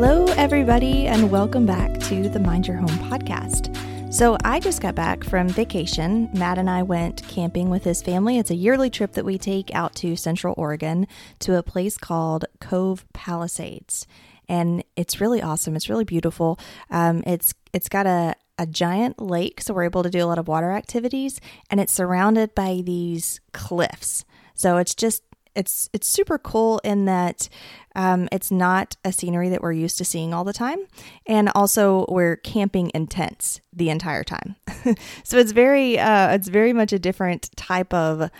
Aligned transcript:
Hello, 0.00 0.26
everybody, 0.36 1.08
and 1.08 1.28
welcome 1.28 1.66
back 1.66 1.98
to 2.02 2.28
the 2.28 2.38
Mind 2.38 2.68
Your 2.68 2.76
Home 2.76 2.86
podcast. 3.10 3.74
So, 4.14 4.38
I 4.44 4.60
just 4.60 4.80
got 4.80 4.94
back 4.94 5.24
from 5.24 5.48
vacation. 5.48 6.30
Matt 6.34 6.56
and 6.56 6.70
I 6.70 6.84
went 6.84 7.26
camping 7.26 7.68
with 7.68 7.82
his 7.82 8.00
family. 8.00 8.38
It's 8.38 8.52
a 8.52 8.54
yearly 8.54 8.90
trip 8.90 9.14
that 9.14 9.24
we 9.24 9.38
take 9.38 9.74
out 9.74 9.96
to 9.96 10.14
Central 10.14 10.54
Oregon 10.56 11.08
to 11.40 11.56
a 11.56 11.64
place 11.64 11.98
called 11.98 12.44
Cove 12.60 13.04
Palisades. 13.12 14.06
And 14.48 14.84
it's 14.94 15.20
really 15.20 15.42
awesome. 15.42 15.74
It's 15.74 15.88
really 15.88 16.04
beautiful. 16.04 16.60
Um, 16.92 17.24
it's 17.26 17.52
it's 17.72 17.88
got 17.88 18.06
a, 18.06 18.36
a 18.56 18.66
giant 18.66 19.20
lake, 19.20 19.60
so 19.60 19.74
we're 19.74 19.82
able 19.82 20.04
to 20.04 20.10
do 20.10 20.22
a 20.24 20.26
lot 20.26 20.38
of 20.38 20.46
water 20.46 20.70
activities, 20.70 21.40
and 21.70 21.80
it's 21.80 21.92
surrounded 21.92 22.54
by 22.54 22.82
these 22.84 23.40
cliffs. 23.52 24.24
So 24.54 24.76
it's 24.76 24.94
just 24.94 25.24
it's 25.58 25.90
it's 25.92 26.06
super 26.06 26.38
cool 26.38 26.80
in 26.84 27.04
that 27.06 27.48
um, 27.94 28.28
it's 28.30 28.50
not 28.50 28.96
a 29.04 29.12
scenery 29.12 29.48
that 29.48 29.60
we're 29.60 29.72
used 29.72 29.98
to 29.98 30.04
seeing 30.04 30.32
all 30.32 30.44
the 30.44 30.52
time, 30.52 30.78
and 31.26 31.50
also 31.54 32.06
we're 32.08 32.36
camping 32.36 32.90
in 32.90 33.08
tents 33.08 33.60
the 33.72 33.90
entire 33.90 34.24
time. 34.24 34.56
so 35.24 35.36
it's 35.36 35.52
very 35.52 35.98
uh, 35.98 36.32
it's 36.34 36.48
very 36.48 36.72
much 36.72 36.92
a 36.92 36.98
different 36.98 37.54
type 37.56 37.92
of 37.92 38.30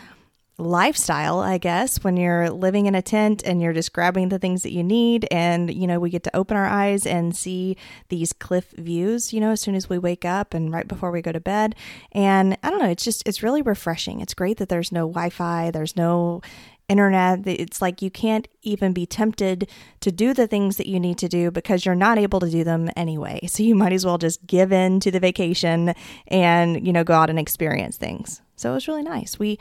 lifestyle, 0.58 1.38
I 1.38 1.58
guess, 1.58 2.02
when 2.02 2.16
you're 2.16 2.50
living 2.50 2.86
in 2.86 2.96
a 2.96 3.02
tent 3.02 3.42
and 3.44 3.62
you're 3.62 3.72
just 3.72 3.92
grabbing 3.92 4.28
the 4.28 4.40
things 4.40 4.62
that 4.64 4.72
you 4.72 4.82
need. 4.82 5.26
And, 5.30 5.72
you 5.72 5.86
know, 5.86 6.00
we 6.00 6.10
get 6.10 6.24
to 6.24 6.36
open 6.36 6.56
our 6.56 6.66
eyes 6.66 7.06
and 7.06 7.34
see 7.34 7.76
these 8.08 8.32
cliff 8.32 8.74
views, 8.76 9.32
you 9.32 9.40
know, 9.40 9.52
as 9.52 9.60
soon 9.60 9.76
as 9.76 9.88
we 9.88 9.98
wake 9.98 10.24
up 10.24 10.54
and 10.54 10.72
right 10.72 10.88
before 10.88 11.12
we 11.12 11.22
go 11.22 11.30
to 11.30 11.40
bed. 11.40 11.76
And 12.10 12.58
I 12.62 12.70
don't 12.70 12.80
know, 12.80 12.90
it's 12.90 13.04
just, 13.04 13.26
it's 13.26 13.42
really 13.42 13.62
refreshing. 13.62 14.20
It's 14.20 14.34
great 14.34 14.58
that 14.58 14.68
there's 14.68 14.90
no 14.90 15.02
Wi 15.02 15.30
Fi, 15.30 15.70
there's 15.70 15.96
no 15.96 16.42
internet. 16.88 17.46
It's 17.46 17.82
like 17.82 18.02
you 18.02 18.10
can't 18.10 18.48
even 18.62 18.92
be 18.92 19.06
tempted 19.06 19.68
to 20.00 20.10
do 20.10 20.32
the 20.34 20.46
things 20.46 20.76
that 20.76 20.86
you 20.86 20.98
need 20.98 21.18
to 21.18 21.28
do 21.28 21.50
because 21.50 21.84
you're 21.84 21.94
not 21.94 22.18
able 22.18 22.40
to 22.40 22.50
do 22.50 22.64
them 22.64 22.90
anyway. 22.96 23.40
So 23.46 23.62
you 23.62 23.74
might 23.74 23.92
as 23.92 24.04
well 24.04 24.18
just 24.18 24.46
give 24.46 24.72
in 24.72 25.00
to 25.00 25.10
the 25.10 25.20
vacation 25.20 25.94
and, 26.28 26.86
you 26.86 26.92
know, 26.92 27.04
go 27.04 27.14
out 27.14 27.30
and 27.30 27.38
experience 27.38 27.96
things. 27.96 28.40
So 28.56 28.70
it 28.70 28.74
was 28.74 28.88
really 28.88 29.02
nice. 29.02 29.38
We 29.38 29.58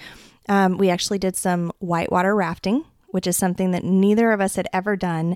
um, 0.49 0.77
we 0.77 0.89
actually 0.89 1.19
did 1.19 1.35
some 1.35 1.71
whitewater 1.79 2.35
rafting, 2.35 2.85
which 3.07 3.27
is 3.27 3.35
something 3.35 3.71
that 3.71 3.83
neither 3.83 4.31
of 4.31 4.41
us 4.41 4.55
had 4.55 4.67
ever 4.71 4.95
done. 4.95 5.35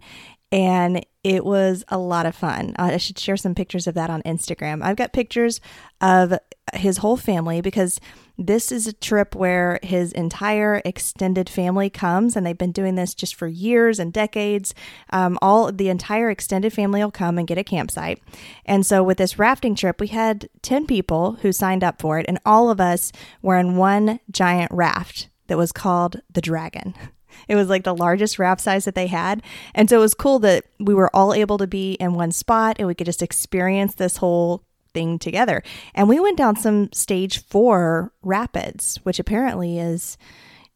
And 0.53 1.05
it 1.23 1.45
was 1.45 1.83
a 1.87 1.97
lot 1.97 2.25
of 2.25 2.35
fun. 2.35 2.73
I 2.77 2.97
should 2.97 3.19
share 3.19 3.37
some 3.37 3.55
pictures 3.55 3.87
of 3.87 3.95
that 3.95 4.09
on 4.09 4.21
Instagram. 4.23 4.83
I've 4.83 4.97
got 4.97 5.13
pictures 5.13 5.61
of 6.01 6.33
his 6.73 6.97
whole 6.97 7.17
family 7.17 7.61
because 7.61 7.99
this 8.41 8.71
is 8.71 8.87
a 8.87 8.93
trip 8.93 9.35
where 9.35 9.79
his 9.83 10.11
entire 10.11 10.81
extended 10.85 11.49
family 11.49 11.89
comes, 11.89 12.35
and 12.35 12.45
they've 12.45 12.57
been 12.57 12.71
doing 12.71 12.95
this 12.95 13.13
just 13.13 13.35
for 13.35 13.47
years 13.47 13.99
and 13.99 14.11
decades. 14.11 14.73
Um, 15.11 15.37
all 15.41 15.71
the 15.71 15.89
entire 15.89 16.29
extended 16.29 16.73
family 16.73 17.03
will 17.03 17.11
come 17.11 17.37
and 17.37 17.47
get 17.47 17.57
a 17.57 17.63
campsite. 17.63 18.21
And 18.65 18.85
so, 18.85 19.03
with 19.03 19.17
this 19.17 19.39
rafting 19.39 19.75
trip, 19.75 19.99
we 19.99 20.07
had 20.07 20.49
10 20.61 20.87
people 20.87 21.33
who 21.41 21.51
signed 21.51 21.83
up 21.83 22.01
for 22.01 22.19
it, 22.19 22.25
and 22.27 22.39
all 22.45 22.69
of 22.69 22.81
us 22.81 23.11
were 23.41 23.57
in 23.57 23.77
one 23.77 24.19
giant 24.29 24.71
raft 24.71 25.29
that 25.47 25.57
was 25.57 25.71
called 25.71 26.21
the 26.31 26.41
Dragon. 26.41 26.93
It 27.47 27.55
was 27.55 27.69
like 27.69 27.83
the 27.83 27.95
largest 27.95 28.39
raft 28.39 28.61
size 28.61 28.85
that 28.85 28.93
they 28.93 29.07
had. 29.07 29.41
And 29.73 29.89
so 29.89 29.97
it 29.97 30.01
was 30.01 30.13
cool 30.13 30.39
that 30.39 30.65
we 30.79 30.93
were 30.93 31.13
all 31.15 31.33
able 31.33 31.57
to 31.57 31.65
be 31.65 31.93
in 31.93 32.13
one 32.13 32.31
spot 32.31 32.75
and 32.77 32.87
we 32.87 32.93
could 32.93 33.05
just 33.05 33.21
experience 33.21 33.95
this 33.95 34.17
whole 34.17 34.63
thing 34.93 35.19
together. 35.19 35.63
And 35.93 36.07
we 36.09 36.19
went 36.19 36.37
down 36.37 36.55
some 36.55 36.91
stage 36.93 37.43
four 37.45 38.13
rapids, 38.21 38.99
which 39.03 39.19
apparently 39.19 39.79
is, 39.79 40.17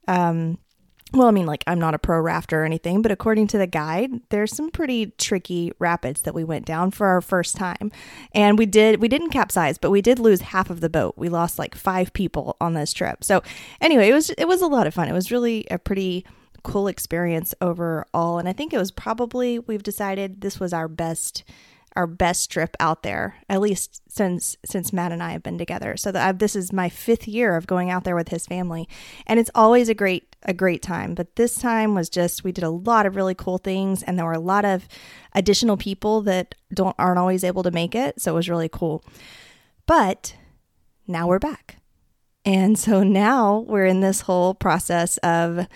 um, 0.07 0.57
well, 1.13 1.27
I 1.27 1.31
mean, 1.31 1.45
like 1.45 1.63
I'm 1.67 1.79
not 1.79 1.93
a 1.93 1.99
pro 1.99 2.19
rafter 2.19 2.61
or 2.61 2.65
anything, 2.65 3.01
but 3.01 3.11
according 3.11 3.47
to 3.47 3.57
the 3.57 3.67
guide, 3.67 4.11
there's 4.29 4.55
some 4.55 4.69
pretty 4.69 5.13
tricky 5.17 5.71
rapids 5.79 6.23
that 6.23 6.33
we 6.33 6.43
went 6.43 6.65
down 6.65 6.91
for 6.91 7.07
our 7.07 7.21
first 7.21 7.55
time. 7.55 7.91
And 8.33 8.57
we 8.57 8.65
did, 8.65 9.01
we 9.01 9.07
didn't 9.07 9.29
capsize, 9.29 9.77
but 9.77 9.91
we 9.91 10.01
did 10.01 10.19
lose 10.19 10.41
half 10.41 10.69
of 10.69 10.81
the 10.81 10.89
boat. 10.89 11.13
We 11.15 11.29
lost 11.29 11.57
like 11.59 11.75
five 11.75 12.11
people 12.11 12.57
on 12.59 12.73
this 12.73 12.91
trip. 12.91 13.23
So 13.23 13.43
anyway, 13.79 14.09
it 14.09 14.13
was, 14.13 14.31
it 14.31 14.47
was 14.47 14.61
a 14.61 14.67
lot 14.67 14.87
of 14.87 14.93
fun. 14.93 15.07
It 15.07 15.13
was 15.13 15.31
really 15.31 15.65
a 15.71 15.77
pretty 15.77 16.25
cool 16.63 16.87
experience 16.87 17.53
overall. 17.61 18.39
And 18.39 18.49
I 18.49 18.53
think 18.53 18.73
it 18.73 18.77
was 18.77 18.91
probably, 18.91 19.59
we've 19.59 19.83
decided 19.83 20.41
this 20.41 20.59
was 20.59 20.73
our 20.73 20.87
best 20.87 21.43
our 21.95 22.07
best 22.07 22.51
trip 22.51 22.75
out 22.79 23.03
there, 23.03 23.37
at 23.49 23.61
least 23.61 24.01
since 24.11 24.57
since 24.65 24.91
Matt 24.91 25.11
and 25.11 25.23
I 25.23 25.31
have 25.31 25.43
been 25.43 25.57
together. 25.57 25.95
So 25.95 26.11
this 26.11 26.55
is 26.55 26.73
my 26.73 26.89
fifth 26.89 27.27
year 27.27 27.55
of 27.55 27.67
going 27.67 27.89
out 27.89 28.03
there 28.03 28.15
with 28.15 28.29
his 28.29 28.45
family, 28.45 28.87
and 29.25 29.39
it's 29.39 29.51
always 29.55 29.87
a 29.87 29.93
great 29.93 30.35
a 30.43 30.53
great 30.53 30.81
time. 30.81 31.15
But 31.15 31.35
this 31.35 31.55
time 31.55 31.95
was 31.95 32.09
just 32.09 32.43
we 32.43 32.51
did 32.51 32.63
a 32.63 32.69
lot 32.69 33.05
of 33.05 33.15
really 33.15 33.35
cool 33.35 33.57
things, 33.57 34.03
and 34.03 34.17
there 34.17 34.25
were 34.25 34.33
a 34.33 34.39
lot 34.39 34.65
of 34.65 34.87
additional 35.33 35.77
people 35.77 36.21
that 36.23 36.55
don't 36.73 36.95
aren't 36.99 37.19
always 37.19 37.43
able 37.43 37.63
to 37.63 37.71
make 37.71 37.95
it. 37.95 38.21
So 38.21 38.33
it 38.33 38.35
was 38.35 38.49
really 38.49 38.69
cool. 38.69 39.03
But 39.85 40.35
now 41.07 41.27
we're 41.27 41.39
back, 41.39 41.77
and 42.43 42.77
so 42.77 43.03
now 43.03 43.59
we're 43.67 43.85
in 43.85 44.01
this 44.01 44.21
whole 44.21 44.53
process 44.53 45.17
of 45.17 45.67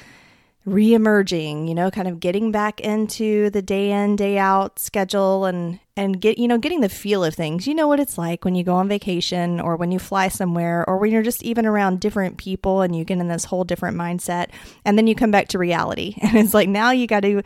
re-emerging 0.65 1.67
you 1.67 1.73
know 1.73 1.89
kind 1.89 2.07
of 2.07 2.19
getting 2.19 2.51
back 2.51 2.79
into 2.81 3.49
the 3.51 3.61
day 3.61 3.91
in 3.91 4.15
day 4.15 4.37
out 4.37 4.77
schedule 4.77 5.45
and 5.45 5.79
and 5.99 6.21
get 6.21 6.37
you 6.37 6.47
know 6.47 6.57
getting 6.57 6.79
the 6.79 6.87
feel 6.87 7.25
of 7.25 7.35
things. 7.35 7.67
You 7.67 7.75
know 7.75 7.87
what 7.87 7.99
it's 7.99 8.17
like 8.17 8.45
when 8.45 8.55
you 8.55 8.63
go 8.63 8.75
on 8.75 8.87
vacation 8.87 9.59
or 9.59 9.75
when 9.75 9.91
you 9.91 9.99
fly 9.99 10.29
somewhere 10.29 10.87
or 10.87 10.97
when 10.97 11.11
you're 11.11 11.21
just 11.21 11.43
even 11.43 11.65
around 11.65 11.99
different 11.99 12.37
people 12.37 12.81
and 12.81 12.95
you 12.95 13.03
get 13.03 13.17
in 13.17 13.27
this 13.27 13.43
whole 13.43 13.65
different 13.65 13.97
mindset 13.97 14.47
and 14.85 14.97
then 14.97 15.07
you 15.07 15.13
come 15.13 15.29
back 15.29 15.49
to 15.49 15.59
reality. 15.59 16.15
And 16.29 16.37
it's 16.37 16.53
like 16.53 16.69
now 16.69 16.91
you 16.91 17.07
got 17.07 17.21
to 17.21 17.41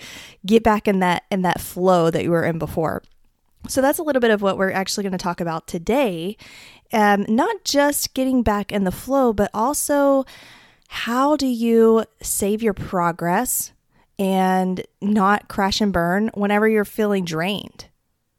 get 0.45 0.61
back 0.61 0.87
in 0.87 0.99
that 0.99 1.23
in 1.31 1.41
that 1.41 1.61
flow 1.61 2.11
that 2.11 2.23
you 2.23 2.29
were 2.29 2.43
in 2.43 2.59
before. 2.59 3.01
So 3.67 3.81
that's 3.81 3.97
a 3.97 4.03
little 4.03 4.19
bit 4.19 4.29
of 4.29 4.43
what 4.43 4.57
we're 4.57 4.71
actually 4.71 5.03
going 5.03 5.13
to 5.13 5.17
talk 5.17 5.41
about 5.41 5.67
today. 5.67 6.37
Um, 6.91 7.25
not 7.27 7.63
just 7.63 8.13
getting 8.13 8.43
back 8.43 8.71
in 8.71 8.83
the 8.83 8.91
flow 8.91 9.33
but 9.33 9.49
also 9.51 10.25
how 10.93 11.35
do 11.35 11.47
you 11.47 12.05
save 12.21 12.61
your 12.61 12.75
progress 12.75 13.73
and 14.19 14.85
not 15.01 15.47
crash 15.47 15.81
and 15.81 15.91
burn 15.91 16.29
whenever 16.35 16.67
you're 16.67 16.85
feeling 16.85 17.25
drained 17.25 17.87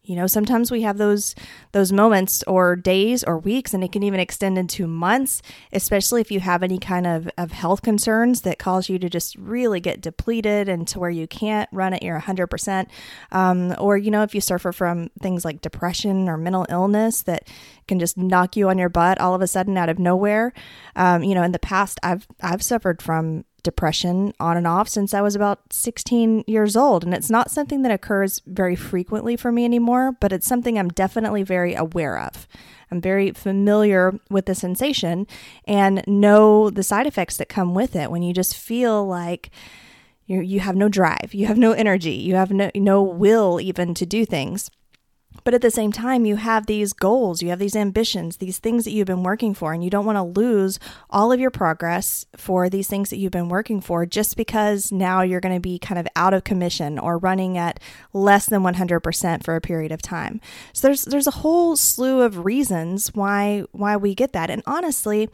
you 0.05 0.17
know, 0.17 0.27
sometimes 0.27 0.71
we 0.71 0.83
have 0.83 0.99
those 0.99 1.35
those 1.73 1.91
moments 1.91 2.43
or 2.47 2.77
days 2.77 3.25
or 3.25 3.39
weeks 3.39 3.73
and 3.73 3.83
it 3.83 3.91
can 3.91 4.03
even 4.03 4.21
extend 4.21 4.59
into 4.59 4.87
months, 4.87 5.41
especially 5.73 6.21
if 6.21 6.31
you 6.31 6.41
have 6.41 6.63
any 6.63 6.79
kind 6.79 7.07
of, 7.07 7.29
of 7.39 7.53
health 7.53 7.81
concerns 7.81 8.43
that 8.43 8.59
cause 8.59 8.91
you 8.91 8.99
to 8.99 9.09
just 9.09 9.35
really 9.37 9.81
get 9.81 10.03
depleted 10.03 10.69
and 10.69 10.87
to 10.89 10.99
where 10.99 11.11
you 11.11 11.27
can't 11.27 11.71
run 11.73 11.95
at 11.95 12.03
your 12.03 12.21
100%. 12.21 12.87
Um, 13.33 13.75
or, 13.79 13.97
you 13.97 14.11
know, 14.11 14.23
if 14.23 14.35
you 14.35 14.43
suffer 14.43 14.73
from 14.73 15.11
things 15.23 15.45
like 15.45 15.63
depression 15.63 16.29
or 16.29 16.37
mental 16.37 16.67
illness 16.69 17.23
that 17.23 17.49
can 17.89 17.99
just 17.99 18.19
knock 18.19 18.57
you 18.57 18.69
on 18.69 18.77
your 18.77 18.91
butt 18.91 19.19
all 19.19 19.35
of 19.35 19.41
a 19.41 19.47
sudden 19.47 19.77
out 19.79 19.89
of 19.89 19.99
nowhere. 19.99 20.53
Um, 20.97 21.23
you 21.23 21.35
know, 21.35 21.43
in 21.43 21.53
the 21.53 21.59
past, 21.59 21.99
I've 22.03 22.27
I've 22.41 22.63
suffered 22.63 23.01
from 23.01 23.45
depression 23.65 24.33
on 24.39 24.57
and 24.57 24.67
off 24.67 24.89
since 24.89 25.13
I 25.13 25.21
was 25.21 25.35
about 25.35 25.73
16 25.73 26.45
years 26.47 26.77
old. 26.77 27.03
And 27.03 27.13
it's 27.13 27.31
not 27.31 27.51
something 27.51 27.83
that 27.83 27.91
occurs 27.91 28.41
very 28.47 28.77
frequently 28.77 29.37
for 29.37 29.51
me 29.51 29.65
anymore, 29.65 30.13
but 30.21 30.33
it's 30.33 30.47
something 30.47 30.79
I'm 30.79 30.91
definitely 30.91 31.43
very 31.43 31.75
aware 31.75 32.21
of. 32.21 32.47
I'm 32.91 33.01
very 33.01 33.33
familiar 33.33 34.21
with 34.31 34.47
the 34.47 34.55
sensation 34.55 35.27
and 35.67 36.05
know 36.07 36.71
the 36.71 36.85
side 36.85 37.09
effects 37.09 37.37
that 37.39 37.49
come 37.49 37.75
with 37.75 37.97
it 37.97 38.11
when 38.11 38.23
you 38.23 38.33
just 38.33 38.57
feel 38.57 39.05
like 39.05 39.51
you 40.27 40.41
you 40.41 40.61
have 40.61 40.77
no 40.77 40.89
drive, 40.89 41.35
you 41.35 41.47
have 41.47 41.59
no 41.59 41.73
energy, 41.73 42.13
you 42.13 42.37
have 42.37 42.51
no 42.51 42.71
no 42.75 43.03
will 43.03 43.61
even 43.61 43.95
to 43.95 44.07
do 44.07 44.25
things. 44.25 44.71
But 45.45 45.55
at 45.55 45.61
the 45.61 45.71
same 45.71 45.93
time, 45.93 46.25
you 46.25 46.37
have 46.37 46.67
these 46.67 46.93
goals, 46.93 47.43
you 47.43 47.51
have 47.51 47.59
these 47.59 47.77
ambitions, 47.77 48.39
these 48.39 48.59
things 48.59 48.85
that 48.85 48.93
you've 48.93 49.07
been 49.07 49.23
working 49.23 49.55
for, 49.55 49.73
and 49.73 49.85
you 49.85 49.91
don't 49.91 50.07
want 50.07 50.17
to 50.17 50.41
lose 50.41 50.79
all 51.11 51.33
of 51.33 51.39
your 51.39 51.51
progress 51.51 52.25
for 52.37 52.71
these 52.71 52.89
things 52.89 53.11
that 53.11 53.19
you've 53.19 53.31
been 53.31 53.51
working 53.51 53.81
for 53.81 54.07
just 54.07 54.37
because 54.37 54.91
now 54.91 55.21
you're 55.21 55.41
going 55.41 55.55
to 55.55 55.61
be 55.61 55.79
kind 55.79 55.99
of 55.99 56.09
out 56.17 56.35
of 56.35 56.45
commission 56.45 56.99
or 56.99 57.19
running 57.19 57.59
at 57.59 57.79
less 58.13 58.47
than 58.47 58.63
100% 58.63 59.45
for 59.45 59.55
a 59.55 59.61
period 59.61 59.93
of 59.93 60.01
time. 60.01 60.41
So 60.73 60.89
there's 60.89 61.05
there's 61.05 61.27
a 61.27 61.33
whole 61.33 61.77
slew 61.77 62.23
of 62.23 62.45
reasons 62.45 63.09
why 63.15 63.65
why 63.73 63.97
we 63.97 64.15
get 64.15 64.33
that. 64.33 64.51
And 64.51 64.63
honestly, 64.67 65.29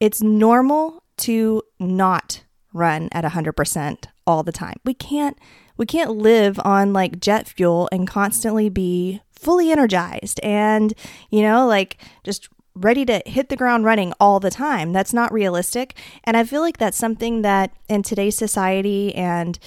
it's 0.00 0.22
normal 0.22 1.04
to 1.18 1.62
not 1.78 2.42
run 2.72 3.08
at 3.12 3.24
100% 3.24 4.04
all 4.26 4.42
the 4.42 4.52
time. 4.52 4.76
We 4.84 4.94
can't 4.94 5.38
we 5.76 5.86
can't 5.86 6.16
live 6.16 6.60
on 6.64 6.92
like 6.92 7.20
jet 7.20 7.48
fuel 7.48 7.88
and 7.92 8.06
constantly 8.06 8.68
be 8.68 9.20
fully 9.42 9.72
energized 9.72 10.40
and, 10.42 10.94
you 11.30 11.42
know, 11.42 11.66
like 11.66 11.98
just 12.22 12.48
ready 12.74 13.04
to 13.04 13.22
hit 13.26 13.48
the 13.48 13.56
ground 13.56 13.84
running 13.84 14.12
all 14.18 14.40
the 14.40 14.50
time. 14.50 14.92
That's 14.92 15.12
not 15.12 15.32
realistic. 15.32 15.94
And 16.24 16.36
I 16.36 16.44
feel 16.44 16.62
like 16.62 16.78
that's 16.78 16.96
something 16.96 17.42
that 17.42 17.72
in 17.88 18.02
today's 18.02 18.36
society 18.36 19.14
and 19.14 19.58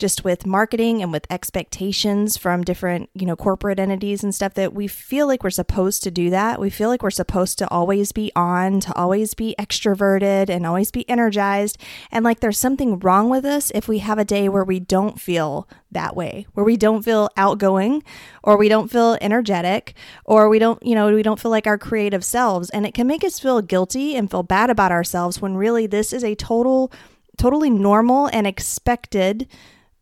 just 0.00 0.24
with 0.24 0.46
marketing 0.46 1.02
and 1.02 1.12
with 1.12 1.26
expectations 1.30 2.36
from 2.36 2.64
different, 2.64 3.10
you 3.14 3.26
know, 3.26 3.36
corporate 3.36 3.78
entities 3.78 4.24
and 4.24 4.34
stuff 4.34 4.54
that 4.54 4.72
we 4.72 4.88
feel 4.88 5.26
like 5.26 5.44
we're 5.44 5.50
supposed 5.50 6.02
to 6.02 6.10
do 6.10 6.30
that. 6.30 6.58
We 6.58 6.70
feel 6.70 6.88
like 6.88 7.02
we're 7.02 7.10
supposed 7.10 7.58
to 7.58 7.68
always 7.68 8.10
be 8.10 8.32
on, 8.34 8.80
to 8.80 8.94
always 8.96 9.34
be 9.34 9.54
extroverted 9.58 10.48
and 10.48 10.66
always 10.66 10.90
be 10.90 11.08
energized. 11.08 11.78
And 12.10 12.24
like 12.24 12.40
there's 12.40 12.58
something 12.58 12.98
wrong 12.98 13.28
with 13.28 13.44
us 13.44 13.70
if 13.74 13.86
we 13.86 13.98
have 13.98 14.18
a 14.18 14.24
day 14.24 14.48
where 14.48 14.64
we 14.64 14.80
don't 14.80 15.20
feel 15.20 15.68
that 15.92 16.16
way, 16.16 16.46
where 16.54 16.64
we 16.64 16.76
don't 16.76 17.02
feel 17.02 17.28
outgoing 17.36 18.02
or 18.42 18.56
we 18.56 18.68
don't 18.68 18.90
feel 18.90 19.18
energetic 19.20 19.94
or 20.24 20.48
we 20.48 20.58
don't, 20.58 20.82
you 20.84 20.94
know, 20.94 21.14
we 21.14 21.22
don't 21.22 21.40
feel 21.40 21.50
like 21.50 21.66
our 21.66 21.78
creative 21.78 22.24
selves. 22.24 22.70
And 22.70 22.86
it 22.86 22.94
can 22.94 23.06
make 23.06 23.22
us 23.22 23.38
feel 23.38 23.60
guilty 23.60 24.16
and 24.16 24.30
feel 24.30 24.42
bad 24.42 24.70
about 24.70 24.92
ourselves 24.92 25.42
when 25.42 25.56
really 25.56 25.86
this 25.86 26.12
is 26.12 26.24
a 26.24 26.34
total, 26.34 26.90
totally 27.36 27.68
normal 27.68 28.28
and 28.32 28.46
expected 28.46 29.46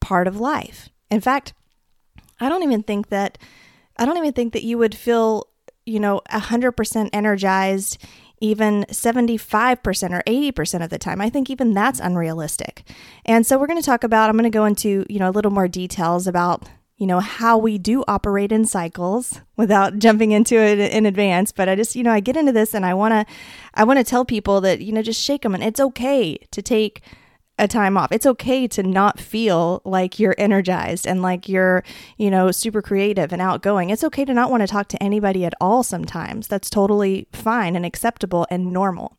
part 0.01 0.27
of 0.27 0.41
life. 0.41 0.89
In 1.11 1.21
fact, 1.21 1.55
I 2.41 2.49
don't 2.49 2.63
even 2.63 2.83
think 2.83 3.09
that 3.09 3.39
I 3.97 4.05
don't 4.05 4.17
even 4.17 4.33
think 4.33 4.53
that 4.53 4.63
you 4.63 4.79
would 4.79 4.95
feel, 4.95 5.49
you 5.85 5.99
know, 5.99 6.21
100% 6.31 7.11
energized 7.13 7.99
even 8.41 8.85
75% 8.85 10.11
or 10.13 10.23
80% 10.23 10.85
of 10.85 10.91
the 10.91 10.99
time. 10.99 11.21
I 11.21 11.31
think 11.31 11.51
even 11.51 11.73
that's 11.73 12.01
unrealistic. 12.01 12.85
And 13.25 13.47
so 13.47 13.59
we're 13.59 13.67
going 13.67 13.81
to 13.81 13.87
talk 13.87 14.05
about 14.05 14.31
I'm 14.31 14.37
going 14.37 14.45
to 14.45 14.51
go 14.51 14.65
into, 14.65 15.05
you 15.09 15.19
know, 15.19 15.29
a 15.29 15.33
little 15.33 15.51
more 15.51 15.69
details 15.69 16.27
about 16.27 16.69
you 16.99 17.07
know 17.07 17.21
how 17.21 17.57
we 17.57 17.79
do 17.79 18.03
operate 18.09 18.51
in 18.51 18.65
cycles 18.65 19.41
without 19.57 19.99
jumping 20.01 20.33
into 20.33 20.57
it 20.57 20.81
in 20.81 21.07
advance 21.07 21.53
but 21.53 21.69
i 21.69 21.77
just 21.77 21.95
you 21.95 22.03
know 22.03 22.11
i 22.11 22.19
get 22.19 22.37
into 22.37 22.51
this 22.51 22.75
and 22.75 22.85
i 22.85 22.93
want 22.93 23.13
to 23.13 23.35
i 23.75 23.85
want 23.85 23.99
to 24.01 24.05
tell 24.05 24.25
people 24.25 24.61
that 24.61 24.81
you 24.81 24.91
know 24.91 25.01
just 25.01 25.23
shake 25.23 25.43
them 25.43 25.55
and 25.55 25.63
it's 25.63 25.79
okay 25.79 26.37
to 26.51 26.61
take 26.61 27.03
a 27.59 27.69
time 27.69 27.97
off. 27.97 28.13
It's 28.13 28.27
okay 28.27 28.67
to 28.69 28.83
not 28.83 29.19
feel 29.19 29.83
like 29.85 30.19
you're 30.19 30.35
energized 30.39 31.07
and 31.07 31.23
like 31.23 31.49
you're, 31.49 31.85
you 32.17 32.31
know, 32.31 32.51
super 32.51 32.83
creative 32.83 33.33
and 33.33 33.43
outgoing. 33.43 33.91
It's 33.91 34.05
okay 34.05 34.25
to 34.25 34.35
not 34.35 34.51
want 34.51 34.63
to 34.63 34.67
talk 34.67 34.89
to 34.89 35.03
anybody 35.03 35.45
at 35.45 35.55
all 35.61 35.83
sometimes. 35.83 36.49
That's 36.49 36.71
totally 36.71 37.29
fine 37.33 37.77
and 37.77 37.85
acceptable 37.85 38.47
and 38.51 38.73
normal. 38.73 39.17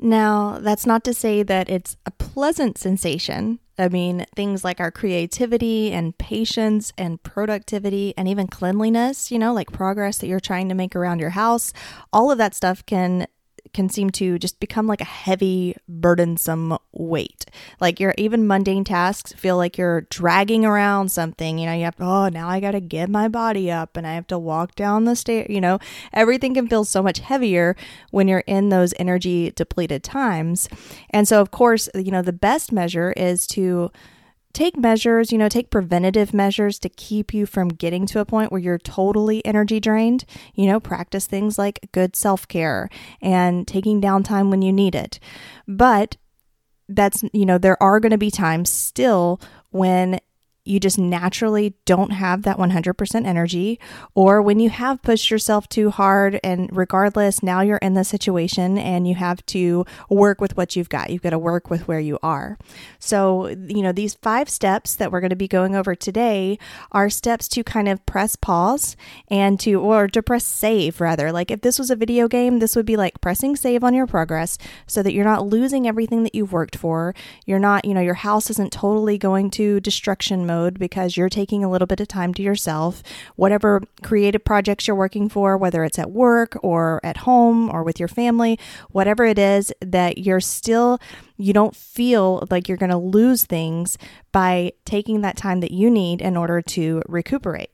Now, 0.00 0.58
that's 0.60 0.86
not 0.86 1.02
to 1.04 1.14
say 1.14 1.42
that 1.42 1.68
it's 1.68 1.96
a 2.06 2.12
pleasant 2.12 2.78
sensation. 2.78 3.58
I 3.78 3.88
mean, 3.88 4.26
things 4.34 4.62
like 4.64 4.80
our 4.80 4.90
creativity 4.90 5.92
and 5.92 6.16
patience 6.18 6.92
and 6.96 7.22
productivity 7.22 8.14
and 8.16 8.28
even 8.28 8.46
cleanliness, 8.46 9.30
you 9.30 9.38
know, 9.38 9.52
like 9.52 9.72
progress 9.72 10.18
that 10.18 10.28
you're 10.28 10.40
trying 10.40 10.68
to 10.68 10.74
make 10.74 10.94
around 10.94 11.20
your 11.20 11.30
house, 11.30 11.72
all 12.12 12.30
of 12.30 12.38
that 12.38 12.54
stuff 12.54 12.84
can 12.86 13.26
can 13.72 13.88
seem 13.88 14.10
to 14.10 14.38
just 14.38 14.60
become 14.60 14.86
like 14.86 15.00
a 15.00 15.04
heavy, 15.04 15.76
burdensome 15.88 16.78
weight. 16.92 17.46
Like 17.80 18.00
your 18.00 18.14
even 18.18 18.46
mundane 18.46 18.84
tasks 18.84 19.32
feel 19.32 19.56
like 19.56 19.78
you're 19.78 20.02
dragging 20.02 20.64
around 20.64 21.10
something. 21.10 21.58
You 21.58 21.66
know, 21.66 21.74
you 21.74 21.84
have, 21.84 21.96
to 21.96 22.04
oh, 22.04 22.28
now 22.28 22.48
I 22.48 22.60
got 22.60 22.72
to 22.72 22.80
get 22.80 23.08
my 23.08 23.28
body 23.28 23.70
up 23.70 23.96
and 23.96 24.06
I 24.06 24.14
have 24.14 24.26
to 24.28 24.38
walk 24.38 24.74
down 24.74 25.04
the 25.04 25.16
stair. 25.16 25.46
You 25.48 25.60
know, 25.60 25.78
everything 26.12 26.54
can 26.54 26.68
feel 26.68 26.84
so 26.84 27.02
much 27.02 27.18
heavier 27.18 27.76
when 28.10 28.28
you're 28.28 28.44
in 28.46 28.68
those 28.68 28.94
energy 28.98 29.50
depleted 29.52 30.02
times. 30.02 30.68
And 31.10 31.26
so, 31.28 31.40
of 31.40 31.50
course, 31.50 31.88
you 31.94 32.10
know, 32.10 32.22
the 32.22 32.32
best 32.32 32.72
measure 32.72 33.12
is 33.12 33.46
to 33.48 33.90
take 34.58 34.76
measures, 34.76 35.30
you 35.30 35.38
know, 35.38 35.48
take 35.48 35.70
preventative 35.70 36.34
measures 36.34 36.80
to 36.80 36.88
keep 36.88 37.32
you 37.32 37.46
from 37.46 37.68
getting 37.68 38.06
to 38.06 38.18
a 38.18 38.24
point 38.24 38.50
where 38.50 38.60
you're 38.60 38.76
totally 38.76 39.44
energy 39.46 39.78
drained. 39.78 40.24
You 40.54 40.66
know, 40.66 40.80
practice 40.80 41.26
things 41.26 41.58
like 41.58 41.88
good 41.92 42.16
self 42.16 42.48
care 42.48 42.88
and 43.22 43.68
taking 43.68 44.00
downtime 44.00 44.50
when 44.50 44.60
you 44.60 44.72
need 44.72 44.96
it. 44.96 45.20
But 45.68 46.16
that's, 46.88 47.22
you 47.32 47.46
know, 47.46 47.56
there 47.56 47.80
are 47.80 48.00
going 48.00 48.10
to 48.10 48.18
be 48.18 48.32
times 48.32 48.68
still 48.68 49.40
when 49.70 50.18
you 50.68 50.78
just 50.78 50.98
naturally 50.98 51.74
don't 51.84 52.10
have 52.10 52.42
that 52.42 52.58
100% 52.58 53.26
energy, 53.26 53.80
or 54.14 54.42
when 54.42 54.60
you 54.60 54.70
have 54.70 55.02
pushed 55.02 55.30
yourself 55.30 55.68
too 55.68 55.90
hard, 55.90 56.38
and 56.44 56.68
regardless, 56.72 57.42
now 57.42 57.60
you're 57.60 57.78
in 57.78 57.94
the 57.94 58.04
situation 58.04 58.76
and 58.76 59.08
you 59.08 59.14
have 59.14 59.44
to 59.46 59.86
work 60.10 60.40
with 60.40 60.56
what 60.56 60.76
you've 60.76 60.88
got. 60.88 61.10
You've 61.10 61.22
got 61.22 61.30
to 61.30 61.38
work 61.38 61.70
with 61.70 61.88
where 61.88 62.00
you 62.00 62.18
are. 62.22 62.58
So, 62.98 63.48
you 63.48 63.82
know, 63.82 63.92
these 63.92 64.14
five 64.14 64.48
steps 64.48 64.94
that 64.96 65.10
we're 65.10 65.20
going 65.20 65.30
to 65.30 65.36
be 65.36 65.48
going 65.48 65.74
over 65.74 65.94
today 65.94 66.58
are 66.92 67.08
steps 67.08 67.48
to 67.48 67.64
kind 67.64 67.88
of 67.88 68.04
press 68.04 68.36
pause 68.36 68.96
and 69.28 69.58
to, 69.60 69.80
or 69.80 70.08
to 70.08 70.22
press 70.22 70.44
save 70.44 71.00
rather. 71.00 71.32
Like 71.32 71.50
if 71.50 71.62
this 71.62 71.78
was 71.78 71.90
a 71.90 71.96
video 71.96 72.28
game, 72.28 72.58
this 72.58 72.76
would 72.76 72.86
be 72.86 72.96
like 72.96 73.20
pressing 73.20 73.56
save 73.56 73.82
on 73.82 73.94
your 73.94 74.06
progress 74.06 74.58
so 74.86 75.02
that 75.02 75.12
you're 75.12 75.24
not 75.24 75.46
losing 75.46 75.86
everything 75.86 76.22
that 76.24 76.34
you've 76.34 76.52
worked 76.52 76.76
for. 76.76 77.14
You're 77.46 77.58
not, 77.58 77.84
you 77.84 77.94
know, 77.94 78.00
your 78.00 78.14
house 78.14 78.50
isn't 78.50 78.72
totally 78.72 79.16
going 79.16 79.50
to 79.52 79.80
destruction 79.80 80.46
mode 80.46 80.57
mode 80.58 80.78
because 80.78 81.16
you're 81.16 81.28
taking 81.28 81.62
a 81.62 81.70
little 81.70 81.86
bit 81.86 82.00
of 82.00 82.08
time 82.08 82.34
to 82.34 82.42
yourself. 82.42 83.02
Whatever 83.36 83.82
creative 84.02 84.44
projects 84.44 84.86
you're 84.86 84.96
working 84.96 85.28
for, 85.28 85.56
whether 85.56 85.84
it's 85.84 85.98
at 85.98 86.10
work 86.10 86.58
or 86.62 87.00
at 87.04 87.18
home 87.18 87.70
or 87.70 87.82
with 87.84 87.98
your 88.00 88.08
family, 88.08 88.58
whatever 88.90 89.24
it 89.24 89.38
is 89.38 89.72
that 89.80 90.18
you're 90.18 90.40
still, 90.40 90.98
you 91.36 91.52
don't 91.52 91.76
feel 91.76 92.46
like 92.50 92.68
you're 92.68 92.76
going 92.84 92.90
to 92.90 92.96
lose 92.96 93.44
things 93.44 93.96
by 94.32 94.72
taking 94.84 95.20
that 95.20 95.36
time 95.36 95.60
that 95.60 95.70
you 95.70 95.90
need 95.90 96.20
in 96.20 96.36
order 96.36 96.60
to 96.60 97.02
recuperate. 97.06 97.70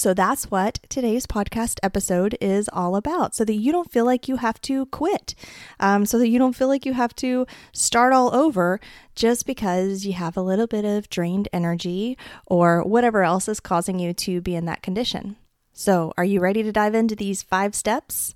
So 0.00 0.14
that's 0.14 0.50
what 0.50 0.78
today's 0.88 1.26
podcast 1.26 1.78
episode 1.82 2.34
is 2.40 2.70
all 2.72 2.96
about, 2.96 3.34
so 3.34 3.44
that 3.44 3.52
you 3.52 3.70
don't 3.70 3.92
feel 3.92 4.06
like 4.06 4.28
you 4.28 4.36
have 4.36 4.58
to 4.62 4.86
quit, 4.86 5.34
um, 5.78 6.06
so 6.06 6.18
that 6.18 6.28
you 6.28 6.38
don't 6.38 6.56
feel 6.56 6.68
like 6.68 6.86
you 6.86 6.94
have 6.94 7.14
to 7.16 7.46
start 7.74 8.14
all 8.14 8.34
over 8.34 8.80
just 9.14 9.44
because 9.44 10.06
you 10.06 10.14
have 10.14 10.38
a 10.38 10.40
little 10.40 10.66
bit 10.66 10.86
of 10.86 11.10
drained 11.10 11.50
energy 11.52 12.16
or 12.46 12.82
whatever 12.82 13.24
else 13.24 13.46
is 13.46 13.60
causing 13.60 13.98
you 13.98 14.14
to 14.14 14.40
be 14.40 14.54
in 14.54 14.64
that 14.64 14.80
condition. 14.80 15.36
So, 15.74 16.14
are 16.16 16.24
you 16.24 16.40
ready 16.40 16.62
to 16.62 16.72
dive 16.72 16.94
into 16.94 17.14
these 17.14 17.42
five 17.42 17.74
steps? 17.74 18.32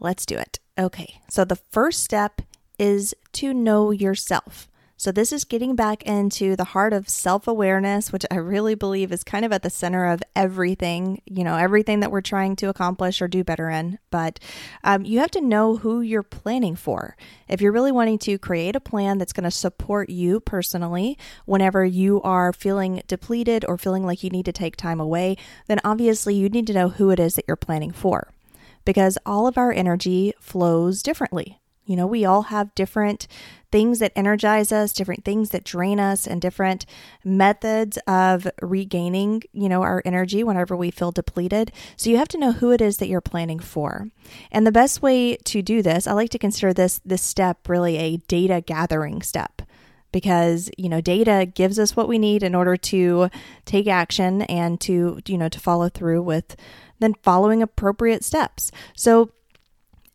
Let's 0.00 0.26
do 0.26 0.36
it. 0.36 0.58
Okay, 0.78 1.22
so 1.30 1.42
the 1.42 1.56
first 1.56 2.02
step 2.04 2.42
is 2.78 3.14
to 3.32 3.54
know 3.54 3.92
yourself. 3.92 4.68
So, 5.00 5.12
this 5.12 5.32
is 5.32 5.44
getting 5.44 5.76
back 5.76 6.02
into 6.02 6.56
the 6.56 6.64
heart 6.64 6.92
of 6.92 7.08
self 7.08 7.46
awareness, 7.46 8.12
which 8.12 8.26
I 8.32 8.34
really 8.34 8.74
believe 8.74 9.12
is 9.12 9.22
kind 9.22 9.44
of 9.44 9.52
at 9.52 9.62
the 9.62 9.70
center 9.70 10.06
of 10.06 10.24
everything, 10.34 11.22
you 11.24 11.44
know, 11.44 11.54
everything 11.54 12.00
that 12.00 12.10
we're 12.10 12.20
trying 12.20 12.56
to 12.56 12.68
accomplish 12.68 13.22
or 13.22 13.28
do 13.28 13.44
better 13.44 13.70
in. 13.70 14.00
But 14.10 14.40
um, 14.82 15.04
you 15.04 15.20
have 15.20 15.30
to 15.30 15.40
know 15.40 15.76
who 15.76 16.00
you're 16.00 16.24
planning 16.24 16.74
for. 16.74 17.16
If 17.46 17.60
you're 17.60 17.70
really 17.70 17.92
wanting 17.92 18.18
to 18.18 18.38
create 18.38 18.74
a 18.74 18.80
plan 18.80 19.18
that's 19.18 19.32
going 19.32 19.44
to 19.44 19.52
support 19.52 20.10
you 20.10 20.40
personally 20.40 21.16
whenever 21.44 21.84
you 21.84 22.20
are 22.22 22.52
feeling 22.52 23.00
depleted 23.06 23.64
or 23.68 23.78
feeling 23.78 24.04
like 24.04 24.24
you 24.24 24.30
need 24.30 24.46
to 24.46 24.52
take 24.52 24.74
time 24.74 24.98
away, 24.98 25.36
then 25.68 25.78
obviously 25.84 26.34
you 26.34 26.48
need 26.48 26.66
to 26.66 26.74
know 26.74 26.88
who 26.88 27.10
it 27.10 27.20
is 27.20 27.36
that 27.36 27.44
you're 27.46 27.56
planning 27.56 27.92
for 27.92 28.32
because 28.84 29.16
all 29.24 29.46
of 29.46 29.56
our 29.56 29.70
energy 29.70 30.32
flows 30.40 31.04
differently. 31.04 31.60
You 31.88 31.96
know, 31.96 32.06
we 32.06 32.26
all 32.26 32.42
have 32.42 32.74
different 32.74 33.26
things 33.72 33.98
that 33.98 34.12
energize 34.14 34.72
us, 34.72 34.92
different 34.92 35.24
things 35.24 35.50
that 35.50 35.64
drain 35.64 35.98
us, 35.98 36.26
and 36.26 36.40
different 36.40 36.84
methods 37.24 37.98
of 38.06 38.46
regaining, 38.60 39.42
you 39.52 39.70
know, 39.70 39.82
our 39.82 40.02
energy 40.04 40.44
whenever 40.44 40.76
we 40.76 40.90
feel 40.90 41.12
depleted. 41.12 41.72
So 41.96 42.10
you 42.10 42.18
have 42.18 42.28
to 42.28 42.38
know 42.38 42.52
who 42.52 42.72
it 42.72 42.82
is 42.82 42.98
that 42.98 43.08
you're 43.08 43.22
planning 43.22 43.58
for. 43.58 44.08
And 44.52 44.66
the 44.66 44.72
best 44.72 45.00
way 45.00 45.36
to 45.36 45.62
do 45.62 45.80
this, 45.82 46.06
I 46.06 46.12
like 46.12 46.30
to 46.30 46.38
consider 46.38 46.74
this 46.74 47.00
this 47.06 47.22
step 47.22 47.68
really 47.68 47.96
a 47.96 48.18
data 48.28 48.60
gathering 48.60 49.22
step 49.22 49.62
because 50.12 50.70
you 50.76 50.88
know 50.88 51.00
data 51.00 51.50
gives 51.54 51.78
us 51.78 51.96
what 51.96 52.08
we 52.08 52.18
need 52.18 52.42
in 52.42 52.54
order 52.54 52.76
to 52.76 53.30
take 53.64 53.86
action 53.86 54.42
and 54.42 54.80
to 54.80 55.20
you 55.26 55.38
know 55.38 55.48
to 55.48 55.60
follow 55.60 55.88
through 55.88 56.22
with 56.22 56.56
then 56.98 57.14
following 57.22 57.62
appropriate 57.62 58.24
steps 58.24 58.70
so 58.96 59.30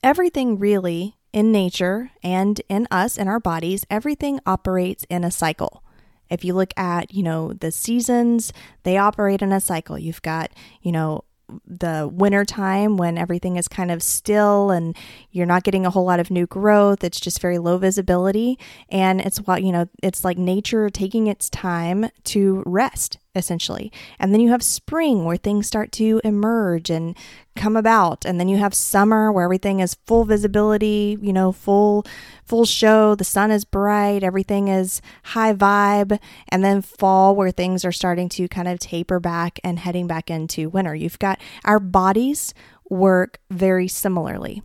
everything 0.01 0.57
really 0.57 1.15
in 1.33 1.51
nature 1.51 2.11
and 2.23 2.61
in 2.69 2.87
us, 2.91 3.17
in 3.17 3.27
our 3.27 3.39
bodies, 3.39 3.85
everything 3.89 4.39
operates 4.45 5.05
in 5.09 5.23
a 5.23 5.31
cycle. 5.31 5.83
If 6.29 6.45
you 6.45 6.53
look 6.53 6.73
at, 6.77 7.13
you 7.13 7.23
know, 7.23 7.53
the 7.53 7.71
seasons, 7.71 8.53
they 8.83 8.97
operate 8.97 9.41
in 9.41 9.51
a 9.51 9.59
cycle. 9.59 9.99
You've 9.99 10.21
got, 10.21 10.51
you 10.81 10.91
know, 10.91 11.25
the 11.67 12.09
winter 12.11 12.45
time 12.45 12.97
when 12.97 13.17
everything 13.17 13.57
is 13.57 13.67
kind 13.67 13.91
of 13.91 14.01
still 14.01 14.71
and 14.71 14.95
you're 15.31 15.45
not 15.45 15.63
getting 15.63 15.85
a 15.85 15.89
whole 15.89 16.05
lot 16.05 16.19
of 16.19 16.31
new 16.31 16.47
growth 16.47 17.03
it's 17.03 17.19
just 17.19 17.41
very 17.41 17.59
low 17.59 17.77
visibility 17.77 18.57
and 18.89 19.21
it's 19.21 19.39
what 19.39 19.61
you 19.61 19.71
know 19.71 19.87
it's 20.01 20.23
like 20.23 20.37
nature 20.37 20.89
taking 20.89 21.27
its 21.27 21.49
time 21.49 22.09
to 22.23 22.63
rest 22.65 23.19
essentially. 23.35 23.91
And 24.19 24.33
then 24.33 24.41
you 24.41 24.49
have 24.49 24.63
spring 24.63 25.25
where 25.25 25.37
things 25.37 25.67
start 25.67 25.91
to 25.93 26.21
emerge 26.23 26.89
and 26.89 27.17
come 27.55 27.75
about. 27.75 28.25
And 28.25 28.39
then 28.39 28.47
you 28.47 28.57
have 28.57 28.73
summer 28.73 29.31
where 29.31 29.43
everything 29.43 29.79
is 29.79 29.97
full 30.05 30.25
visibility, 30.25 31.17
you 31.21 31.33
know, 31.33 31.51
full 31.51 32.05
full 32.45 32.65
show, 32.65 33.15
the 33.15 33.23
sun 33.23 33.51
is 33.51 33.65
bright, 33.65 34.23
everything 34.23 34.67
is 34.67 35.01
high 35.23 35.53
vibe, 35.53 36.19
and 36.49 36.63
then 36.63 36.81
fall 36.81 37.35
where 37.35 37.51
things 37.51 37.85
are 37.85 37.91
starting 37.91 38.29
to 38.29 38.47
kind 38.47 38.67
of 38.67 38.79
taper 38.79 39.19
back 39.19 39.59
and 39.63 39.79
heading 39.79 40.07
back 40.07 40.29
into 40.29 40.69
winter. 40.69 40.93
You've 40.93 41.19
got 41.19 41.39
our 41.63 41.79
bodies 41.79 42.53
work 42.89 43.39
very 43.49 43.87
similarly. 43.87 44.61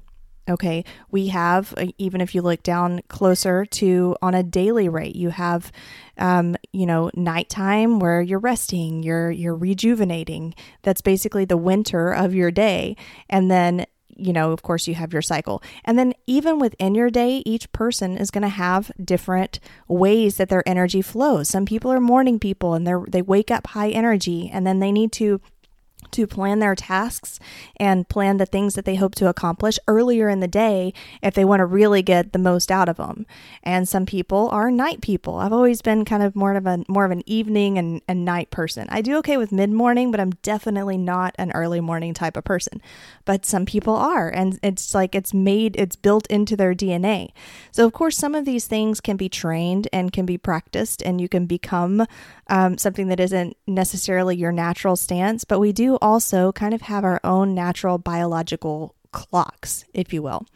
Okay, 0.48 0.84
we 1.10 1.28
have, 1.28 1.74
uh, 1.76 1.88
even 1.98 2.22
if 2.22 2.34
you 2.34 2.40
look 2.40 2.62
down 2.62 3.02
closer 3.08 3.66
to 3.66 4.16
on 4.22 4.34
a 4.34 4.42
daily 4.42 4.88
rate, 4.88 5.14
you 5.14 5.28
have, 5.28 5.70
um, 6.16 6.56
you 6.72 6.86
know, 6.86 7.10
nighttime 7.14 7.98
where 7.98 8.20
you're 8.20 8.38
resting, 8.38 9.02
you're 9.02 9.30
you're 9.30 9.56
rejuvenating. 9.56 10.54
That's 10.82 11.00
basically 11.00 11.44
the 11.44 11.56
winter 11.56 12.12
of 12.12 12.34
your 12.34 12.50
day, 12.50 12.96
and 13.28 13.50
then 13.50 13.86
you 14.18 14.32
know, 14.32 14.50
of 14.50 14.62
course, 14.62 14.88
you 14.88 14.94
have 14.96 15.12
your 15.12 15.22
cycle. 15.22 15.62
And 15.84 15.98
then, 15.98 16.12
even 16.26 16.58
within 16.58 16.94
your 16.94 17.08
day, 17.08 17.42
each 17.46 17.70
person 17.72 18.18
is 18.18 18.32
going 18.32 18.42
to 18.42 18.48
have 18.48 18.90
different 19.02 19.60
ways 19.86 20.36
that 20.36 20.48
their 20.48 20.68
energy 20.68 21.00
flows. 21.00 21.48
Some 21.48 21.64
people 21.64 21.92
are 21.92 22.00
morning 22.00 22.40
people 22.40 22.74
and 22.74 22.84
they're, 22.86 23.04
they 23.08 23.22
wake 23.22 23.50
up 23.50 23.68
high 23.68 23.90
energy 23.90 24.50
and 24.52 24.66
then 24.66 24.80
they 24.80 24.90
need 24.90 25.12
to 25.12 25.40
to 26.12 26.26
plan 26.26 26.58
their 26.58 26.74
tasks 26.74 27.38
and 27.76 28.08
plan 28.08 28.36
the 28.36 28.46
things 28.46 28.74
that 28.74 28.84
they 28.84 28.96
hope 28.96 29.14
to 29.16 29.28
accomplish 29.28 29.78
earlier 29.86 30.28
in 30.28 30.40
the 30.40 30.48
day 30.48 30.92
if 31.22 31.34
they 31.34 31.44
want 31.44 31.60
to 31.60 31.66
really 31.66 32.02
get 32.02 32.32
the 32.32 32.38
most 32.38 32.70
out 32.70 32.88
of 32.88 32.96
them. 32.96 33.26
And 33.62 33.88
some 33.88 34.06
people 34.06 34.48
are 34.50 34.70
night 34.70 35.00
people. 35.00 35.36
I've 35.36 35.52
always 35.52 35.82
been 35.82 36.04
kind 36.04 36.22
of 36.22 36.34
more 36.34 36.54
of 36.54 36.66
a 36.66 36.84
more 36.88 37.04
of 37.04 37.10
an 37.10 37.22
evening 37.26 37.78
and, 37.78 38.02
and 38.08 38.24
night 38.24 38.50
person. 38.50 38.86
I 38.90 39.02
do 39.02 39.16
okay 39.18 39.36
with 39.36 39.52
mid 39.52 39.70
morning, 39.70 40.10
but 40.10 40.20
I'm 40.20 40.32
definitely 40.42 40.96
not 40.96 41.34
an 41.38 41.52
early 41.52 41.80
morning 41.80 42.14
type 42.14 42.36
of 42.36 42.44
person. 42.44 42.80
But 43.24 43.44
some 43.44 43.66
people 43.66 43.94
are, 43.94 44.28
and 44.28 44.58
it's 44.62 44.94
like 44.94 45.14
it's 45.14 45.34
made 45.34 45.76
it's 45.76 45.96
built 45.96 46.26
into 46.28 46.56
their 46.56 46.74
DNA. 46.74 47.30
So 47.70 47.84
of 47.84 47.92
course 47.92 48.16
some 48.16 48.34
of 48.34 48.44
these 48.44 48.66
things 48.66 49.00
can 49.00 49.16
be 49.16 49.28
trained 49.28 49.88
and 49.92 50.12
can 50.12 50.26
be 50.26 50.38
practiced 50.38 51.02
and 51.02 51.20
you 51.20 51.28
can 51.28 51.46
become 51.46 52.06
um, 52.48 52.78
something 52.78 53.08
that 53.08 53.20
isn't 53.20 53.56
necessarily 53.66 54.36
your 54.36 54.52
natural 54.52 54.96
stance, 54.96 55.44
but 55.44 55.60
we 55.60 55.72
do 55.72 55.97
also 56.00 56.52
kind 56.52 56.74
of 56.74 56.82
have 56.82 57.04
our 57.04 57.20
own 57.24 57.54
natural 57.54 57.98
biological 57.98 58.94
clocks, 59.12 59.84
if 59.92 60.12
you 60.12 60.22
will. 60.22 60.46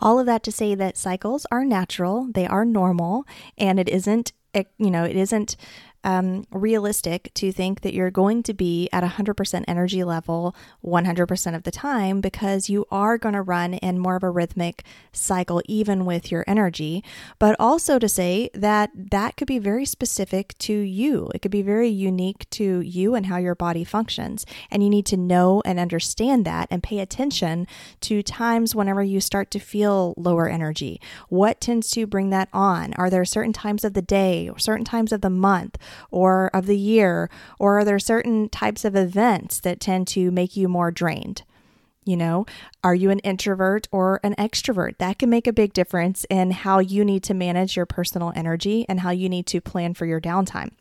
All 0.00 0.18
of 0.18 0.26
that 0.26 0.42
to 0.44 0.52
say 0.52 0.74
that 0.74 0.96
cycles 0.96 1.46
are 1.50 1.64
natural, 1.64 2.28
they 2.32 2.46
are 2.46 2.64
normal, 2.64 3.24
and 3.56 3.78
it 3.78 3.88
isn't, 3.88 4.32
you 4.78 4.90
know, 4.90 5.04
it 5.04 5.16
isn't 5.16 5.56
um, 6.04 6.46
realistic 6.50 7.32
to 7.34 7.50
think 7.50 7.80
that 7.80 7.94
you're 7.94 8.10
going 8.10 8.42
to 8.44 8.54
be 8.54 8.88
at 8.92 9.02
100% 9.02 9.64
energy 9.66 10.04
level 10.04 10.54
100% 10.84 11.54
of 11.54 11.62
the 11.64 11.70
time 11.70 12.20
because 12.20 12.68
you 12.68 12.86
are 12.90 13.18
going 13.18 13.34
to 13.34 13.42
run 13.42 13.74
in 13.74 13.98
more 13.98 14.16
of 14.16 14.22
a 14.22 14.30
rhythmic 14.30 14.84
cycle, 15.12 15.62
even 15.66 16.04
with 16.04 16.30
your 16.30 16.44
energy. 16.46 17.02
But 17.38 17.56
also 17.58 17.98
to 17.98 18.08
say 18.08 18.50
that 18.54 18.90
that 18.94 19.36
could 19.36 19.48
be 19.48 19.58
very 19.58 19.86
specific 19.86 20.56
to 20.58 20.72
you. 20.72 21.30
It 21.34 21.40
could 21.40 21.50
be 21.50 21.62
very 21.62 21.88
unique 21.88 22.48
to 22.50 22.80
you 22.80 23.14
and 23.14 23.26
how 23.26 23.38
your 23.38 23.54
body 23.54 23.84
functions. 23.84 24.44
And 24.70 24.82
you 24.82 24.90
need 24.90 25.06
to 25.06 25.16
know 25.16 25.62
and 25.64 25.78
understand 25.78 26.44
that 26.44 26.68
and 26.70 26.82
pay 26.82 26.98
attention 26.98 27.66
to 28.02 28.22
times 28.22 28.74
whenever 28.74 29.02
you 29.02 29.20
start 29.20 29.50
to 29.52 29.58
feel 29.58 30.14
lower 30.16 30.48
energy. 30.48 31.00
What 31.28 31.60
tends 31.60 31.90
to 31.92 32.06
bring 32.06 32.30
that 32.30 32.48
on? 32.52 32.92
Are 32.94 33.08
there 33.08 33.24
certain 33.24 33.52
times 33.52 33.84
of 33.84 33.94
the 33.94 34.02
day 34.02 34.48
or 34.48 34.58
certain 34.58 34.84
times 34.84 35.12
of 35.12 35.22
the 35.22 35.30
month? 35.30 35.78
Or 36.10 36.50
of 36.52 36.66
the 36.66 36.78
year? 36.78 37.30
Or 37.58 37.78
are 37.78 37.84
there 37.84 37.98
certain 37.98 38.48
types 38.48 38.84
of 38.84 38.96
events 38.96 39.60
that 39.60 39.80
tend 39.80 40.06
to 40.08 40.30
make 40.30 40.56
you 40.56 40.68
more 40.68 40.90
drained? 40.90 41.42
You 42.04 42.18
know, 42.18 42.44
are 42.82 42.94
you 42.94 43.10
an 43.10 43.20
introvert 43.20 43.88
or 43.90 44.20
an 44.22 44.34
extrovert? 44.34 44.98
That 44.98 45.18
can 45.18 45.30
make 45.30 45.46
a 45.46 45.52
big 45.52 45.72
difference 45.72 46.26
in 46.28 46.50
how 46.50 46.78
you 46.78 47.04
need 47.04 47.22
to 47.24 47.34
manage 47.34 47.76
your 47.76 47.86
personal 47.86 48.32
energy 48.36 48.84
and 48.88 49.00
how 49.00 49.10
you 49.10 49.28
need 49.28 49.46
to 49.48 49.60
plan 49.60 49.94
for 49.94 50.04
your 50.04 50.20
downtime. 50.20 50.72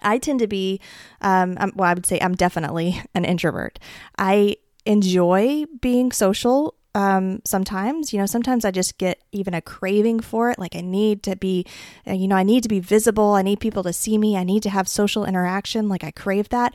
I 0.00 0.18
tend 0.18 0.38
to 0.40 0.46
be, 0.46 0.80
um, 1.20 1.56
well, 1.74 1.90
I 1.90 1.94
would 1.94 2.06
say 2.06 2.18
I'm 2.20 2.34
definitely 2.34 3.00
an 3.14 3.24
introvert. 3.24 3.78
I 4.18 4.56
enjoy 4.86 5.64
being 5.80 6.12
social 6.12 6.74
um, 6.94 7.40
sometimes. 7.44 8.12
You 8.12 8.18
know, 8.18 8.26
sometimes 8.26 8.64
I 8.64 8.70
just 8.70 8.98
get 8.98 9.20
even 9.32 9.54
a 9.54 9.60
craving 9.60 10.20
for 10.20 10.50
it. 10.50 10.58
Like 10.58 10.76
I 10.76 10.80
need 10.80 11.22
to 11.24 11.36
be, 11.36 11.66
uh, 12.06 12.12
you 12.12 12.28
know, 12.28 12.36
I 12.36 12.42
need 12.42 12.62
to 12.62 12.68
be 12.68 12.80
visible. 12.80 13.34
I 13.34 13.42
need 13.42 13.60
people 13.60 13.82
to 13.84 13.92
see 13.92 14.18
me. 14.18 14.36
I 14.36 14.44
need 14.44 14.62
to 14.64 14.70
have 14.70 14.88
social 14.88 15.24
interaction. 15.24 15.88
Like 15.88 16.04
I 16.04 16.10
crave 16.10 16.48
that 16.50 16.72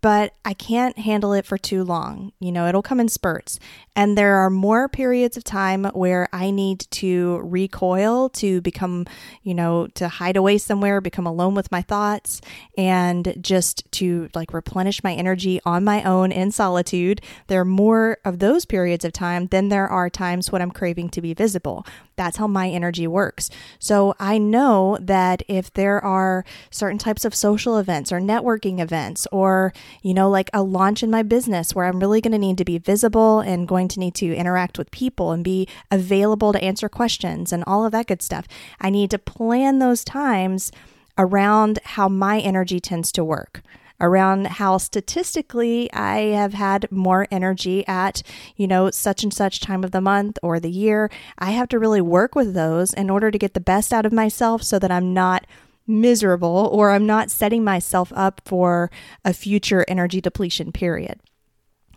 but 0.00 0.34
I 0.44 0.54
can't 0.54 0.98
handle 0.98 1.32
it 1.32 1.44
for 1.44 1.58
too 1.58 1.84
long. 1.84 2.32
You 2.40 2.52
know, 2.52 2.68
it'll 2.68 2.82
come 2.82 3.00
in 3.00 3.08
spurts. 3.08 3.58
And 3.96 4.16
there 4.16 4.36
are 4.36 4.50
more 4.50 4.88
periods 4.88 5.36
of 5.36 5.44
time 5.44 5.84
where 5.86 6.28
I 6.32 6.50
need 6.50 6.86
to 6.92 7.40
recoil, 7.42 8.28
to 8.30 8.60
become, 8.60 9.06
you 9.42 9.54
know, 9.54 9.88
to 9.94 10.08
hide 10.08 10.36
away 10.36 10.58
somewhere, 10.58 11.00
become 11.00 11.26
alone 11.26 11.54
with 11.54 11.72
my 11.72 11.82
thoughts, 11.82 12.40
and 12.76 13.34
just 13.40 13.90
to 13.92 14.28
like 14.34 14.54
replenish 14.54 15.02
my 15.02 15.14
energy 15.14 15.60
on 15.64 15.82
my 15.82 16.02
own 16.04 16.30
in 16.30 16.52
solitude. 16.52 17.20
There 17.48 17.60
are 17.60 17.64
more 17.64 18.18
of 18.24 18.38
those 18.38 18.64
periods 18.64 19.04
of 19.04 19.12
time 19.12 19.48
than 19.48 19.68
there 19.68 19.88
are 19.88 20.08
times 20.08 20.52
when 20.52 20.62
I'm 20.62 20.70
craving 20.70 21.08
to 21.10 21.20
be 21.20 21.34
visible. 21.34 21.84
That's 22.18 22.36
how 22.36 22.46
my 22.46 22.68
energy 22.68 23.06
works. 23.06 23.48
So 23.78 24.14
I 24.20 24.36
know 24.36 24.98
that 25.00 25.42
if 25.48 25.72
there 25.72 26.04
are 26.04 26.44
certain 26.70 26.98
types 26.98 27.24
of 27.24 27.34
social 27.34 27.78
events 27.78 28.12
or 28.12 28.20
networking 28.20 28.80
events 28.80 29.26
or 29.32 29.72
you 30.02 30.12
know, 30.12 30.28
like 30.28 30.50
a 30.52 30.62
launch 30.62 31.02
in 31.02 31.10
my 31.10 31.22
business 31.22 31.74
where 31.74 31.86
I'm 31.86 32.00
really 32.00 32.20
going 32.20 32.32
to 32.32 32.38
need 32.38 32.58
to 32.58 32.64
be 32.64 32.78
visible 32.78 33.40
and 33.40 33.68
going 33.68 33.88
to 33.88 34.00
need 34.00 34.14
to 34.16 34.34
interact 34.34 34.78
with 34.78 34.90
people 34.90 35.32
and 35.32 35.42
be 35.42 35.68
available 35.90 36.52
to 36.52 36.62
answer 36.62 36.88
questions 36.88 37.52
and 37.52 37.64
all 37.66 37.86
of 37.86 37.92
that 37.92 38.06
good 38.06 38.22
stuff. 38.22 38.46
I 38.80 38.90
need 38.90 39.10
to 39.10 39.18
plan 39.18 39.78
those 39.78 40.04
times 40.04 40.72
around 41.16 41.78
how 41.84 42.08
my 42.08 42.38
energy 42.40 42.80
tends 42.80 43.10
to 43.12 43.24
work 43.24 43.62
around 44.00 44.46
how 44.46 44.78
statistically 44.78 45.92
I 45.92 46.18
have 46.32 46.54
had 46.54 46.90
more 46.90 47.26
energy 47.30 47.86
at, 47.86 48.22
you 48.56 48.66
know, 48.66 48.90
such 48.90 49.22
and 49.22 49.32
such 49.32 49.60
time 49.60 49.84
of 49.84 49.90
the 49.90 50.00
month 50.00 50.38
or 50.42 50.60
the 50.60 50.70
year. 50.70 51.10
I 51.38 51.50
have 51.52 51.68
to 51.68 51.78
really 51.78 52.00
work 52.00 52.34
with 52.34 52.54
those 52.54 52.92
in 52.92 53.10
order 53.10 53.30
to 53.30 53.38
get 53.38 53.54
the 53.54 53.60
best 53.60 53.92
out 53.92 54.06
of 54.06 54.12
myself 54.12 54.62
so 54.62 54.78
that 54.78 54.90
I'm 54.90 55.12
not 55.14 55.46
miserable 55.86 56.68
or 56.72 56.90
I'm 56.90 57.06
not 57.06 57.30
setting 57.30 57.64
myself 57.64 58.12
up 58.14 58.42
for 58.44 58.90
a 59.24 59.32
future 59.32 59.84
energy 59.88 60.20
depletion 60.20 60.70
period. 60.70 61.20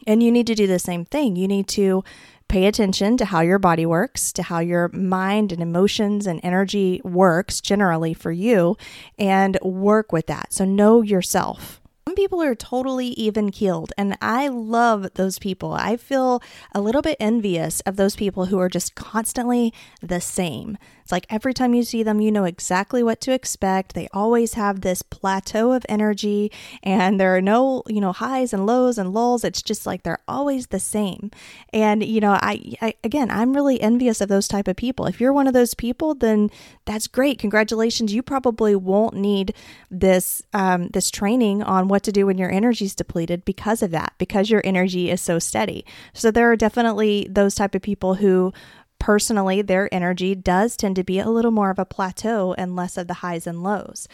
And 0.07 0.23
you 0.23 0.31
need 0.31 0.47
to 0.47 0.55
do 0.55 0.65
the 0.65 0.79
same 0.79 1.05
thing. 1.05 1.35
You 1.35 1.47
need 1.47 1.67
to 1.69 2.03
pay 2.47 2.65
attention 2.65 3.17
to 3.17 3.25
how 3.25 3.41
your 3.41 3.59
body 3.59 3.85
works, 3.85 4.31
to 4.33 4.43
how 4.43 4.59
your 4.59 4.89
mind 4.89 5.51
and 5.51 5.61
emotions 5.61 6.25
and 6.25 6.39
energy 6.43 6.99
works 7.03 7.61
generally 7.61 8.13
for 8.13 8.31
you, 8.31 8.77
and 9.17 9.57
work 9.61 10.11
with 10.11 10.27
that. 10.27 10.51
So 10.51 10.65
know 10.65 11.01
yourself. 11.01 11.80
Some 12.11 12.17
people 12.17 12.41
are 12.41 12.55
totally 12.55 13.07
even 13.11 13.51
keeled, 13.51 13.93
and 13.97 14.17
I 14.21 14.49
love 14.49 15.13
those 15.13 15.39
people. 15.39 15.71
I 15.71 15.95
feel 15.95 16.43
a 16.73 16.81
little 16.81 17.01
bit 17.01 17.15
envious 17.21 17.79
of 17.85 17.95
those 17.95 18.17
people 18.17 18.47
who 18.47 18.59
are 18.59 18.67
just 18.67 18.95
constantly 18.95 19.73
the 20.01 20.19
same. 20.19 20.77
It's 21.11 21.13
like 21.13 21.27
every 21.29 21.53
time 21.53 21.73
you 21.73 21.83
see 21.83 22.03
them, 22.03 22.21
you 22.21 22.31
know 22.31 22.45
exactly 22.45 23.03
what 23.03 23.19
to 23.21 23.33
expect. 23.33 23.95
They 23.95 24.07
always 24.13 24.53
have 24.53 24.79
this 24.79 25.01
plateau 25.01 25.73
of 25.73 25.85
energy 25.89 26.49
and 26.83 27.19
there 27.19 27.35
are 27.35 27.41
no, 27.41 27.83
you 27.85 27.99
know, 27.99 28.13
highs 28.13 28.53
and 28.53 28.65
lows 28.65 28.97
and 28.97 29.11
lulls. 29.11 29.43
It's 29.43 29.61
just 29.61 29.85
like 29.85 30.03
they're 30.03 30.23
always 30.25 30.67
the 30.67 30.79
same. 30.79 31.29
And, 31.73 32.01
you 32.01 32.21
know, 32.21 32.39
I, 32.41 32.75
I 32.81 32.93
again, 33.03 33.29
I'm 33.29 33.51
really 33.53 33.81
envious 33.81 34.21
of 34.21 34.29
those 34.29 34.47
type 34.47 34.69
of 34.69 34.77
people. 34.77 35.05
If 35.05 35.19
you're 35.19 35.33
one 35.33 35.47
of 35.47 35.53
those 35.53 35.73
people, 35.73 36.15
then 36.15 36.49
that's 36.85 37.07
great. 37.07 37.39
Congratulations. 37.39 38.13
You 38.13 38.23
probably 38.23 38.73
won't 38.73 39.15
need 39.15 39.53
this, 39.89 40.41
um, 40.53 40.87
this 40.93 41.11
training 41.11 41.61
on 41.61 41.89
what 41.89 42.03
to 42.03 42.13
do 42.13 42.27
when 42.27 42.37
your 42.37 42.49
energy 42.49 42.85
is 42.85 42.95
depleted 42.95 43.43
because 43.43 43.83
of 43.83 43.91
that, 43.91 44.13
because 44.17 44.49
your 44.49 44.61
energy 44.63 45.09
is 45.09 45.19
so 45.19 45.39
steady. 45.39 45.83
So 46.13 46.31
there 46.31 46.49
are 46.49 46.55
definitely 46.55 47.27
those 47.29 47.53
type 47.53 47.75
of 47.75 47.81
people 47.81 48.15
who 48.15 48.53
Personally, 49.01 49.63
their 49.63 49.91
energy 49.91 50.35
does 50.35 50.77
tend 50.77 50.95
to 50.95 51.03
be 51.03 51.17
a 51.17 51.27
little 51.27 51.49
more 51.49 51.71
of 51.71 51.79
a 51.79 51.85
plateau 51.85 52.53
and 52.55 52.75
less 52.75 52.97
of 52.97 53.07
the 53.07 53.15
highs 53.15 53.47
and 53.47 53.63
lows. 53.63 54.07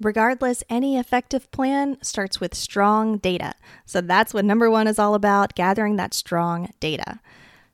Regardless, 0.00 0.64
any 0.70 0.96
effective 0.96 1.50
plan 1.50 1.98
starts 2.00 2.40
with 2.40 2.54
strong 2.54 3.18
data. 3.18 3.52
So 3.84 4.00
that's 4.00 4.32
what 4.32 4.46
number 4.46 4.70
one 4.70 4.86
is 4.86 4.98
all 4.98 5.14
about 5.14 5.54
gathering 5.54 5.96
that 5.96 6.14
strong 6.14 6.72
data. 6.80 7.20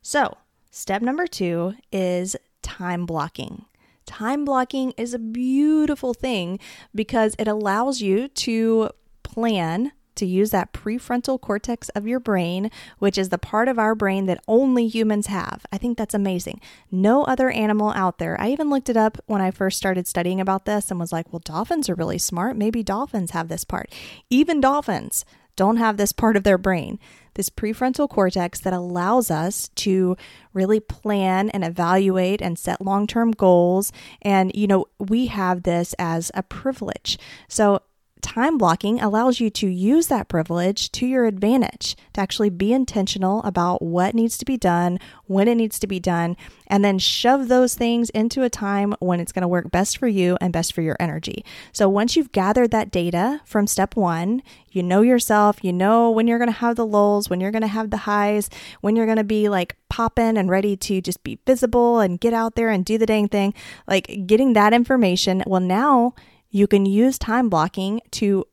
So, 0.01 0.35
step 0.69 1.01
number 1.01 1.25
two 1.25 1.75
is 1.93 2.35
time 2.63 3.05
blocking. 3.05 3.63
Time 4.05 4.43
blocking 4.43 4.91
is 4.97 5.13
a 5.13 5.19
beautiful 5.19 6.13
thing 6.13 6.59
because 6.93 7.33
it 7.39 7.47
allows 7.47 8.01
you 8.01 8.27
to 8.27 8.89
plan 9.23 9.93
to 10.17 10.25
use 10.25 10.51
that 10.51 10.73
prefrontal 10.73 11.39
cortex 11.39 11.89
of 11.89 12.07
your 12.07 12.19
brain, 12.19 12.69
which 12.99 13.17
is 13.17 13.29
the 13.29 13.37
part 13.37 13.67
of 13.67 13.79
our 13.79 13.95
brain 13.95 14.25
that 14.25 14.43
only 14.47 14.87
humans 14.87 15.27
have. 15.27 15.65
I 15.71 15.77
think 15.77 15.97
that's 15.97 16.13
amazing. 16.13 16.61
No 16.91 17.23
other 17.23 17.49
animal 17.49 17.91
out 17.91 18.17
there. 18.17 18.39
I 18.39 18.49
even 18.49 18.69
looked 18.69 18.89
it 18.89 18.97
up 18.97 19.17
when 19.25 19.41
I 19.41 19.51
first 19.51 19.77
started 19.77 20.07
studying 20.07 20.41
about 20.41 20.65
this 20.65 20.91
and 20.91 20.99
was 20.99 21.11
like, 21.11 21.31
well, 21.31 21.41
dolphins 21.43 21.89
are 21.89 21.95
really 21.95 22.17
smart. 22.17 22.57
Maybe 22.57 22.83
dolphins 22.83 23.31
have 23.31 23.47
this 23.47 23.63
part. 23.63 23.93
Even 24.29 24.61
dolphins 24.61 25.25
don't 25.57 25.77
have 25.77 25.97
this 25.97 26.13
part 26.13 26.37
of 26.37 26.43
their 26.43 26.57
brain, 26.57 26.99
this 27.33 27.49
prefrontal 27.49 28.07
cortex 28.07 28.59
that 28.61 28.73
allows 28.73 29.29
us 29.29 29.69
to 29.75 30.15
really 30.53 30.79
plan 30.79 31.49
and 31.49 31.65
evaluate 31.65 32.41
and 32.41 32.57
set 32.57 32.81
long 32.81 33.07
term 33.07 33.31
goals. 33.31 33.91
And, 34.21 34.51
you 34.55 34.67
know, 34.67 34.85
we 34.99 35.25
have 35.27 35.63
this 35.63 35.93
as 35.99 36.31
a 36.33 36.43
privilege. 36.43 37.19
So, 37.49 37.81
time 38.21 38.57
blocking 38.57 38.99
allows 38.99 39.39
you 39.39 39.49
to 39.49 39.67
use 39.67 40.07
that 40.07 40.27
privilege 40.27 40.91
to 40.93 41.05
your 41.05 41.25
advantage, 41.25 41.95
to 42.13 42.21
actually 42.21 42.49
be 42.49 42.73
intentional 42.73 43.41
about 43.43 43.81
what 43.81 44.15
needs 44.15 44.37
to 44.37 44.45
be 44.45 44.57
done, 44.57 44.99
when 45.25 45.47
it 45.47 45.55
needs 45.55 45.79
to 45.79 45.87
be 45.87 45.99
done, 45.99 46.35
and 46.67 46.83
then 46.83 46.99
shove 46.99 47.47
those 47.47 47.75
things 47.75 48.09
into 48.11 48.43
a 48.43 48.49
time 48.49 48.93
when 48.99 49.19
it's 49.19 49.31
going 49.31 49.41
to 49.41 49.47
work 49.47 49.71
best 49.71 49.97
for 49.97 50.07
you 50.07 50.37
and 50.41 50.53
best 50.53 50.73
for 50.73 50.81
your 50.81 50.97
energy. 50.99 51.43
So 51.71 51.87
once 51.89 52.15
you've 52.15 52.31
gathered 52.31 52.71
that 52.71 52.91
data 52.91 53.41
from 53.45 53.67
step 53.67 53.95
one, 53.95 54.41
you 54.71 54.83
know 54.83 55.01
yourself, 55.01 55.63
you 55.63 55.73
know 55.73 56.11
when 56.11 56.27
you're 56.27 56.39
going 56.39 56.51
to 56.51 56.59
have 56.59 56.75
the 56.75 56.85
lulls, 56.85 57.29
when 57.29 57.39
you're 57.39 57.51
going 57.51 57.61
to 57.61 57.67
have 57.67 57.89
the 57.89 57.97
highs, 57.97 58.49
when 58.81 58.95
you're 58.95 59.05
going 59.05 59.17
to 59.17 59.23
be 59.23 59.49
like 59.49 59.75
popping 59.89 60.37
and 60.37 60.49
ready 60.49 60.75
to 60.77 61.01
just 61.01 61.23
be 61.23 61.39
visible 61.45 61.99
and 61.99 62.19
get 62.19 62.33
out 62.33 62.55
there 62.55 62.69
and 62.69 62.85
do 62.85 62.97
the 62.97 63.05
dang 63.05 63.27
thing. 63.27 63.53
Like 63.87 64.25
getting 64.27 64.53
that 64.53 64.73
information, 64.73 65.43
well, 65.47 65.61
now 65.61 66.13
you 66.49 66.67
can 66.67 66.85
use 66.85 67.17
time 67.17 67.49
blocking 67.49 68.01
to 68.11 68.45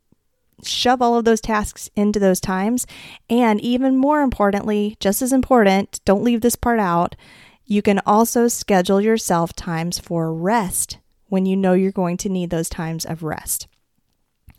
shove 0.63 1.03
all 1.03 1.17
of 1.17 1.25
those 1.25 1.41
tasks 1.41 1.91
into 1.97 2.19
those 2.19 2.41
times. 2.41 2.87
And 3.29 3.61
even 3.61 3.97
more 3.97 4.23
importantly, 4.23 4.97
just 5.01 5.23
as 5.23 5.33
important, 5.33 6.01
don't 6.05 6.25
leave 6.25 6.41
this 6.41 6.57
part 6.57 6.79
out, 6.79 7.17
you 7.65 7.83
can 7.83 8.01
also 8.07 8.49
schedule 8.49 9.01
yourself 9.01 9.55
times 9.55 9.99
for 9.99 10.33
rest 10.33 10.99
when 11.29 11.47
you 11.47 11.57
know 11.57 11.73
you're 11.73 11.93
going 11.93 12.17
to 12.19 12.29
need 12.29 12.51
those 12.51 12.69
times 12.69 13.05
of 13.05 13.23
rest. 13.23 13.67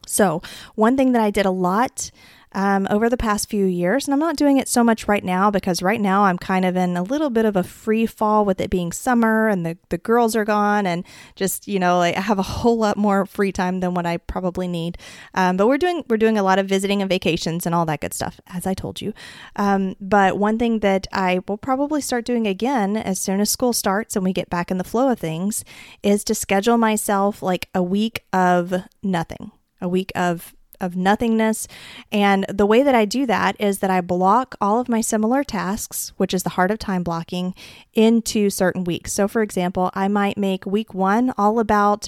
So, 0.08 0.42
one 0.76 0.98
thing 0.98 1.14
that 1.14 1.22
I 1.22 1.32
did 1.32 1.46
a 1.46 1.52
lot 1.52 2.12
um, 2.56 2.88
over 2.90 3.10
the 3.10 3.18
past 3.18 3.50
few 3.50 3.66
years. 3.66 4.08
And 4.08 4.14
I'm 4.14 4.20
not 4.20 4.38
doing 4.38 4.58
it 4.58 4.70
so 4.70 4.84
much 4.84 5.08
right 5.08 5.24
now 5.24 5.52
because 5.52 5.84
right 5.84 6.00
now 6.00 6.24
I'm 6.24 6.38
kind 6.38 6.64
of 6.64 6.78
in 6.78 6.96
a 6.96 7.04
little 7.04 7.30
bit 7.30 7.44
of 7.44 7.58
a 7.58 7.64
free 7.64 8.06
fall 8.06 8.46
with 8.46 8.62
it 8.62 8.70
being 8.70 8.94
summer 8.94 9.50
and 9.50 9.66
the, 9.66 9.78
the 9.90 9.98
girls 9.98 10.36
are 10.38 10.46
gone 10.46 10.88
and 10.88 11.04
just, 11.36 11.68
you 11.68 11.80
know, 11.80 11.98
like 11.98 12.16
I 12.16 12.22
have 12.22 12.40
a 12.40 12.44
whole 12.44 12.78
lot 12.78 12.96
more 12.98 13.26
free 13.26 13.52
time 13.52 13.82
than 13.82 13.94
what 13.94 14.06
I 14.06 14.18
probably 14.18 14.70
need. 14.70 14.98
Um, 15.34 15.58
but 15.58 15.68
we're 15.68 15.78
doing, 15.78 16.06
we're 16.08 16.16
doing 16.16 16.38
a 16.38 16.44
lot 16.44 16.58
of 16.58 16.68
visiting 16.68 17.02
and 17.02 17.10
vacations 17.10 17.66
and 17.66 17.76
all 17.76 17.86
that 17.88 18.00
good 18.00 18.14
stuff, 18.14 18.40
as 18.48 18.66
I 18.66 18.74
told 18.74 19.02
you. 19.02 19.14
Um, 19.58 19.98
but 20.00 20.38
one 20.38 20.58
thing 20.58 20.80
that 20.80 21.08
I 21.12 21.42
will 21.50 21.58
probably 21.58 22.00
start 22.00 22.24
doing 22.24 22.48
again 22.48 22.96
as 22.96 23.20
soon 23.20 23.42
as 23.42 23.50
school 23.50 23.74
starts 23.74 24.16
and 24.16 24.24
we 24.24 24.32
get 24.32 24.50
back 24.50 24.72
in 24.72 24.78
the 24.78 24.86
flow 24.86 25.10
of 25.10 25.20
things 25.20 25.66
is 26.04 26.24
to 26.24 26.34
schedule 26.34 26.78
myself 26.78 27.44
like 27.44 27.68
a 27.76 27.84
week 27.84 28.24
of 28.32 28.74
nothing, 29.04 29.52
a 29.82 29.90
week 29.90 30.14
of 30.16 30.56
of 30.86 30.96
nothingness. 30.96 31.68
And 32.12 32.46
the 32.48 32.66
way 32.66 32.84
that 32.84 32.96
I 32.96 33.04
do 33.04 33.26
that 33.26 33.58
is 33.60 33.80
that 33.80 33.90
I 33.90 34.00
block 34.00 34.56
all 34.62 34.80
of 34.80 34.88
my 34.88 35.02
similar 35.02 35.44
tasks, 35.44 36.14
which 36.16 36.34
is 36.34 36.44
the 36.44 36.52
heart 36.52 36.72
of 36.72 36.80
time 36.80 37.04
blocking, 37.04 37.54
into 37.94 38.50
certain 38.50 38.86
weeks. 38.86 39.12
So, 39.12 39.28
for 39.28 39.42
example, 39.42 39.92
I 39.94 40.08
might 40.08 40.38
make 40.38 40.66
week 40.66 40.94
one 40.94 41.34
all 41.38 41.60
about 41.60 42.08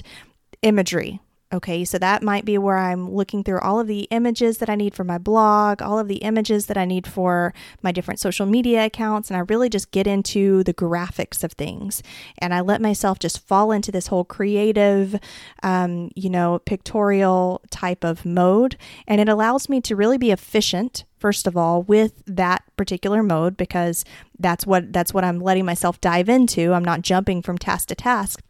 imagery, 0.62 1.20
Okay, 1.50 1.82
so 1.86 1.96
that 1.96 2.22
might 2.22 2.44
be 2.44 2.58
where 2.58 2.76
I'm 2.76 3.10
looking 3.10 3.42
through 3.42 3.60
all 3.60 3.80
of 3.80 3.86
the 3.86 4.02
images 4.10 4.58
that 4.58 4.68
I 4.68 4.74
need 4.74 4.94
for 4.94 5.04
my 5.04 5.16
blog, 5.16 5.80
all 5.80 5.98
of 5.98 6.06
the 6.06 6.16
images 6.16 6.66
that 6.66 6.76
I 6.76 6.84
need 6.84 7.06
for 7.06 7.54
my 7.80 7.90
different 7.90 8.20
social 8.20 8.44
media 8.44 8.84
accounts, 8.84 9.30
and 9.30 9.36
I 9.38 9.40
really 9.40 9.70
just 9.70 9.90
get 9.90 10.06
into 10.06 10.62
the 10.64 10.74
graphics 10.74 11.42
of 11.42 11.52
things. 11.52 12.02
And 12.36 12.52
I 12.52 12.60
let 12.60 12.82
myself 12.82 13.18
just 13.18 13.46
fall 13.46 13.72
into 13.72 13.90
this 13.90 14.08
whole 14.08 14.24
creative, 14.24 15.18
um, 15.62 16.10
you 16.14 16.28
know, 16.28 16.58
pictorial 16.66 17.62
type 17.70 18.04
of 18.04 18.26
mode. 18.26 18.76
And 19.06 19.18
it 19.18 19.28
allows 19.30 19.70
me 19.70 19.80
to 19.82 19.96
really 19.96 20.18
be 20.18 20.30
efficient 20.30 21.04
first 21.18 21.46
of 21.46 21.56
all 21.56 21.82
with 21.82 22.22
that 22.26 22.62
particular 22.76 23.22
mode 23.22 23.56
because 23.56 24.04
that's 24.38 24.64
what 24.66 24.92
that's 24.92 25.12
what 25.12 25.24
I'm 25.24 25.40
letting 25.40 25.64
myself 25.64 26.00
dive 26.00 26.28
into. 26.28 26.74
I'm 26.74 26.84
not 26.84 27.02
jumping 27.02 27.40
from 27.40 27.56
task 27.56 27.88
to 27.88 27.94
task 27.94 28.40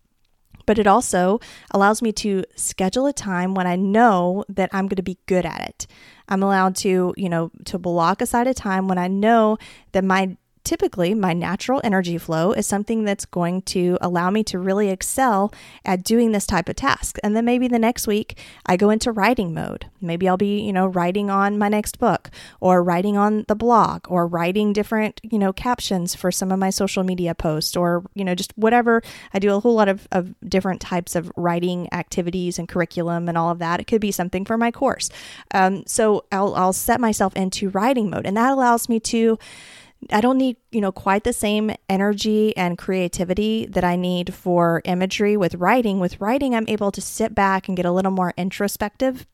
but 0.68 0.78
it 0.78 0.86
also 0.86 1.40
allows 1.70 2.02
me 2.02 2.12
to 2.12 2.44
schedule 2.54 3.06
a 3.06 3.12
time 3.14 3.54
when 3.54 3.66
I 3.66 3.74
know 3.74 4.44
that 4.50 4.68
I'm 4.70 4.86
going 4.86 4.96
to 4.96 5.02
be 5.02 5.16
good 5.24 5.46
at 5.46 5.62
it. 5.66 5.86
I'm 6.28 6.42
allowed 6.42 6.76
to, 6.76 7.14
you 7.16 7.28
know, 7.30 7.50
to 7.64 7.78
block 7.78 8.20
aside 8.20 8.46
a 8.46 8.52
time 8.52 8.86
when 8.86 8.98
I 8.98 9.08
know 9.08 9.56
that 9.92 10.04
my 10.04 10.36
typically 10.68 11.14
my 11.14 11.32
natural 11.32 11.80
energy 11.82 12.18
flow 12.18 12.52
is 12.52 12.66
something 12.66 13.04
that's 13.04 13.24
going 13.24 13.62
to 13.62 13.96
allow 14.02 14.28
me 14.28 14.44
to 14.44 14.58
really 14.58 14.90
excel 14.90 15.50
at 15.82 16.04
doing 16.04 16.32
this 16.32 16.46
type 16.46 16.68
of 16.68 16.76
task. 16.76 17.16
And 17.24 17.34
then 17.34 17.46
maybe 17.46 17.68
the 17.68 17.78
next 17.78 18.06
week 18.06 18.36
I 18.66 18.76
go 18.76 18.90
into 18.90 19.10
writing 19.10 19.54
mode. 19.54 19.86
Maybe 20.02 20.28
I'll 20.28 20.36
be, 20.36 20.60
you 20.60 20.74
know, 20.74 20.86
writing 20.86 21.30
on 21.30 21.56
my 21.56 21.70
next 21.70 21.98
book 21.98 22.30
or 22.60 22.82
writing 22.82 23.16
on 23.16 23.46
the 23.48 23.56
blog 23.56 24.04
or 24.10 24.26
writing 24.26 24.74
different, 24.74 25.22
you 25.22 25.38
know, 25.38 25.54
captions 25.54 26.14
for 26.14 26.30
some 26.30 26.52
of 26.52 26.58
my 26.58 26.68
social 26.68 27.02
media 27.02 27.34
posts 27.34 27.74
or, 27.74 28.04
you 28.14 28.22
know, 28.22 28.34
just 28.34 28.52
whatever. 28.58 29.00
I 29.32 29.38
do 29.38 29.54
a 29.54 29.60
whole 29.60 29.74
lot 29.74 29.88
of, 29.88 30.06
of 30.12 30.34
different 30.46 30.82
types 30.82 31.16
of 31.16 31.32
writing 31.34 31.88
activities 31.94 32.58
and 32.58 32.68
curriculum 32.68 33.26
and 33.26 33.38
all 33.38 33.48
of 33.50 33.58
that. 33.60 33.80
It 33.80 33.86
could 33.86 34.02
be 34.02 34.12
something 34.12 34.44
for 34.44 34.58
my 34.58 34.70
course. 34.70 35.08
Um, 35.54 35.84
so 35.86 36.26
I'll, 36.30 36.54
I'll 36.54 36.74
set 36.74 37.00
myself 37.00 37.34
into 37.36 37.70
writing 37.70 38.10
mode 38.10 38.26
and 38.26 38.36
that 38.36 38.52
allows 38.52 38.90
me 38.90 39.00
to 39.00 39.38
I 40.10 40.20
don't 40.20 40.38
need, 40.38 40.56
you 40.70 40.80
know, 40.80 40.92
quite 40.92 41.24
the 41.24 41.32
same 41.32 41.72
energy 41.88 42.56
and 42.56 42.78
creativity 42.78 43.66
that 43.66 43.84
I 43.84 43.96
need 43.96 44.32
for 44.32 44.80
imagery 44.84 45.36
with 45.36 45.56
writing. 45.56 45.98
With 45.98 46.20
writing, 46.20 46.54
I'm 46.54 46.68
able 46.68 46.92
to 46.92 47.00
sit 47.00 47.34
back 47.34 47.68
and 47.68 47.76
get 47.76 47.84
a 47.84 47.92
little 47.92 48.12
more 48.12 48.32
introspective 48.36 49.26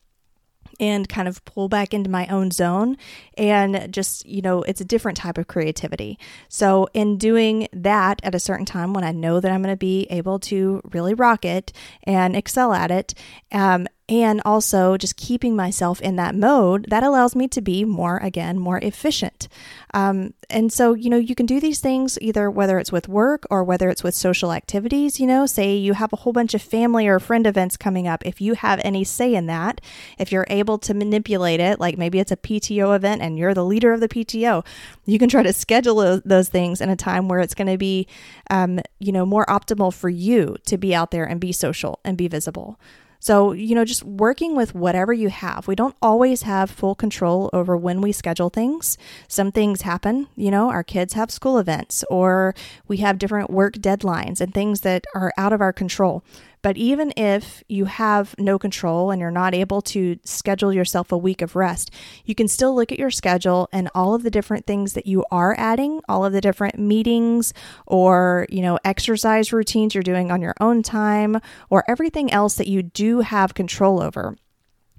and 0.81 1.09
kind 1.09 1.29
of 1.29 1.44
pull 1.44 1.68
back 1.68 1.94
into 1.94 2.11
my 2.11 2.27
own 2.27 2.50
zone 2.50 2.96
and 3.37 3.92
just 3.92 4.27
you 4.27 4.42
know 4.42 4.62
it's 4.62 4.81
a 4.81 4.85
different 4.85 5.16
type 5.16 5.38
of 5.38 5.46
creativity 5.46 6.18
so 6.48 6.88
in 6.94 7.16
doing 7.16 7.68
that 7.72 8.20
at 8.24 8.35
a 8.35 8.40
certain 8.40 8.66
time 8.66 8.92
when 8.92 9.05
i 9.05 9.12
know 9.12 9.40
that 9.40 9.53
i'm 9.53 9.62
going 9.62 9.72
to 9.72 9.77
be 9.77 10.07
able 10.11 10.38
to 10.38 10.81
really 10.92 11.14
rock 11.14 11.44
it 11.44 11.72
and 12.05 12.35
excel 12.35 12.72
at 12.72 12.90
it 12.90 13.14
um, 13.53 13.87
and 14.09 14.43
also 14.45 14.99
just 14.99 15.17
keeping 15.17 15.57
myself 15.57 15.99
in 16.03 16.17
that 16.17 16.35
mode 16.35 16.85
that 16.90 17.03
allows 17.03 17.35
me 17.35 17.49
to 17.49 17.62
be 17.62 17.85
more 17.85 18.19
again 18.19 18.59
more 18.59 18.79
efficient. 18.79 19.49
Um, 19.95 20.35
and 20.51 20.73
so 20.73 20.93
you 20.93 21.09
know 21.09 21.17
you 21.17 21.35
can 21.35 21.47
do 21.47 21.59
these 21.59 21.81
things 21.81 22.19
either 22.21 22.51
whether 22.51 22.79
it's 22.79 22.93
with 22.93 23.09
work 23.09 23.47
or 23.51 23.64
whether 23.64 23.88
it's 23.88 24.03
with 24.03 24.14
social 24.14 24.53
activities 24.53 25.19
you 25.19 25.27
know 25.27 25.47
say 25.47 25.75
you 25.75 25.95
have 25.95 26.12
a 26.12 26.17
whole 26.17 26.33
bunch 26.33 26.53
of 26.53 26.61
family 26.61 27.07
or 27.07 27.19
friend 27.19 27.47
events 27.47 27.77
coming 27.77 28.07
up. 28.07 28.25
If 28.27 28.40
you 28.40 28.55
have 28.55 28.81
any 28.85 29.05
say 29.05 29.35
in 29.35 29.47
that 29.47 29.81
if 30.19 30.31
you're 30.31 30.47
able 30.51 30.79
to 30.79 30.93
manipulate 30.93 31.61
it 31.61 31.81
like 31.81 31.97
maybe 31.97 32.19
it's 32.19 32.33
a 32.33 32.37
pto 32.37 32.95
event 32.95 33.23
and 33.23 33.38
you're 33.38 33.55
the 33.55 33.64
leader 33.64 33.93
of 33.93 34.01
the 34.01 34.09
pto 34.09 34.64
you 35.07 35.19
can 35.19 35.29
try 35.29 35.43
to 35.43 35.53
schedule 35.53 36.21
those 36.25 36.49
things 36.49 36.81
in 36.81 36.90
a 36.90 36.97
time 36.97 37.29
where 37.29 37.40
it's 37.40 37.55
going 37.55 37.69
to 37.69 37.79
be 37.79 38.07
um, 38.51 38.81
you 38.99 39.12
know 39.12 39.25
more 39.25 39.47
optimal 39.47 39.93
for 39.93 40.11
you 40.11 40.57
to 40.67 40.77
be 40.77 40.95
out 40.95 41.11
there 41.11 41.25
and 41.25 41.40
be 41.40 41.53
social 41.53 42.01
and 42.05 42.19
be 42.19 42.29
visible 42.29 42.79
so, 43.25 43.53
you 43.53 43.75
know, 43.75 43.87
just 43.87 44.05
working 44.05 44.55
with 44.55 44.75
whatever 44.75 45.11
you 45.11 45.31
have. 45.31 45.67
We 45.67 45.75
don't 45.75 45.97
always 46.03 46.43
have 46.43 46.71
full 46.71 46.95
control 46.95 47.49
over 47.55 47.75
when 47.75 48.03
we 48.03 48.13
schedule 48.13 48.51
things. 48.51 48.99
Some 49.29 49.51
things 49.51 49.81
happen, 49.81 50.27
you 50.37 50.51
know, 50.51 50.69
our 50.69 50.85
kids 50.85 51.15
have 51.15 51.31
school 51.31 51.57
events 51.57 52.05
or 52.11 52.55
we 52.87 52.99
have 52.99 53.19
different 53.19 53.49
work 53.49 53.77
deadlines 53.77 54.43
and 54.43 54.53
things 54.53 54.83
that 54.83 55.07
are 55.15 55.33
out 55.39 55.55
of 55.55 55.63
our 55.63 55.73
control. 55.73 56.23
But 56.64 56.79
even 56.79 57.12
if 57.14 57.62
you 57.68 57.85
have 57.85 58.35
no 58.38 58.59
control 58.59 59.11
and 59.11 59.20
you're 59.20 59.31
not 59.31 59.55
able 59.55 59.83
to 59.83 60.18
schedule 60.24 60.72
yourself 60.72 61.12
a 61.12 61.18
week 61.18 61.42
of 61.42 61.55
rest, 61.55 61.90
you 62.24 62.35
can 62.35 62.48
still 62.48 62.74
look 62.74 62.90
at 62.90 62.98
your 62.98 63.11
schedule 63.11 63.68
and 63.70 63.90
all 63.94 64.14
of 64.14 64.22
the 64.22 64.31
different 64.31 64.66
things 64.66 64.94
that 64.94 65.05
you 65.05 65.27
are 65.31 65.55
adding, 65.59 66.00
all 66.09 66.24
of 66.24 66.33
the 66.33 66.40
different 66.40 66.79
meetings 66.79 67.53
or, 67.87 68.46
you 68.48 68.62
know, 68.62 68.79
exercise 68.83 69.53
routines 69.53 69.94
you're 69.94 70.03
doing 70.03 70.31
on 70.31 70.40
your 70.40 70.55
own 70.59 70.83
time 70.83 71.38
or 71.68 71.85
everything 71.87 72.33
else 72.33 72.55
that 72.55 72.66
you 72.66 72.83
do 72.83 73.20
have 73.20 73.53
control 73.53 74.00
over. 74.00 74.35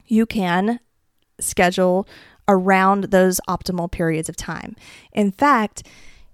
You 0.06 0.28
can 0.28 0.80
schedule 1.40 2.08
around 2.48 3.06
those 3.06 3.42
optimal 3.50 3.92
periods 3.92 4.30
of 4.30 4.38
time. 4.38 4.76
In 5.14 5.32
fact, 5.32 5.82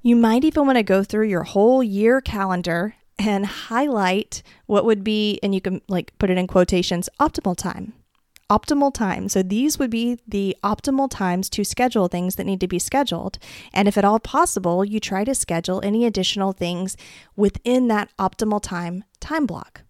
you 0.02 0.18
might 0.18 0.44
even 0.44 0.66
want 0.66 0.76
to 0.76 0.84
go 0.84 1.06
through 1.06 1.28
your 1.28 1.44
whole 1.44 1.82
year 1.82 2.20
calendar 2.20 2.96
and 3.22 3.46
highlight 3.46 4.42
what 4.66 4.86
would 4.86 5.04
be, 5.04 5.40
and 5.44 5.54
you 5.54 5.62
can 5.62 5.82
like 5.88 6.18
put 6.18 6.30
it 6.30 6.38
in 6.38 6.48
quotations, 6.48 7.08
optimal 7.20 7.56
time. 7.56 7.94
Optimal 8.50 8.94
time. 8.94 9.30
So 9.30 9.44
these 9.44 9.80
would 9.80 9.90
be 9.90 10.20
the 10.28 10.58
optimal 10.62 11.10
times 11.10 11.50
to 11.52 11.64
schedule 11.64 12.08
things 12.08 12.36
that 12.36 12.46
need 12.46 12.60
to 12.60 12.68
be 12.68 12.80
scheduled. 12.80 13.38
And 13.72 13.88
if 13.88 13.98
at 13.98 14.04
all 14.04 14.20
possible, 14.20 14.84
you 14.84 15.00
try 15.00 15.24
to 15.24 15.34
schedule 15.34 15.80
any 15.84 16.06
additional 16.06 16.52
things 16.52 16.98
within 17.36 17.88
that 17.88 18.10
optimal 18.20 18.62
time 18.62 19.06
time 19.22 19.46
block. 19.46 19.84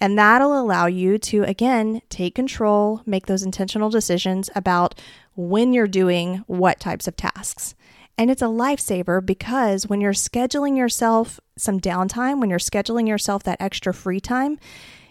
And 0.00 0.18
that'll 0.18 0.58
allow 0.58 0.86
you 0.86 1.18
to, 1.18 1.42
again, 1.42 2.02
take 2.08 2.34
control, 2.34 3.02
make 3.06 3.26
those 3.26 3.42
intentional 3.42 3.90
decisions 3.90 4.48
about 4.54 5.00
when 5.34 5.72
you're 5.72 5.86
doing 5.86 6.44
what 6.46 6.80
types 6.80 7.08
of 7.08 7.16
tasks. 7.16 7.74
And 8.18 8.30
it's 8.30 8.42
a 8.42 8.46
lifesaver 8.46 9.24
because 9.24 9.86
when 9.86 10.00
you're 10.00 10.12
scheduling 10.12 10.76
yourself 10.76 11.38
some 11.58 11.80
downtime, 11.80 12.40
when 12.40 12.48
you're 12.48 12.58
scheduling 12.58 13.06
yourself 13.06 13.42
that 13.42 13.60
extra 13.60 13.92
free 13.92 14.20
time, 14.20 14.58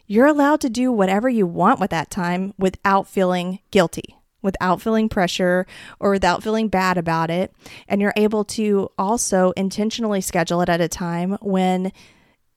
you're 0.07 0.25
allowed 0.25 0.61
to 0.61 0.69
do 0.69 0.91
whatever 0.91 1.29
you 1.29 1.45
want 1.45 1.79
with 1.79 1.91
that 1.91 2.09
time 2.09 2.53
without 2.57 3.07
feeling 3.07 3.59
guilty, 3.71 4.17
without 4.41 4.81
feeling 4.81 5.09
pressure, 5.09 5.67
or 5.99 6.11
without 6.11 6.43
feeling 6.43 6.67
bad 6.67 6.97
about 6.97 7.29
it. 7.29 7.53
And 7.87 8.01
you're 8.01 8.13
able 8.15 8.43
to 8.45 8.89
also 8.97 9.51
intentionally 9.51 10.21
schedule 10.21 10.61
it 10.61 10.69
at 10.69 10.81
a 10.81 10.87
time 10.87 11.37
when 11.41 11.91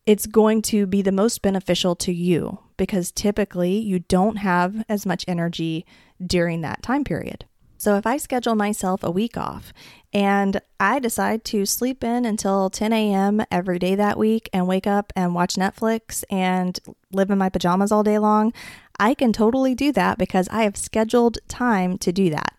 it's 0.06 0.26
going 0.26 0.62
to 0.62 0.86
be 0.86 1.02
the 1.02 1.12
most 1.12 1.42
beneficial 1.42 1.94
to 1.96 2.12
you 2.12 2.58
because 2.78 3.12
typically 3.12 3.76
you 3.78 3.98
don't 3.98 4.36
have 4.36 4.82
as 4.88 5.04
much 5.04 5.24
energy 5.28 5.84
during 6.26 6.62
that 6.62 6.82
time 6.82 7.04
period. 7.04 7.44
So 7.78 7.96
if 7.96 8.06
I 8.06 8.16
schedule 8.16 8.56
myself 8.56 9.02
a 9.04 9.10
week 9.10 9.36
off 9.36 9.72
and 10.12 10.60
I 10.80 10.98
decide 10.98 11.44
to 11.46 11.64
sleep 11.64 12.02
in 12.02 12.24
until 12.24 12.68
10 12.70 12.92
a.m. 12.92 13.44
every 13.50 13.78
day 13.78 13.94
that 13.94 14.18
week 14.18 14.50
and 14.52 14.66
wake 14.66 14.86
up 14.86 15.12
and 15.14 15.34
watch 15.34 15.54
Netflix 15.54 16.24
and 16.28 16.78
live 17.12 17.30
in 17.30 17.38
my 17.38 17.48
pajamas 17.48 17.92
all 17.92 18.02
day 18.02 18.18
long, 18.18 18.52
I 18.98 19.14
can 19.14 19.32
totally 19.32 19.76
do 19.76 19.92
that 19.92 20.18
because 20.18 20.48
I 20.48 20.64
have 20.64 20.76
scheduled 20.76 21.38
time 21.46 21.98
to 21.98 22.12
do 22.12 22.30
that. 22.30 22.54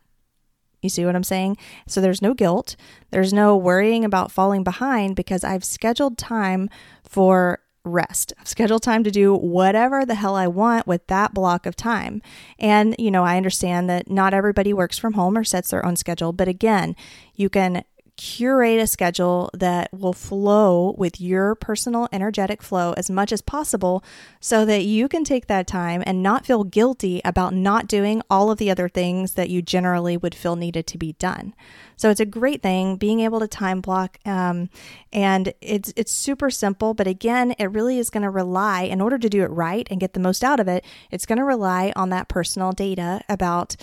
You 0.82 0.88
see 0.88 1.04
what 1.06 1.16
I'm 1.16 1.24
saying? 1.24 1.58
So 1.86 2.00
there's 2.00 2.22
no 2.22 2.34
guilt. 2.34 2.78
There's 3.12 3.34
no 3.34 3.58
worrying 3.58 4.06
about 4.06 4.32
falling 4.32 4.64
behind 4.64 5.18
because 5.18 5.44
I've 5.44 5.66
scheduled 5.66 6.18
time 6.18 6.70
for 7.04 7.60
rest. 7.90 8.34
I've 8.40 8.48
scheduled 8.48 8.84
time 8.84 9.04
to 9.04 9.12
do 9.12 9.36
whatever 9.36 10.06
the 10.06 10.16
hell 10.16 10.36
I 10.36 10.48
want 10.48 10.88
with 10.88 11.06
that 11.08 11.34
block 11.34 11.66
of 11.66 11.76
time. 11.76 12.22
And, 12.58 12.96
you 12.98 13.12
know, 13.12 13.24
I 13.24 13.38
understand 13.38 13.90
that 13.90 14.10
not 14.10 14.34
everybody 14.34 14.74
works 14.74 14.98
from 14.98 15.14
home 15.14 15.38
or 15.38 15.44
sets 15.44 15.72
their 15.72 15.86
own 15.86 15.96
schedule, 15.96 16.32
but 16.32 16.48
again, 16.48 16.96
you 17.36 17.50
can 17.50 17.84
curate 18.20 18.82
a 18.82 18.86
schedule 18.86 19.50
that 19.54 19.90
will 19.94 20.12
flow 20.12 20.94
with 20.98 21.22
your 21.22 21.56
personal 21.56 22.10
energetic 22.12 22.62
flow 22.62 22.94
as 22.98 23.10
much 23.10 23.32
as 23.32 23.42
possible 23.42 24.04
so 24.42 24.66
that 24.66 24.84
you 24.84 25.08
can 25.08 25.24
take 25.24 25.48
that 25.48 25.66
time 25.66 26.04
and 26.06 26.22
not 26.22 26.46
feel 26.46 26.66
guilty 26.66 27.22
about 27.24 27.54
not 27.54 27.88
doing 27.88 28.22
all 28.30 28.52
of 28.52 28.58
the 28.58 28.70
other 28.70 28.90
things 28.90 29.36
that 29.36 29.50
you 29.50 29.62
generally 29.62 30.18
would 30.18 30.36
feel 30.36 30.58
needed 30.58 30.86
to 30.86 30.98
be 30.98 31.14
done. 31.14 31.54
So 31.96 32.10
it's 32.10 32.20
a 32.20 32.26
great 32.26 32.62
thing 32.62 32.98
being 32.98 33.22
able 33.22 33.40
to 33.40 33.48
time 33.48 33.80
block, 33.80 34.20
um, 34.26 34.70
and 35.14 35.54
it's 35.62 35.94
it's 35.96 36.12
super 36.12 36.50
simple. 36.50 36.94
But 36.94 37.08
again, 37.08 37.56
it 37.58 37.72
really 37.72 38.00
is 38.00 38.10
going 38.10 38.24
to 38.24 38.30
rely 38.30 38.82
in 38.82 39.00
order 39.00 39.18
to 39.18 39.30
do 39.30 39.44
it 39.44 39.50
right 39.52 39.88
and 39.90 40.00
get 40.00 40.12
the 40.12 40.20
most 40.20 40.44
out 40.44 40.60
of 40.60 40.68
it. 40.68 40.84
It's 41.10 41.26
going 41.26 41.40
to 41.40 41.46
rely 41.46 41.94
on 41.96 42.10
that 42.10 42.28
personal 42.28 42.74
data 42.74 43.22
about 43.30 43.78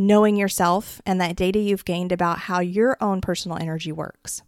knowing 0.00 0.34
yourself 0.34 1.02
and 1.04 1.20
that 1.20 1.36
data 1.36 1.58
you've 1.58 1.84
gained 1.84 2.10
about 2.10 2.38
how 2.38 2.58
your 2.58 2.96
own 3.02 3.20
personal 3.20 3.58
energy 3.58 3.92
works. 3.92 4.40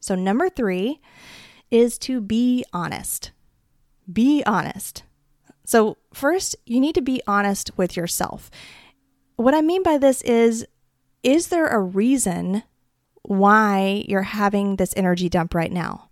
So, 0.00 0.14
number 0.14 0.50
three 0.50 1.00
is 1.70 1.98
to 2.00 2.20
be 2.20 2.62
honest. 2.74 3.30
Be 4.12 4.44
honest. 4.44 5.02
So, 5.64 5.96
first, 6.12 6.56
you 6.66 6.78
need 6.78 6.94
to 6.94 7.00
be 7.00 7.22
honest 7.26 7.70
with 7.78 7.96
yourself. 7.96 8.50
What 9.36 9.54
I 9.54 9.62
mean 9.62 9.82
by 9.82 9.96
this 9.96 10.20
is 10.22 10.66
is 11.22 11.48
there 11.48 11.68
a 11.68 11.80
reason 11.80 12.62
why 13.22 14.04
you're 14.06 14.22
having 14.22 14.76
this 14.76 14.92
energy 14.94 15.30
dump 15.30 15.54
right 15.54 15.72
now? 15.72 16.05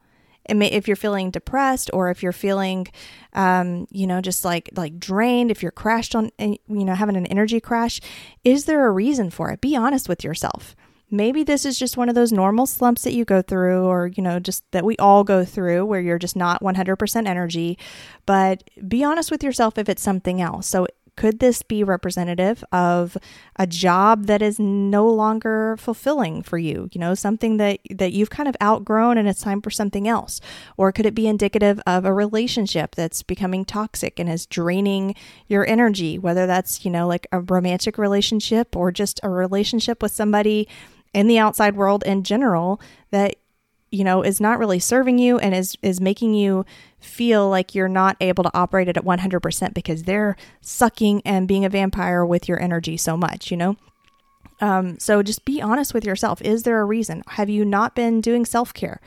If 0.49 0.87
you're 0.87 0.97
feeling 0.97 1.31
depressed 1.31 1.91
or 1.93 2.11
if 2.11 2.23
you're 2.23 2.33
feeling 2.33 2.87
um, 3.33 3.87
you 3.91 4.07
know 4.07 4.21
just 4.21 4.45
like 4.45 4.71
like 4.75 4.99
drained 4.99 5.51
if 5.51 5.63
you're 5.63 5.73
crashed 5.73 6.15
on 6.15 6.31
eh, 6.39 6.57
you 6.69 6.85
know 6.85 6.95
having 6.95 7.17
an 7.17 7.27
energy 7.27 7.61
crash 7.61 8.01
is 8.45 8.67
there 8.67 8.87
a 8.87 8.91
reason 8.91 9.31
for 9.31 9.51
it? 9.51 9.61
Be 9.61 9.77
honest 9.77 10.09
with 10.09 10.25
yourself. 10.25 10.77
Maybe 11.11 11.45
this 11.45 11.65
is 11.65 11.79
just 11.79 11.97
one 11.97 12.09
of 12.09 12.15
those 12.15 12.33
normal 12.33 12.67
slumps 12.67 13.03
that 13.03 13.13
you 13.13 13.25
go 13.25 13.43
through 13.43 13.85
or 13.85 14.09
you 14.09 14.23
know 14.23 14.39
just 14.41 14.65
that 14.73 14.85
we 14.85 14.97
all 14.97 15.25
go 15.25 15.45
through 15.45 15.85
where 15.87 16.01
you're 16.01 16.19
just 16.19 16.37
not 16.37 16.63
100% 16.63 17.27
energy 17.27 17.79
but 18.27 18.65
be 18.89 19.05
honest 19.05 19.31
with 19.31 19.45
yourself 19.45 19.79
if 19.79 19.89
it's 19.89 20.03
something 20.03 20.41
else. 20.41 20.67
So 20.67 20.87
could 21.17 21.39
this 21.39 21.63
be 21.63 21.85
representative 21.85 22.65
of 22.73 23.17
a 23.57 23.67
job 23.67 24.27
that 24.27 24.43
is 24.43 24.59
no 24.59 25.09
longer 25.09 25.77
fulfilling 25.79 26.43
for 26.43 26.59
you? 26.59 26.89
You 26.93 27.01
know, 27.01 27.15
something 27.15 27.57
that 27.59 27.81
that 27.91 28.13
you've 28.13 28.31
kind 28.31 28.49
of 28.49 28.57
outgrown 28.63 29.19
and 29.19 29.29
it's 29.29 29.43
time 29.43 29.61
for 29.61 29.71
something 29.71 30.09
else. 30.09 30.41
Or 30.77 30.93
could 30.93 31.07
it 31.07 31.15
be 31.15 31.27
indicative 31.27 31.81
of 31.87 32.05
a 32.05 32.13
relationship 32.13 32.95
that's 32.95 33.23
becoming 33.23 33.65
toxic 33.65 34.19
and 34.19 34.29
is 34.29 34.47
draining 34.47 35.15
your 35.47 35.67
energy, 35.67 36.19
whether 36.19 36.47
that's, 36.47 36.85
you 36.85 36.91
know, 36.91 37.07
like 37.07 37.27
a 37.33 37.41
romantic 37.41 37.99
relationship 37.99 38.77
or 38.77 38.91
just 38.91 39.21
a 39.23 39.29
relationship 39.29 40.03
with 40.03 40.13
somebody 40.13 40.69
in 41.13 41.29
the 41.29 41.39
outside 41.39 41.77
world 41.77 42.03
in 42.05 42.25
general 42.25 42.81
that 43.11 43.37
you 43.95 44.05
know 44.05 44.23
is 44.23 44.41
not 44.41 44.59
really 44.59 44.79
serving 44.79 45.19
you 45.19 45.39
and 45.39 45.55
is 45.55 45.77
is 45.81 46.01
making 46.01 46.35
you 46.35 46.67
feel 46.99 47.49
like 47.49 47.75
you're 47.75 47.89
not 47.89 48.17
able 48.21 48.43
to 48.43 48.51
operate 48.55 48.89
it 48.89 48.97
at 48.97 49.05
100% 49.05 49.75
because 49.75 50.05
they're 50.05 50.37
sucking 50.63 51.21
and 51.27 51.47
being 51.47 51.65
a 51.65 51.69
vampire 51.69 52.25
with 52.25 52.49
your 52.49 52.61
energy 52.61 52.97
so 52.97 53.17
much 53.17 53.51
you 53.51 53.57
know? 53.57 53.77
Um, 54.61 54.99
so 54.99 55.23
just 55.23 55.45
be 55.45 55.61
honest 55.61 55.93
with 55.93 56.05
yourself. 56.05 56.41
Is 56.41 56.63
there 56.63 56.81
a 56.81 56.85
reason? 56.85 57.23
Have 57.29 57.51
you 57.51 57.65
not 57.65 57.95
been 57.95 58.21
doing 58.21 58.47
self-care 58.47 59.01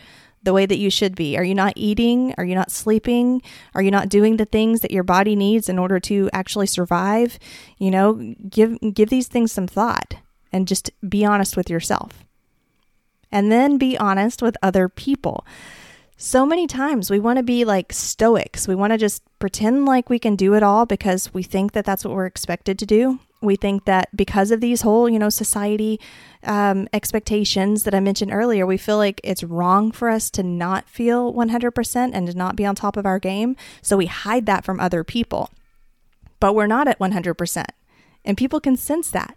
the 0.43 0.53
way 0.53 0.65
that 0.65 0.77
you 0.77 0.89
should 0.89 1.15
be? 1.15 1.37
Are 1.37 1.43
you 1.43 1.55
not 1.55 1.73
eating? 1.75 2.35
Are 2.37 2.45
you 2.45 2.53
not 2.53 2.69
sleeping? 2.69 3.41
Are 3.73 3.81
you 3.81 3.89
not 3.89 4.09
doing 4.09 4.37
the 4.37 4.45
things 4.45 4.81
that 4.81 4.91
your 4.91 5.03
body 5.03 5.35
needs 5.35 5.69
in 5.69 5.79
order 5.79 5.99
to 6.01 6.29
actually 6.33 6.67
survive? 6.67 7.39
You 7.79 7.91
know 7.91 8.35
give 8.49 8.77
give 8.93 9.09
these 9.09 9.27
things 9.27 9.51
some 9.51 9.67
thought 9.67 10.15
and 10.53 10.67
just 10.67 10.91
be 11.07 11.25
honest 11.25 11.57
with 11.57 11.69
yourself 11.69 12.26
and 13.31 13.51
then 13.51 13.77
be 13.77 13.97
honest 13.97 14.41
with 14.41 14.57
other 14.61 14.89
people. 14.89 15.45
So 16.19 16.47
many 16.47 16.65
times 16.65 17.11
we 17.11 17.19
want 17.19 17.37
to 17.37 17.43
be 17.43 17.63
like 17.63 17.93
stoics. 17.93 18.67
We 18.67 18.73
want 18.73 18.91
to 18.91 18.97
just 18.97 19.21
pretend 19.37 19.85
like 19.85 20.09
we 20.09 20.17
can 20.17 20.35
do 20.35 20.55
it 20.55 20.63
all 20.63 20.87
because 20.87 21.31
we 21.31 21.43
think 21.43 21.73
that 21.73 21.85
that's 21.85 22.03
what 22.03 22.15
we're 22.15 22.25
expected 22.25 22.79
to 22.79 22.87
do. 22.87 23.19
We 23.39 23.55
think 23.55 23.85
that 23.85 24.09
because 24.15 24.49
of 24.49 24.59
these 24.59 24.81
whole, 24.81 25.07
you 25.07 25.19
know, 25.19 25.29
society 25.29 25.99
um, 26.43 26.87
expectations 26.91 27.83
that 27.83 27.93
I 27.93 27.99
mentioned 27.99 28.33
earlier, 28.33 28.65
we 28.65 28.77
feel 28.77 28.97
like 28.97 29.21
it's 29.23 29.43
wrong 29.43 29.91
for 29.91 30.09
us 30.09 30.31
to 30.31 30.41
not 30.41 30.89
feel 30.89 31.31
100% 31.31 32.09
and 32.13 32.27
to 32.27 32.35
not 32.35 32.55
be 32.55 32.65
on 32.65 32.73
top 32.73 32.97
of 32.97 33.05
our 33.05 33.19
game. 33.19 33.55
So 33.83 33.95
we 33.95 34.07
hide 34.07 34.47
that 34.47 34.65
from 34.65 34.79
other 34.79 35.03
people. 35.03 35.51
But 36.39 36.55
we're 36.55 36.65
not 36.65 36.87
at 36.87 36.97
100%. 36.97 37.65
And 38.25 38.37
people 38.37 38.59
can 38.59 38.75
sense 38.75 39.11
that. 39.11 39.35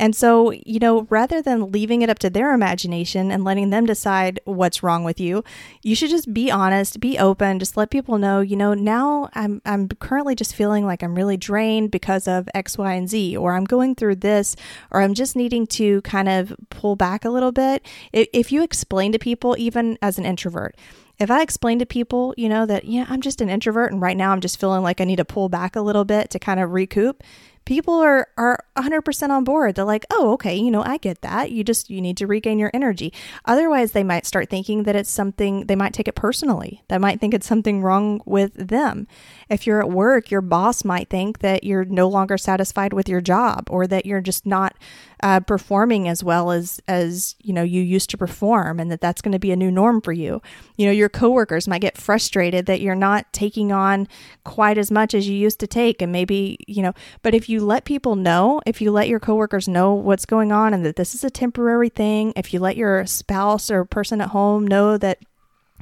And 0.00 0.16
so, 0.16 0.50
you 0.50 0.78
know, 0.78 1.06
rather 1.10 1.42
than 1.42 1.70
leaving 1.72 2.00
it 2.00 2.08
up 2.08 2.18
to 2.20 2.30
their 2.30 2.54
imagination 2.54 3.30
and 3.30 3.44
letting 3.44 3.68
them 3.68 3.84
decide 3.84 4.40
what's 4.46 4.82
wrong 4.82 5.04
with 5.04 5.20
you, 5.20 5.44
you 5.82 5.94
should 5.94 6.08
just 6.08 6.32
be 6.32 6.50
honest, 6.50 7.00
be 7.00 7.18
open, 7.18 7.58
just 7.58 7.76
let 7.76 7.90
people 7.90 8.16
know, 8.16 8.40
you 8.40 8.56
know, 8.56 8.72
now 8.72 9.28
I'm 9.34 9.60
I'm 9.66 9.88
currently 9.88 10.34
just 10.34 10.54
feeling 10.54 10.86
like 10.86 11.02
I'm 11.02 11.14
really 11.14 11.36
drained 11.36 11.90
because 11.90 12.26
of 12.26 12.48
X, 12.54 12.78
Y, 12.78 12.94
and 12.94 13.10
Z, 13.10 13.36
or 13.36 13.52
I'm 13.52 13.64
going 13.64 13.94
through 13.94 14.16
this, 14.16 14.56
or 14.90 15.02
I'm 15.02 15.12
just 15.12 15.36
needing 15.36 15.66
to 15.66 16.00
kind 16.00 16.30
of 16.30 16.56
pull 16.70 16.96
back 16.96 17.26
a 17.26 17.30
little 17.30 17.52
bit. 17.52 17.84
If 18.10 18.50
you 18.50 18.62
explain 18.62 19.12
to 19.12 19.18
people, 19.18 19.54
even 19.58 19.98
as 20.00 20.16
an 20.16 20.24
introvert, 20.24 20.76
if 21.18 21.30
I 21.30 21.42
explain 21.42 21.78
to 21.80 21.86
people, 21.86 22.32
you 22.38 22.48
know, 22.48 22.64
that, 22.64 22.86
yeah, 22.86 23.04
I'm 23.10 23.20
just 23.20 23.42
an 23.42 23.50
introvert 23.50 23.92
and 23.92 24.00
right 24.00 24.16
now 24.16 24.32
I'm 24.32 24.40
just 24.40 24.58
feeling 24.58 24.82
like 24.82 25.02
I 25.02 25.04
need 25.04 25.16
to 25.16 25.24
pull 25.26 25.50
back 25.50 25.76
a 25.76 25.82
little 25.82 26.06
bit 26.06 26.30
to 26.30 26.38
kind 26.38 26.58
of 26.58 26.70
recoup, 26.70 27.22
people 27.70 27.94
are 27.94 28.26
are 28.36 28.64
100% 28.76 29.30
on 29.30 29.44
board. 29.44 29.76
They're 29.76 29.84
like, 29.84 30.04
"Oh, 30.10 30.32
okay, 30.32 30.56
you 30.56 30.72
know, 30.72 30.82
I 30.82 30.96
get 30.96 31.22
that. 31.22 31.52
You 31.52 31.62
just 31.62 31.88
you 31.88 32.00
need 32.00 32.16
to 32.16 32.26
regain 32.26 32.58
your 32.58 32.72
energy." 32.74 33.12
Otherwise, 33.44 33.92
they 33.92 34.02
might 34.02 34.26
start 34.26 34.50
thinking 34.50 34.82
that 34.82 34.96
it's 34.96 35.08
something 35.08 35.66
they 35.66 35.76
might 35.76 35.92
take 35.92 36.08
it 36.08 36.16
personally. 36.16 36.82
They 36.88 36.98
might 36.98 37.20
think 37.20 37.32
it's 37.32 37.46
something 37.46 37.80
wrong 37.80 38.22
with 38.26 38.54
them. 38.54 39.06
If 39.48 39.68
you're 39.68 39.78
at 39.78 39.88
work, 39.88 40.32
your 40.32 40.40
boss 40.40 40.84
might 40.84 41.08
think 41.10 41.38
that 41.38 41.62
you're 41.62 41.84
no 41.84 42.08
longer 42.08 42.36
satisfied 42.36 42.92
with 42.92 43.08
your 43.08 43.20
job 43.20 43.68
or 43.70 43.86
that 43.86 44.04
you're 44.04 44.20
just 44.20 44.44
not 44.44 44.74
uh, 45.22 45.40
performing 45.40 46.08
as 46.08 46.24
well 46.24 46.50
as 46.50 46.80
as 46.88 47.34
you 47.42 47.52
know 47.52 47.62
you 47.62 47.82
used 47.82 48.10
to 48.10 48.18
perform 48.18 48.80
and 48.80 48.90
that 48.90 49.00
that's 49.00 49.22
going 49.22 49.32
to 49.32 49.38
be 49.38 49.52
a 49.52 49.56
new 49.56 49.70
norm 49.70 50.00
for 50.00 50.12
you. 50.12 50.40
You 50.76 50.86
know 50.86 50.92
your 50.92 51.08
coworkers 51.08 51.68
might 51.68 51.82
get 51.82 51.98
frustrated 51.98 52.66
that 52.66 52.80
you're 52.80 52.94
not 52.94 53.32
taking 53.32 53.72
on 53.72 54.08
quite 54.44 54.78
as 54.78 54.90
much 54.90 55.14
as 55.14 55.28
you 55.28 55.36
used 55.36 55.60
to 55.60 55.66
take 55.66 56.00
and 56.02 56.12
maybe 56.12 56.58
you 56.66 56.82
know 56.82 56.92
but 57.22 57.34
if 57.34 57.48
you 57.48 57.60
let 57.60 57.84
people 57.84 58.16
know 58.16 58.60
if 58.66 58.80
you 58.80 58.90
let 58.90 59.08
your 59.08 59.20
coworkers 59.20 59.68
know 59.68 59.94
what's 59.94 60.26
going 60.26 60.52
on 60.52 60.72
and 60.72 60.84
that 60.84 60.96
this 60.96 61.14
is 61.14 61.24
a 61.24 61.30
temporary 61.30 61.88
thing 61.88 62.32
if 62.36 62.52
you 62.52 62.60
let 62.60 62.76
your 62.76 63.04
spouse 63.06 63.70
or 63.70 63.84
person 63.84 64.20
at 64.20 64.30
home 64.30 64.66
know 64.66 64.96
that 64.96 65.18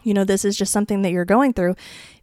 you 0.03 0.12
know 0.14 0.24
this 0.24 0.44
is 0.44 0.57
just 0.57 0.72
something 0.72 1.03
that 1.03 1.11
you're 1.11 1.24
going 1.24 1.53
through 1.53 1.74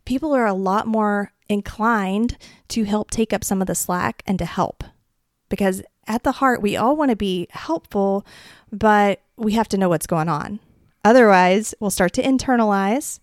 people 0.05 0.33
are 0.33 0.45
a 0.45 0.53
lot 0.53 0.87
more 0.87 1.31
inclined 1.49 2.37
to 2.67 2.83
help 2.83 3.11
take 3.11 3.33
up 3.33 3.43
some 3.43 3.61
of 3.61 3.67
the 3.67 3.75
slack 3.75 4.23
and 4.25 4.39
to 4.39 4.45
help 4.45 4.83
because 5.49 5.81
at 6.07 6.23
the 6.23 6.33
heart, 6.33 6.61
we 6.61 6.75
all 6.75 6.95
want 6.95 7.09
to 7.09 7.15
be 7.15 7.47
helpful, 7.51 8.25
but 8.71 9.21
we 9.37 9.53
have 9.53 9.67
to 9.69 9.77
know 9.77 9.89
what's 9.89 10.07
going 10.07 10.29
on. 10.29 10.59
Otherwise, 11.03 11.73
we'll 11.79 11.89
start 11.89 12.13
to 12.13 12.23
internalize 12.23 13.19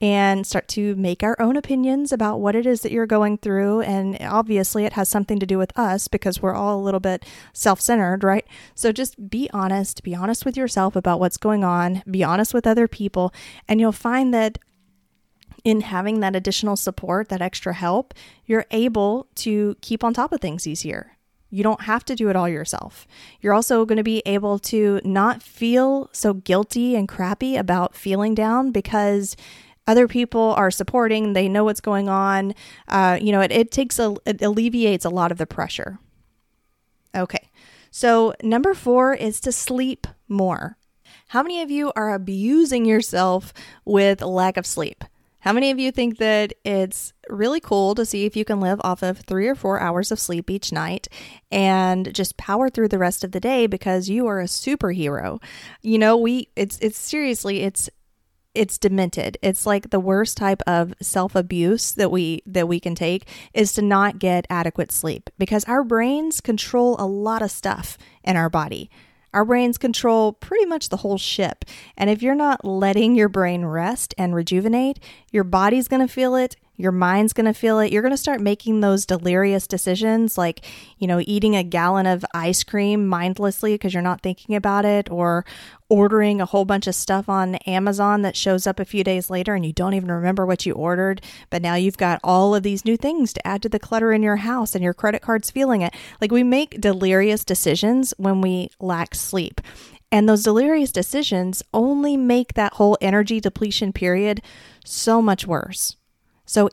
and 0.00 0.46
start 0.46 0.68
to 0.68 0.94
make 0.96 1.22
our 1.22 1.40
own 1.40 1.56
opinions 1.56 2.12
about 2.12 2.38
what 2.38 2.54
it 2.54 2.66
is 2.66 2.82
that 2.82 2.92
you're 2.92 3.06
going 3.06 3.38
through. 3.38 3.80
And 3.82 4.18
obviously, 4.20 4.84
it 4.84 4.92
has 4.92 5.08
something 5.08 5.38
to 5.38 5.46
do 5.46 5.56
with 5.56 5.76
us 5.78 6.06
because 6.06 6.42
we're 6.42 6.54
all 6.54 6.78
a 6.78 6.82
little 6.82 7.00
bit 7.00 7.24
self 7.52 7.80
centered, 7.80 8.22
right? 8.22 8.46
So 8.74 8.92
just 8.92 9.30
be 9.30 9.48
honest, 9.52 10.02
be 10.02 10.14
honest 10.14 10.44
with 10.44 10.56
yourself 10.56 10.96
about 10.96 11.20
what's 11.20 11.38
going 11.38 11.64
on, 11.64 12.02
be 12.10 12.22
honest 12.22 12.52
with 12.52 12.66
other 12.66 12.86
people, 12.86 13.32
and 13.68 13.80
you'll 13.80 13.92
find 13.92 14.34
that 14.34 14.58
in 15.64 15.80
having 15.80 16.20
that 16.20 16.36
additional 16.36 16.76
support, 16.76 17.28
that 17.28 17.42
extra 17.42 17.74
help, 17.74 18.14
you're 18.44 18.66
able 18.70 19.26
to 19.34 19.76
keep 19.80 20.04
on 20.04 20.14
top 20.14 20.32
of 20.32 20.40
things 20.40 20.66
easier. 20.66 21.15
You 21.56 21.62
don't 21.62 21.80
have 21.80 22.04
to 22.04 22.14
do 22.14 22.28
it 22.28 22.36
all 22.36 22.50
yourself. 22.50 23.06
You're 23.40 23.54
also 23.54 23.86
going 23.86 23.96
to 23.96 24.04
be 24.04 24.22
able 24.26 24.58
to 24.58 25.00
not 25.04 25.42
feel 25.42 26.10
so 26.12 26.34
guilty 26.34 26.94
and 26.94 27.08
crappy 27.08 27.56
about 27.56 27.96
feeling 27.96 28.34
down 28.34 28.72
because 28.72 29.36
other 29.86 30.06
people 30.06 30.52
are 30.58 30.70
supporting, 30.70 31.32
they 31.32 31.48
know 31.48 31.64
what's 31.64 31.80
going 31.80 32.10
on. 32.10 32.54
Uh, 32.88 33.18
you 33.22 33.32
know, 33.32 33.40
it, 33.40 33.50
it 33.52 33.70
takes 33.70 33.98
a, 33.98 34.14
it 34.26 34.42
alleviates 34.42 35.06
a 35.06 35.08
lot 35.08 35.32
of 35.32 35.38
the 35.38 35.46
pressure. 35.46 35.98
Okay. 37.14 37.48
So, 37.90 38.34
number 38.42 38.74
four 38.74 39.14
is 39.14 39.40
to 39.40 39.50
sleep 39.50 40.06
more. 40.28 40.76
How 41.28 41.42
many 41.42 41.62
of 41.62 41.70
you 41.70 41.90
are 41.96 42.12
abusing 42.12 42.84
yourself 42.84 43.54
with 43.86 44.20
lack 44.20 44.58
of 44.58 44.66
sleep? 44.66 45.04
How 45.46 45.52
many 45.52 45.70
of 45.70 45.78
you 45.78 45.92
think 45.92 46.18
that 46.18 46.54
it's 46.64 47.12
really 47.28 47.60
cool 47.60 47.94
to 47.94 48.04
see 48.04 48.24
if 48.24 48.34
you 48.34 48.44
can 48.44 48.58
live 48.58 48.80
off 48.82 49.04
of 49.04 49.20
three 49.20 49.46
or 49.46 49.54
four 49.54 49.78
hours 49.78 50.10
of 50.10 50.18
sleep 50.18 50.50
each 50.50 50.72
night 50.72 51.06
and 51.52 52.12
just 52.12 52.36
power 52.36 52.68
through 52.68 52.88
the 52.88 52.98
rest 52.98 53.22
of 53.22 53.30
the 53.30 53.38
day 53.38 53.68
because 53.68 54.08
you 54.08 54.26
are 54.26 54.40
a 54.40 54.46
superhero? 54.46 55.40
You 55.82 55.98
know, 55.98 56.16
we 56.16 56.48
it's 56.56 56.80
it's 56.80 56.98
seriously 56.98 57.60
it's 57.60 57.88
it's 58.56 58.76
demented. 58.76 59.38
It's 59.40 59.66
like 59.66 59.90
the 59.90 60.00
worst 60.00 60.36
type 60.36 60.62
of 60.66 60.92
self-abuse 61.00 61.92
that 61.92 62.10
we 62.10 62.42
that 62.46 62.66
we 62.66 62.80
can 62.80 62.96
take 62.96 63.28
is 63.54 63.72
to 63.74 63.82
not 63.82 64.18
get 64.18 64.48
adequate 64.50 64.90
sleep 64.90 65.30
because 65.38 65.62
our 65.66 65.84
brains 65.84 66.40
control 66.40 66.96
a 66.98 67.06
lot 67.06 67.40
of 67.40 67.52
stuff 67.52 67.96
in 68.24 68.36
our 68.36 68.50
body. 68.50 68.90
Our 69.36 69.44
brains 69.44 69.76
control 69.76 70.32
pretty 70.32 70.64
much 70.64 70.88
the 70.88 70.96
whole 70.96 71.18
ship. 71.18 71.66
And 71.94 72.08
if 72.08 72.22
you're 72.22 72.34
not 72.34 72.64
letting 72.64 73.14
your 73.14 73.28
brain 73.28 73.66
rest 73.66 74.14
and 74.16 74.34
rejuvenate, 74.34 74.98
your 75.30 75.44
body's 75.44 75.88
going 75.88 76.00
to 76.00 76.10
feel 76.10 76.34
it, 76.36 76.56
your 76.76 76.92
mind's 76.92 77.32
going 77.32 77.46
to 77.46 77.54
feel 77.54 77.78
it. 77.78 77.92
You're 77.92 78.02
going 78.02 78.12
to 78.12 78.16
start 78.16 78.40
making 78.40 78.80
those 78.80 79.06
delirious 79.06 79.66
decisions 79.66 80.36
like, 80.36 80.64
you 80.98 81.06
know, 81.06 81.20
eating 81.24 81.56
a 81.56 81.62
gallon 81.62 82.06
of 82.06 82.24
ice 82.34 82.62
cream 82.62 83.06
mindlessly 83.06 83.74
because 83.74 83.94
you're 83.94 84.02
not 84.02 84.20
thinking 84.20 84.54
about 84.54 84.84
it 84.84 85.10
or 85.10 85.44
ordering 85.88 86.40
a 86.40 86.46
whole 86.46 86.64
bunch 86.64 86.86
of 86.86 86.94
stuff 86.94 87.28
on 87.28 87.54
Amazon 87.66 88.22
that 88.22 88.36
shows 88.36 88.66
up 88.66 88.80
a 88.80 88.84
few 88.84 89.04
days 89.04 89.30
later 89.30 89.54
and 89.54 89.64
you 89.64 89.72
don't 89.72 89.94
even 89.94 90.10
remember 90.10 90.44
what 90.44 90.66
you 90.66 90.72
ordered, 90.72 91.22
but 91.50 91.62
now 91.62 91.74
you've 91.74 91.96
got 91.96 92.20
all 92.24 92.54
of 92.54 92.62
these 92.62 92.84
new 92.84 92.96
things 92.96 93.32
to 93.32 93.46
add 93.46 93.62
to 93.62 93.68
the 93.68 93.78
clutter 93.78 94.12
in 94.12 94.22
your 94.22 94.36
house 94.36 94.74
and 94.74 94.82
your 94.82 94.94
credit 94.94 95.22
card's 95.22 95.50
feeling 95.50 95.82
it. 95.82 95.94
Like 96.20 96.32
we 96.32 96.42
make 96.42 96.80
delirious 96.80 97.44
decisions 97.44 98.12
when 98.16 98.40
we 98.40 98.70
lack 98.80 99.14
sleep. 99.14 99.60
And 100.12 100.28
those 100.28 100.44
delirious 100.44 100.92
decisions 100.92 101.62
only 101.74 102.16
make 102.16 102.54
that 102.54 102.74
whole 102.74 102.96
energy 103.00 103.40
depletion 103.40 103.92
period 103.92 104.40
so 104.84 105.20
much 105.20 105.46
worse. 105.46 105.96
So, 106.46 106.68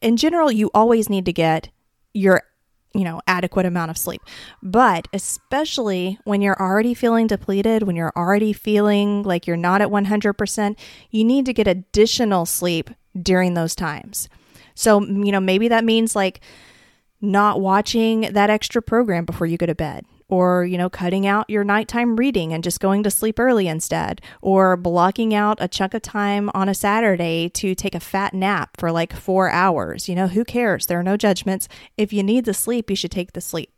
in 0.00 0.16
general, 0.16 0.50
you 0.50 0.70
always 0.74 1.08
need 1.08 1.26
to 1.26 1.32
get 1.32 1.68
your 2.14 2.42
you 2.94 3.04
know 3.04 3.20
adequate 3.26 3.66
amount 3.66 3.90
of 3.90 3.98
sleep. 3.98 4.22
But 4.62 5.08
especially 5.12 6.18
when 6.24 6.42
you're 6.42 6.60
already 6.60 6.94
feeling 6.94 7.26
depleted 7.26 7.84
when 7.84 7.96
you're 7.96 8.12
already 8.16 8.52
feeling 8.52 9.22
like 9.22 9.46
you're 9.46 9.56
not 9.56 9.80
at 9.80 9.88
100% 9.88 10.76
you 11.10 11.24
need 11.24 11.46
to 11.46 11.52
get 11.52 11.66
additional 11.66 12.46
sleep 12.46 12.90
during 13.20 13.54
those 13.54 13.74
times. 13.74 14.28
So 14.74 15.00
you 15.00 15.32
know 15.32 15.40
maybe 15.40 15.68
that 15.68 15.84
means 15.84 16.16
like 16.16 16.40
not 17.20 17.60
watching 17.60 18.22
that 18.32 18.50
extra 18.50 18.82
program 18.82 19.24
before 19.24 19.46
you 19.46 19.56
go 19.56 19.66
to 19.66 19.74
bed 19.74 20.04
or 20.32 20.64
you 20.64 20.78
know 20.78 20.88
cutting 20.88 21.26
out 21.26 21.50
your 21.50 21.62
nighttime 21.62 22.16
reading 22.16 22.54
and 22.54 22.64
just 22.64 22.80
going 22.80 23.02
to 23.02 23.10
sleep 23.10 23.38
early 23.38 23.68
instead 23.68 24.18
or 24.40 24.78
blocking 24.78 25.34
out 25.34 25.58
a 25.60 25.68
chunk 25.68 25.92
of 25.92 26.00
time 26.00 26.50
on 26.54 26.70
a 26.70 26.74
saturday 26.74 27.50
to 27.50 27.74
take 27.74 27.94
a 27.94 28.00
fat 28.00 28.32
nap 28.32 28.70
for 28.78 28.90
like 28.90 29.12
4 29.12 29.50
hours. 29.50 30.08
You 30.08 30.14
know 30.14 30.28
who 30.28 30.42
cares? 30.42 30.86
There 30.86 30.98
are 30.98 31.02
no 31.02 31.18
judgments. 31.18 31.68
If 31.98 32.14
you 32.14 32.22
need 32.22 32.46
the 32.46 32.54
sleep 32.54 32.88
you 32.88 32.96
should 32.96 33.10
take 33.10 33.34
the 33.34 33.42
sleep. 33.42 33.70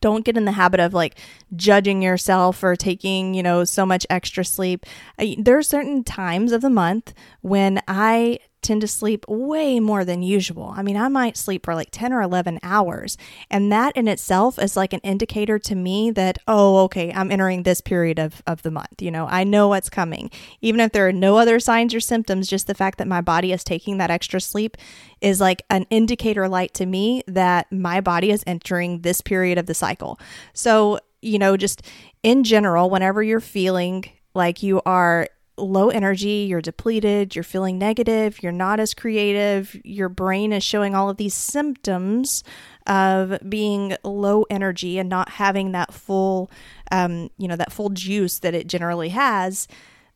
Don't 0.00 0.24
get 0.24 0.36
in 0.36 0.44
the 0.44 0.52
habit 0.52 0.78
of 0.78 0.94
like 0.94 1.18
judging 1.56 2.00
yourself 2.00 2.58
for 2.58 2.76
taking, 2.76 3.34
you 3.34 3.42
know, 3.42 3.64
so 3.64 3.84
much 3.84 4.06
extra 4.08 4.44
sleep. 4.44 4.86
There 5.18 5.58
are 5.58 5.64
certain 5.64 6.04
times 6.04 6.52
of 6.52 6.60
the 6.60 6.70
month 6.70 7.12
when 7.40 7.80
I 7.88 8.38
tend 8.66 8.80
to 8.82 8.88
sleep 8.88 9.24
way 9.28 9.80
more 9.80 10.04
than 10.04 10.22
usual. 10.22 10.74
I 10.76 10.82
mean, 10.82 10.96
I 10.96 11.08
might 11.08 11.36
sleep 11.36 11.64
for 11.64 11.74
like 11.74 11.88
10 11.90 12.12
or 12.12 12.20
11 12.20 12.58
hours. 12.62 13.16
And 13.50 13.70
that 13.72 13.96
in 13.96 14.08
itself 14.08 14.58
is 14.58 14.76
like 14.76 14.92
an 14.92 15.00
indicator 15.00 15.58
to 15.60 15.74
me 15.74 16.10
that, 16.10 16.38
oh, 16.48 16.78
okay, 16.84 17.12
I'm 17.12 17.30
entering 17.30 17.62
this 17.62 17.80
period 17.80 18.18
of, 18.18 18.42
of 18.46 18.62
the 18.62 18.70
month. 18.70 19.00
You 19.00 19.10
know, 19.10 19.26
I 19.28 19.44
know 19.44 19.68
what's 19.68 19.88
coming. 19.88 20.30
Even 20.60 20.80
if 20.80 20.92
there 20.92 21.06
are 21.06 21.12
no 21.12 21.36
other 21.36 21.60
signs 21.60 21.94
or 21.94 22.00
symptoms, 22.00 22.48
just 22.48 22.66
the 22.66 22.74
fact 22.74 22.98
that 22.98 23.08
my 23.08 23.20
body 23.20 23.52
is 23.52 23.64
taking 23.64 23.98
that 23.98 24.10
extra 24.10 24.40
sleep 24.40 24.76
is 25.20 25.40
like 25.40 25.62
an 25.70 25.86
indicator 25.88 26.48
light 26.48 26.74
to 26.74 26.86
me 26.86 27.22
that 27.26 27.70
my 27.72 28.00
body 28.00 28.30
is 28.30 28.42
entering 28.46 29.02
this 29.02 29.20
period 29.20 29.58
of 29.58 29.66
the 29.66 29.74
cycle. 29.74 30.18
So, 30.52 30.98
you 31.22 31.38
know, 31.38 31.56
just 31.56 31.82
in 32.22 32.44
general, 32.44 32.90
whenever 32.90 33.22
you're 33.22 33.40
feeling 33.40 34.04
like 34.34 34.62
you 34.62 34.82
are 34.84 35.28
low 35.58 35.90
energy, 35.90 36.46
you're 36.48 36.60
depleted, 36.60 37.34
you're 37.34 37.42
feeling 37.42 37.78
negative, 37.78 38.42
you're 38.42 38.52
not 38.52 38.80
as 38.80 38.94
creative, 38.94 39.78
your 39.84 40.08
brain 40.08 40.52
is 40.52 40.62
showing 40.62 40.94
all 40.94 41.08
of 41.08 41.16
these 41.16 41.34
symptoms 41.34 42.44
of 42.86 43.38
being 43.48 43.96
low 44.04 44.44
energy 44.50 44.98
and 44.98 45.08
not 45.08 45.30
having 45.30 45.72
that 45.72 45.92
full, 45.92 46.50
um, 46.92 47.30
you 47.38 47.48
know, 47.48 47.56
that 47.56 47.72
full 47.72 47.90
juice 47.90 48.38
that 48.40 48.54
it 48.54 48.66
generally 48.66 49.10
has. 49.10 49.66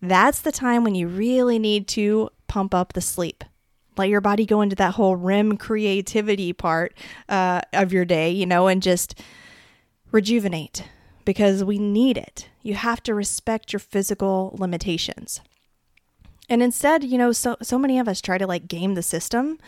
That's 0.02 0.40
the 0.40 0.52
time 0.52 0.84
when 0.84 0.94
you 0.94 1.08
really 1.08 1.58
need 1.58 1.88
to 1.88 2.30
pump 2.46 2.74
up 2.74 2.92
the 2.92 3.00
sleep. 3.00 3.44
Let 3.96 4.08
your 4.08 4.20
body 4.20 4.46
go 4.46 4.60
into 4.60 4.76
that 4.76 4.94
whole 4.94 5.16
REM 5.16 5.56
creativity 5.56 6.52
part 6.52 6.96
uh, 7.28 7.60
of 7.72 7.92
your 7.92 8.04
day, 8.04 8.30
you 8.30 8.46
know, 8.46 8.66
and 8.68 8.82
just 8.82 9.20
rejuvenate 10.10 10.84
because 11.24 11.64
we 11.64 11.78
need 11.78 12.16
it. 12.16 12.48
You 12.62 12.74
have 12.74 13.02
to 13.04 13.14
respect 13.14 13.72
your 13.72 13.80
physical 13.80 14.54
limitations. 14.58 15.40
And 16.48 16.62
instead, 16.62 17.04
you 17.04 17.16
know, 17.16 17.32
so 17.32 17.56
so 17.62 17.78
many 17.78 17.98
of 17.98 18.08
us 18.08 18.20
try 18.20 18.38
to 18.38 18.46
like 18.46 18.68
game 18.68 18.94
the 18.94 19.02
system. 19.02 19.58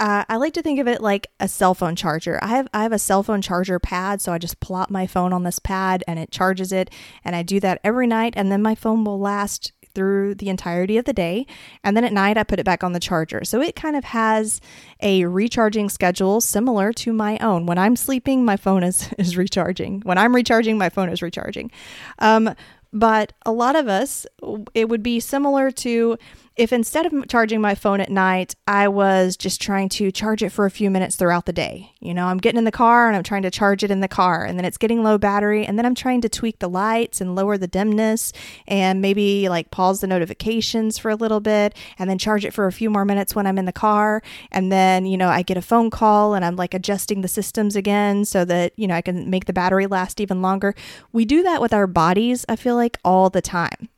Uh, 0.00 0.24
I 0.28 0.36
like 0.36 0.54
to 0.54 0.62
think 0.62 0.80
of 0.80 0.88
it 0.88 1.00
like 1.00 1.28
a 1.38 1.46
cell 1.46 1.74
phone 1.74 1.94
charger. 1.94 2.38
I 2.42 2.48
have 2.48 2.68
I 2.72 2.82
have 2.82 2.92
a 2.92 2.98
cell 2.98 3.22
phone 3.22 3.42
charger 3.42 3.78
pad, 3.78 4.20
so 4.20 4.32
I 4.32 4.38
just 4.38 4.58
plop 4.58 4.90
my 4.90 5.06
phone 5.06 5.32
on 5.32 5.44
this 5.44 5.58
pad 5.58 6.02
and 6.08 6.18
it 6.18 6.30
charges 6.30 6.72
it, 6.72 6.90
and 7.24 7.36
I 7.36 7.42
do 7.42 7.60
that 7.60 7.80
every 7.84 8.06
night, 8.06 8.34
and 8.36 8.50
then 8.50 8.62
my 8.62 8.74
phone 8.74 9.04
will 9.04 9.20
last 9.20 9.72
through 9.94 10.34
the 10.36 10.48
entirety 10.48 10.98
of 10.98 11.04
the 11.04 11.12
day. 11.12 11.46
And 11.82 11.96
then 11.96 12.04
at 12.04 12.12
night, 12.12 12.36
I 12.36 12.44
put 12.44 12.58
it 12.58 12.64
back 12.64 12.84
on 12.84 12.92
the 12.92 13.00
charger. 13.00 13.44
So 13.44 13.60
it 13.60 13.76
kind 13.76 13.96
of 13.96 14.04
has 14.04 14.60
a 15.00 15.24
recharging 15.26 15.88
schedule 15.88 16.40
similar 16.40 16.92
to 16.94 17.12
my 17.12 17.38
own. 17.38 17.66
When 17.66 17.78
I'm 17.78 17.96
sleeping, 17.96 18.44
my 18.44 18.56
phone 18.56 18.82
is, 18.82 19.12
is 19.18 19.36
recharging. 19.36 20.00
When 20.02 20.18
I'm 20.18 20.34
recharging, 20.34 20.78
my 20.78 20.88
phone 20.88 21.08
is 21.08 21.22
recharging. 21.22 21.70
Um, 22.18 22.54
but 22.92 23.32
a 23.44 23.50
lot 23.50 23.74
of 23.74 23.88
us, 23.88 24.24
it 24.72 24.88
would 24.88 25.02
be 25.02 25.18
similar 25.18 25.72
to 25.72 26.16
if 26.56 26.72
instead 26.72 27.06
of 27.06 27.28
charging 27.28 27.60
my 27.60 27.74
phone 27.74 28.00
at 28.00 28.10
night, 28.10 28.54
I 28.68 28.86
was 28.86 29.36
just 29.36 29.60
trying 29.60 29.88
to 29.90 30.12
charge 30.12 30.42
it 30.42 30.50
for 30.50 30.66
a 30.66 30.70
few 30.70 30.88
minutes 30.88 31.16
throughout 31.16 31.46
the 31.46 31.52
day. 31.52 31.90
You 32.00 32.14
know, 32.14 32.26
I'm 32.26 32.38
getting 32.38 32.58
in 32.58 32.64
the 32.64 32.70
car 32.70 33.08
and 33.08 33.16
I'm 33.16 33.24
trying 33.24 33.42
to 33.42 33.50
charge 33.50 33.82
it 33.82 33.90
in 33.90 34.00
the 34.00 34.08
car, 34.08 34.44
and 34.44 34.56
then 34.56 34.64
it's 34.64 34.78
getting 34.78 35.02
low 35.02 35.18
battery, 35.18 35.66
and 35.66 35.76
then 35.76 35.84
I'm 35.84 35.96
trying 35.96 36.20
to 36.20 36.28
tweak 36.28 36.60
the 36.60 36.68
lights 36.68 37.20
and 37.20 37.34
lower 37.34 37.58
the 37.58 37.66
dimness 37.66 38.32
and 38.68 39.00
maybe 39.00 39.48
like 39.48 39.72
pause 39.72 40.00
the 40.00 40.06
notifications 40.06 40.96
for 40.96 41.10
a 41.10 41.16
little 41.16 41.40
bit 41.40 41.76
and 41.98 42.08
then 42.08 42.18
charge 42.18 42.44
it 42.44 42.54
for 42.54 42.66
a 42.66 42.72
few 42.72 42.88
more 42.88 43.04
minutes 43.04 43.34
when 43.34 43.46
I'm 43.46 43.58
in 43.58 43.64
the 43.64 43.72
car. 43.72 44.22
And 44.52 44.70
then, 44.70 45.06
you 45.06 45.16
know, 45.16 45.28
I 45.28 45.42
get 45.42 45.56
a 45.56 45.62
phone 45.62 45.90
call 45.90 46.34
and 46.34 46.44
I'm 46.44 46.56
like 46.56 46.74
adjusting 46.74 47.22
the 47.22 47.28
systems 47.28 47.74
again 47.74 48.24
so 48.24 48.44
that, 48.44 48.72
you 48.76 48.86
know, 48.86 48.94
I 48.94 49.02
can 49.02 49.28
make 49.28 49.46
the 49.46 49.52
battery 49.52 49.86
last 49.86 50.20
even 50.20 50.40
longer. 50.40 50.74
We 51.12 51.24
do 51.24 51.42
that 51.42 51.60
with 51.60 51.72
our 51.72 51.86
bodies, 51.86 52.44
I 52.48 52.56
feel 52.56 52.76
like, 52.76 52.98
all 53.04 53.28
the 53.28 53.42
time. 53.42 53.88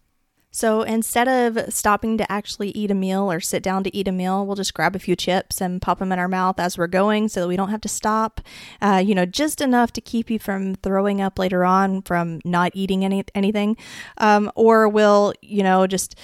So 0.56 0.80
instead 0.80 1.28
of 1.28 1.70
stopping 1.70 2.16
to 2.16 2.32
actually 2.32 2.70
eat 2.70 2.90
a 2.90 2.94
meal 2.94 3.30
or 3.30 3.40
sit 3.40 3.62
down 3.62 3.84
to 3.84 3.94
eat 3.94 4.08
a 4.08 4.12
meal, 4.12 4.46
we'll 4.46 4.56
just 4.56 4.72
grab 4.72 4.96
a 4.96 4.98
few 4.98 5.14
chips 5.14 5.60
and 5.60 5.82
pop 5.82 5.98
them 5.98 6.12
in 6.12 6.18
our 6.18 6.28
mouth 6.28 6.58
as 6.58 6.78
we're 6.78 6.86
going 6.86 7.28
so 7.28 7.42
that 7.42 7.48
we 7.48 7.56
don't 7.56 7.68
have 7.68 7.82
to 7.82 7.90
stop. 7.90 8.40
Uh, 8.80 9.02
you 9.04 9.14
know, 9.14 9.26
just 9.26 9.60
enough 9.60 9.92
to 9.92 10.00
keep 10.00 10.30
you 10.30 10.38
from 10.38 10.74
throwing 10.76 11.20
up 11.20 11.38
later 11.38 11.62
on 11.62 12.00
from 12.00 12.40
not 12.42 12.72
eating 12.72 13.04
any 13.04 13.22
anything. 13.34 13.76
Um, 14.16 14.50
or 14.54 14.88
we'll, 14.88 15.34
you 15.42 15.62
know, 15.62 15.86
just 15.86 16.18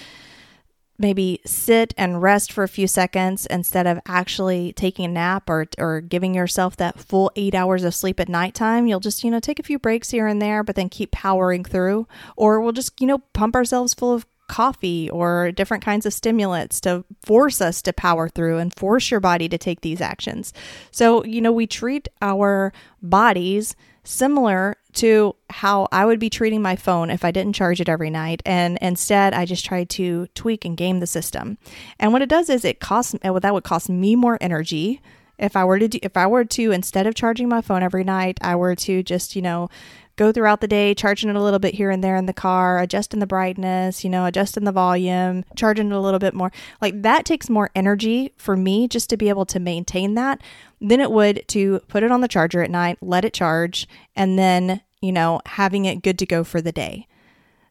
maybe 1.02 1.40
sit 1.44 1.92
and 1.98 2.22
rest 2.22 2.52
for 2.52 2.64
a 2.64 2.68
few 2.68 2.86
seconds 2.86 3.44
instead 3.46 3.86
of 3.86 4.00
actually 4.06 4.72
taking 4.72 5.04
a 5.04 5.08
nap 5.08 5.50
or, 5.50 5.66
or 5.76 6.00
giving 6.00 6.34
yourself 6.34 6.76
that 6.76 6.98
full 6.98 7.30
eight 7.36 7.54
hours 7.54 7.84
of 7.84 7.94
sleep 7.94 8.20
at 8.20 8.28
nighttime. 8.28 8.86
You'll 8.86 9.00
just, 9.00 9.22
you 9.24 9.30
know, 9.30 9.40
take 9.40 9.58
a 9.58 9.64
few 9.64 9.78
breaks 9.78 10.10
here 10.10 10.26
and 10.26 10.40
there, 10.40 10.62
but 10.62 10.76
then 10.76 10.88
keep 10.88 11.10
powering 11.10 11.64
through. 11.64 12.06
Or 12.36 12.60
we'll 12.60 12.72
just, 12.72 12.98
you 13.00 13.06
know, 13.06 13.18
pump 13.34 13.54
ourselves 13.54 13.92
full 13.92 14.14
of 14.14 14.24
coffee 14.48 15.08
or 15.10 15.50
different 15.50 15.82
kinds 15.82 16.06
of 16.06 16.12
stimulants 16.12 16.80
to 16.80 17.04
force 17.24 17.60
us 17.60 17.82
to 17.82 17.92
power 17.92 18.28
through 18.28 18.58
and 18.58 18.74
force 18.74 19.10
your 19.10 19.20
body 19.20 19.48
to 19.48 19.58
take 19.58 19.80
these 19.80 20.00
actions. 20.00 20.52
So, 20.90 21.24
you 21.24 21.40
know, 21.40 21.52
we 21.52 21.66
treat 21.66 22.08
our 22.20 22.72
bodies 23.02 23.74
similar 24.04 24.76
to 24.94 25.34
how 25.50 25.88
I 25.92 26.04
would 26.04 26.18
be 26.18 26.30
treating 26.30 26.60
my 26.60 26.76
phone 26.76 27.10
if 27.10 27.24
I 27.24 27.30
didn't 27.30 27.54
charge 27.54 27.80
it 27.80 27.88
every 27.88 28.10
night. 28.10 28.42
And 28.44 28.78
instead, 28.82 29.32
I 29.32 29.44
just 29.44 29.64
tried 29.64 29.88
to 29.90 30.26
tweak 30.34 30.64
and 30.64 30.76
game 30.76 31.00
the 31.00 31.06
system. 31.06 31.58
And 31.98 32.12
what 32.12 32.22
it 32.22 32.28
does 32.28 32.50
is 32.50 32.64
it 32.64 32.80
costs, 32.80 33.14
well, 33.22 33.40
that 33.40 33.54
would 33.54 33.64
cost 33.64 33.88
me 33.88 34.16
more 34.16 34.38
energy. 34.40 35.00
If 35.38 35.56
I 35.56 35.64
were 35.64 35.78
to 35.78 35.88
do, 35.88 35.98
if 36.02 36.16
I 36.16 36.26
were 36.26 36.44
to 36.44 36.72
instead 36.72 37.06
of 37.06 37.14
charging 37.14 37.48
my 37.48 37.62
phone 37.62 37.82
every 37.82 38.04
night, 38.04 38.38
I 38.42 38.54
were 38.54 38.76
to 38.76 39.02
just, 39.02 39.34
you 39.34 39.42
know, 39.42 39.70
go 40.16 40.32
throughout 40.32 40.60
the 40.60 40.68
day, 40.68 40.94
charging 40.94 41.30
it 41.30 41.36
a 41.36 41.42
little 41.42 41.58
bit 41.58 41.74
here 41.74 41.90
and 41.90 42.02
there 42.02 42.16
in 42.16 42.26
the 42.26 42.32
car, 42.32 42.78
adjusting 42.78 43.20
the 43.20 43.26
brightness, 43.26 44.04
you 44.04 44.10
know, 44.10 44.26
adjusting 44.26 44.64
the 44.64 44.72
volume, 44.72 45.44
charging 45.56 45.90
it 45.90 45.94
a 45.94 46.00
little 46.00 46.18
bit 46.18 46.34
more. 46.34 46.52
Like 46.80 47.02
that 47.02 47.24
takes 47.24 47.48
more 47.48 47.70
energy 47.74 48.32
for 48.36 48.56
me 48.56 48.88
just 48.88 49.08
to 49.10 49.16
be 49.16 49.28
able 49.28 49.46
to 49.46 49.60
maintain 49.60 50.14
that 50.14 50.40
than 50.80 51.00
it 51.00 51.10
would 51.10 51.44
to 51.48 51.80
put 51.88 52.02
it 52.02 52.10
on 52.10 52.20
the 52.20 52.28
charger 52.28 52.62
at 52.62 52.70
night, 52.70 52.98
let 53.00 53.24
it 53.24 53.32
charge, 53.32 53.88
and 54.14 54.38
then, 54.38 54.82
you 55.00 55.12
know, 55.12 55.40
having 55.46 55.84
it 55.84 56.02
good 56.02 56.18
to 56.18 56.26
go 56.26 56.44
for 56.44 56.60
the 56.60 56.72
day. 56.72 57.06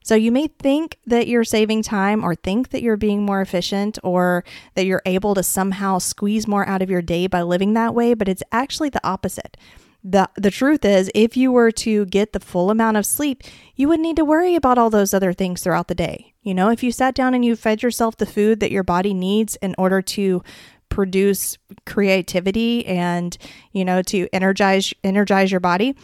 So 0.04 0.16
you 0.16 0.32
may 0.32 0.48
think 0.48 0.98
that 1.06 1.28
you're 1.28 1.44
saving 1.44 1.84
time 1.84 2.24
or 2.24 2.34
think 2.34 2.70
that 2.70 2.82
you're 2.82 2.98
being 2.98 3.24
more 3.24 3.40
efficient 3.40 4.00
or 4.04 4.44
that 4.74 4.86
you're 4.86 5.04
able 5.06 5.36
to 5.36 5.44
somehow 5.44 6.00
squeeze 6.00 6.48
more 6.48 6.68
out 6.68 6.82
of 6.82 6.90
your 6.90 7.04
day 7.04 7.28
by 7.28 7.44
living 7.44 7.76
that 7.76 7.94
way, 7.94 8.16
but 8.16 8.28
it's 8.28 8.42
actually 8.52 8.90
the 8.90 9.06
opposite. 9.08 9.58
The 10.04 10.30
the 10.36 10.52
truth 10.52 10.84
is 10.84 11.12
if 11.14 11.38
you 11.38 11.52
were 11.52 11.72
to 11.72 12.06
get 12.06 12.34
the 12.34 12.40
full 12.40 12.72
amount 12.72 12.98
of 12.98 13.06
sleep, 13.06 13.44
you 13.76 13.88
wouldn't 13.88 14.06
need 14.06 14.16
to 14.16 14.26
worry 14.26 14.56
about 14.56 14.78
all 14.78 14.90
those 14.90 15.14
other 15.14 15.34
things 15.34 15.62
throughout 15.62 15.88
the 15.88 15.96
day. 15.96 16.34
You 16.42 16.54
know, 16.54 16.70
if 16.70 16.82
you 16.82 16.92
sat 16.92 17.14
down 17.14 17.34
and 17.34 17.46
you 17.46 17.56
fed 17.56 17.84
yourself 17.84 18.18
the 18.18 18.26
food 18.26 18.60
that 18.62 18.72
your 18.72 18.84
body 18.84 19.14
needs 19.14 19.56
in 19.58 19.76
order 19.78 20.02
to 20.02 20.44
produce 20.92 21.58
creativity 21.86 22.86
and 22.86 23.38
you 23.72 23.86
know 23.86 24.02
to 24.02 24.28
energize 24.34 24.94
energize 25.04 25.50
your 25.50 25.62
body 25.62 25.96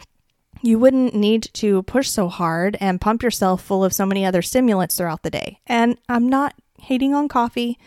you 0.62 0.80
wouldn't 0.80 1.14
need 1.14 1.44
to 1.54 1.84
push 1.84 2.10
so 2.10 2.30
hard 2.30 2.78
and 2.80 3.02
pump 3.02 3.22
yourself 3.22 3.62
full 3.62 3.84
of 3.84 3.94
so 3.94 4.06
many 4.06 4.26
other 4.26 4.42
stimulants 4.42 4.96
throughout 4.96 5.24
the 5.24 5.30
day 5.30 5.60
and 5.68 5.98
i'm 6.08 6.30
not 6.30 6.56
hating 6.80 7.14
on 7.14 7.28
coffee 7.28 7.78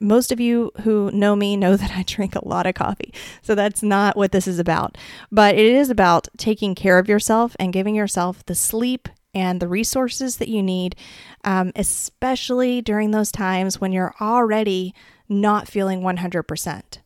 most 0.00 0.32
of 0.32 0.40
you 0.40 0.70
who 0.82 1.10
know 1.12 1.36
me 1.36 1.56
know 1.56 1.76
that 1.76 1.92
I 1.92 2.02
drink 2.02 2.34
a 2.34 2.46
lot 2.46 2.66
of 2.66 2.74
coffee. 2.74 3.12
So 3.42 3.54
that's 3.54 3.82
not 3.82 4.16
what 4.16 4.32
this 4.32 4.46
is 4.46 4.58
about. 4.58 4.98
But 5.30 5.54
it 5.54 5.66
is 5.66 5.90
about 5.90 6.28
taking 6.36 6.74
care 6.74 6.98
of 6.98 7.08
yourself 7.08 7.56
and 7.58 7.72
giving 7.72 7.94
yourself 7.94 8.44
the 8.46 8.54
sleep 8.54 9.08
and 9.32 9.60
the 9.60 9.68
resources 9.68 10.38
that 10.38 10.48
you 10.48 10.62
need, 10.62 10.96
um, 11.44 11.72
especially 11.76 12.82
during 12.82 13.12
those 13.12 13.30
times 13.30 13.80
when 13.80 13.92
you're 13.92 14.14
already 14.20 14.94
not 15.28 15.68
feeling 15.68 16.00
100%. 16.00 16.98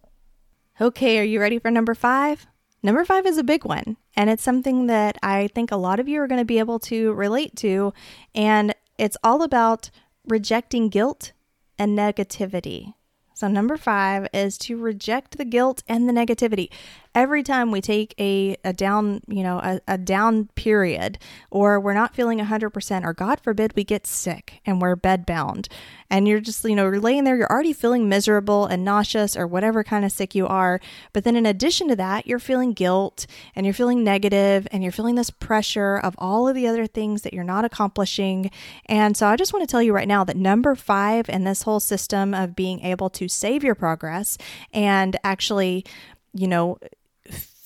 Okay, 0.80 1.18
are 1.18 1.24
you 1.24 1.40
ready 1.40 1.58
for 1.58 1.70
number 1.70 1.94
five? 1.94 2.46
Number 2.82 3.04
five 3.04 3.26
is 3.26 3.38
a 3.38 3.44
big 3.44 3.64
one, 3.64 3.96
and 4.16 4.28
it's 4.28 4.42
something 4.42 4.88
that 4.88 5.16
I 5.22 5.48
think 5.54 5.70
a 5.70 5.76
lot 5.76 6.00
of 6.00 6.08
you 6.08 6.20
are 6.20 6.26
going 6.26 6.40
to 6.40 6.44
be 6.44 6.58
able 6.58 6.78
to 6.80 7.12
relate 7.14 7.56
to. 7.56 7.94
And 8.34 8.74
it's 8.98 9.16
all 9.22 9.42
about 9.42 9.90
rejecting 10.26 10.88
guilt 10.88 11.32
and 11.78 11.98
negativity. 11.98 12.94
So, 13.34 13.48
number 13.48 13.76
five 13.76 14.28
is 14.32 14.56
to 14.58 14.76
reject 14.76 15.38
the 15.38 15.44
guilt 15.44 15.82
and 15.88 16.08
the 16.08 16.12
negativity 16.12 16.70
every 17.14 17.42
time 17.42 17.70
we 17.70 17.80
take 17.80 18.14
a, 18.18 18.56
a 18.64 18.72
down, 18.72 19.20
you 19.28 19.42
know, 19.42 19.58
a, 19.58 19.80
a 19.86 19.98
down 19.98 20.48
period, 20.54 21.18
or 21.50 21.78
we're 21.78 21.94
not 21.94 22.14
feeling 22.14 22.38
100%, 22.38 23.04
or 23.04 23.12
God 23.12 23.40
forbid 23.40 23.74
we 23.76 23.84
get 23.84 24.06
sick 24.06 24.60
and 24.66 24.80
we're 24.82 24.96
bedbound, 24.96 25.68
and 26.10 26.26
you're 26.26 26.40
just, 26.40 26.64
you 26.64 26.74
know, 26.74 26.84
you're 26.84 27.00
laying 27.00 27.24
there, 27.24 27.36
you're 27.36 27.50
already 27.50 27.72
feeling 27.72 28.08
miserable 28.08 28.66
and 28.66 28.84
nauseous 28.84 29.36
or 29.36 29.46
whatever 29.46 29.84
kind 29.84 30.04
of 30.04 30.12
sick 30.12 30.34
you 30.34 30.46
are. 30.46 30.80
But 31.12 31.24
then 31.24 31.36
in 31.36 31.46
addition 31.46 31.88
to 31.88 31.96
that, 31.96 32.26
you're 32.26 32.38
feeling 32.38 32.72
guilt 32.72 33.26
and 33.54 33.64
you're 33.64 33.74
feeling 33.74 34.02
negative 34.02 34.66
and 34.72 34.82
you're 34.82 34.92
feeling 34.92 35.14
this 35.14 35.30
pressure 35.30 35.96
of 35.96 36.14
all 36.18 36.48
of 36.48 36.54
the 36.54 36.66
other 36.66 36.86
things 36.86 37.22
that 37.22 37.32
you're 37.32 37.44
not 37.44 37.64
accomplishing. 37.64 38.50
And 38.86 39.16
so 39.16 39.26
I 39.26 39.36
just 39.36 39.52
want 39.52 39.66
to 39.66 39.70
tell 39.70 39.82
you 39.82 39.92
right 39.92 40.08
now 40.08 40.24
that 40.24 40.36
number 40.36 40.74
five 40.74 41.28
in 41.28 41.44
this 41.44 41.62
whole 41.62 41.80
system 41.80 42.34
of 42.34 42.56
being 42.56 42.80
able 42.80 43.10
to 43.10 43.28
save 43.28 43.62
your 43.62 43.74
progress 43.74 44.36
and 44.72 45.16
actually, 45.24 45.84
you 46.32 46.48
know, 46.48 46.78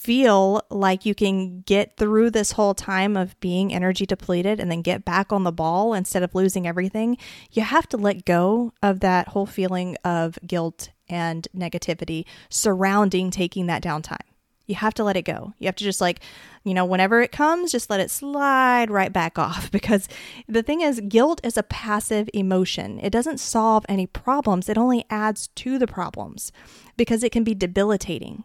feel 0.09 0.63
like 0.71 1.05
you 1.05 1.15
can 1.15 1.61
get 1.67 1.99
through 1.99 2.31
this 2.31 2.53
whole 2.53 2.73
time 2.73 3.15
of 3.15 3.39
being 3.41 3.75
energy 3.75 4.07
depleted 4.07 4.59
and 4.59 4.71
then 4.71 4.81
get 4.81 5.05
back 5.05 5.35
on 5.35 5.45
the 5.45 5.53
ball 5.53 5.93
instead 5.93 6.23
of 6.23 6.35
losing 6.35 6.67
everything, 6.67 7.19
you 7.51 7.61
have 7.61 7.87
to 7.87 7.99
let 7.99 8.25
go 8.25 8.73
of 8.83 9.01
that 9.01 9.29
whole 9.29 9.45
feeling 9.45 9.99
of 10.07 10.39
guilt 10.47 10.89
and 11.11 11.47
negativity 11.55 12.25
surrounding 12.49 13.31
taking 13.31 13.67
that 13.67 13.83
downtime. 13.83 14.17
You 14.65 14.77
have 14.77 14.95
to 14.95 15.05
let 15.05 15.19
it 15.19 15.27
go. 15.27 15.53
You 15.59 15.67
have 15.67 15.77
to 15.77 15.85
just 15.85 16.01
like, 16.01 16.21
you 16.65 16.73
know, 16.73 16.87
whenever 16.87 17.21
it 17.21 17.31
comes, 17.31 17.71
just 17.71 17.91
let 17.91 18.01
it 18.01 18.11
slide 18.11 18.91
right 18.91 19.13
back 19.13 19.39
off. 19.47 19.71
Because 19.71 20.09
the 20.49 20.63
thing 20.63 20.81
is, 20.81 21.03
guilt 21.07 21.39
is 21.45 21.59
a 21.59 21.63
passive 21.63 22.31
emotion. 22.33 22.99
It 23.03 23.11
doesn't 23.11 23.41
solve 23.41 23.85
any 23.91 24.07
problems, 24.07 24.71
it 24.71 24.79
only 24.79 25.05
adds 25.11 25.49
to 25.57 25.79
the 25.79 25.87
problems 25.87 26.51
because 26.97 27.23
it 27.23 27.31
can 27.31 27.45
be 27.45 27.55
debilitating 27.55 28.45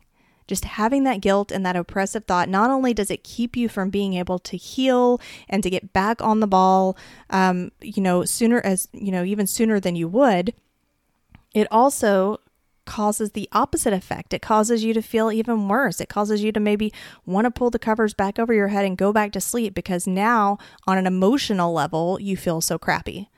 just 0.54 0.66
having 0.66 1.04
that 1.04 1.20
guilt 1.20 1.52
and 1.52 1.66
that 1.66 1.76
oppressive 1.76 2.26
thought, 2.26 2.48
not 2.48 2.70
only 2.70 2.94
does 2.94 3.10
it 3.10 3.24
keep 3.24 3.58
you 3.58 3.68
from 3.68 3.90
being 3.90 4.14
able 4.14 4.38
to 4.40 4.56
heal 4.56 5.20
and 5.50 5.64
to 5.64 5.70
get 5.70 5.92
back 5.94 6.22
on 6.22 6.40
the 6.40 6.48
ball, 6.48 6.96
um, 7.32 7.72
you 7.82 8.02
know, 8.02 8.24
sooner 8.24 8.62
as, 8.62 8.88
you 8.94 9.12
know, 9.12 9.24
even 9.24 9.48
sooner 9.48 9.80
than 9.80 9.96
you 9.96 10.08
would, 10.08 10.54
it 11.54 11.68
also 11.72 12.40
causes 12.86 13.32
the 13.32 13.50
opposite 13.52 13.94
effect. 13.94 14.34
It 14.34 14.42
causes 14.42 14.84
you 14.84 14.94
to 14.94 15.02
feel 15.02 15.32
even 15.32 15.68
worse. 15.68 16.00
It 16.00 16.10
causes 16.10 16.44
you 16.44 16.52
to 16.52 16.60
maybe 16.60 16.94
want 17.26 17.46
to 17.46 17.52
pull 17.52 17.70
the 17.70 17.80
covers 17.80 18.14
back 18.14 18.38
over 18.38 18.54
your 18.54 18.68
head 18.68 18.86
and 18.86 18.98
go 18.98 19.12
back 19.12 19.32
to 19.32 19.42
sleep 19.42 19.74
because 19.74 20.06
now, 20.06 20.58
on 20.86 20.98
an 20.98 21.08
emotional 21.08 21.74
level, 21.74 22.20
you 22.20 22.38
feel 22.38 22.62
so 22.62 22.78
crappy. 22.78 23.30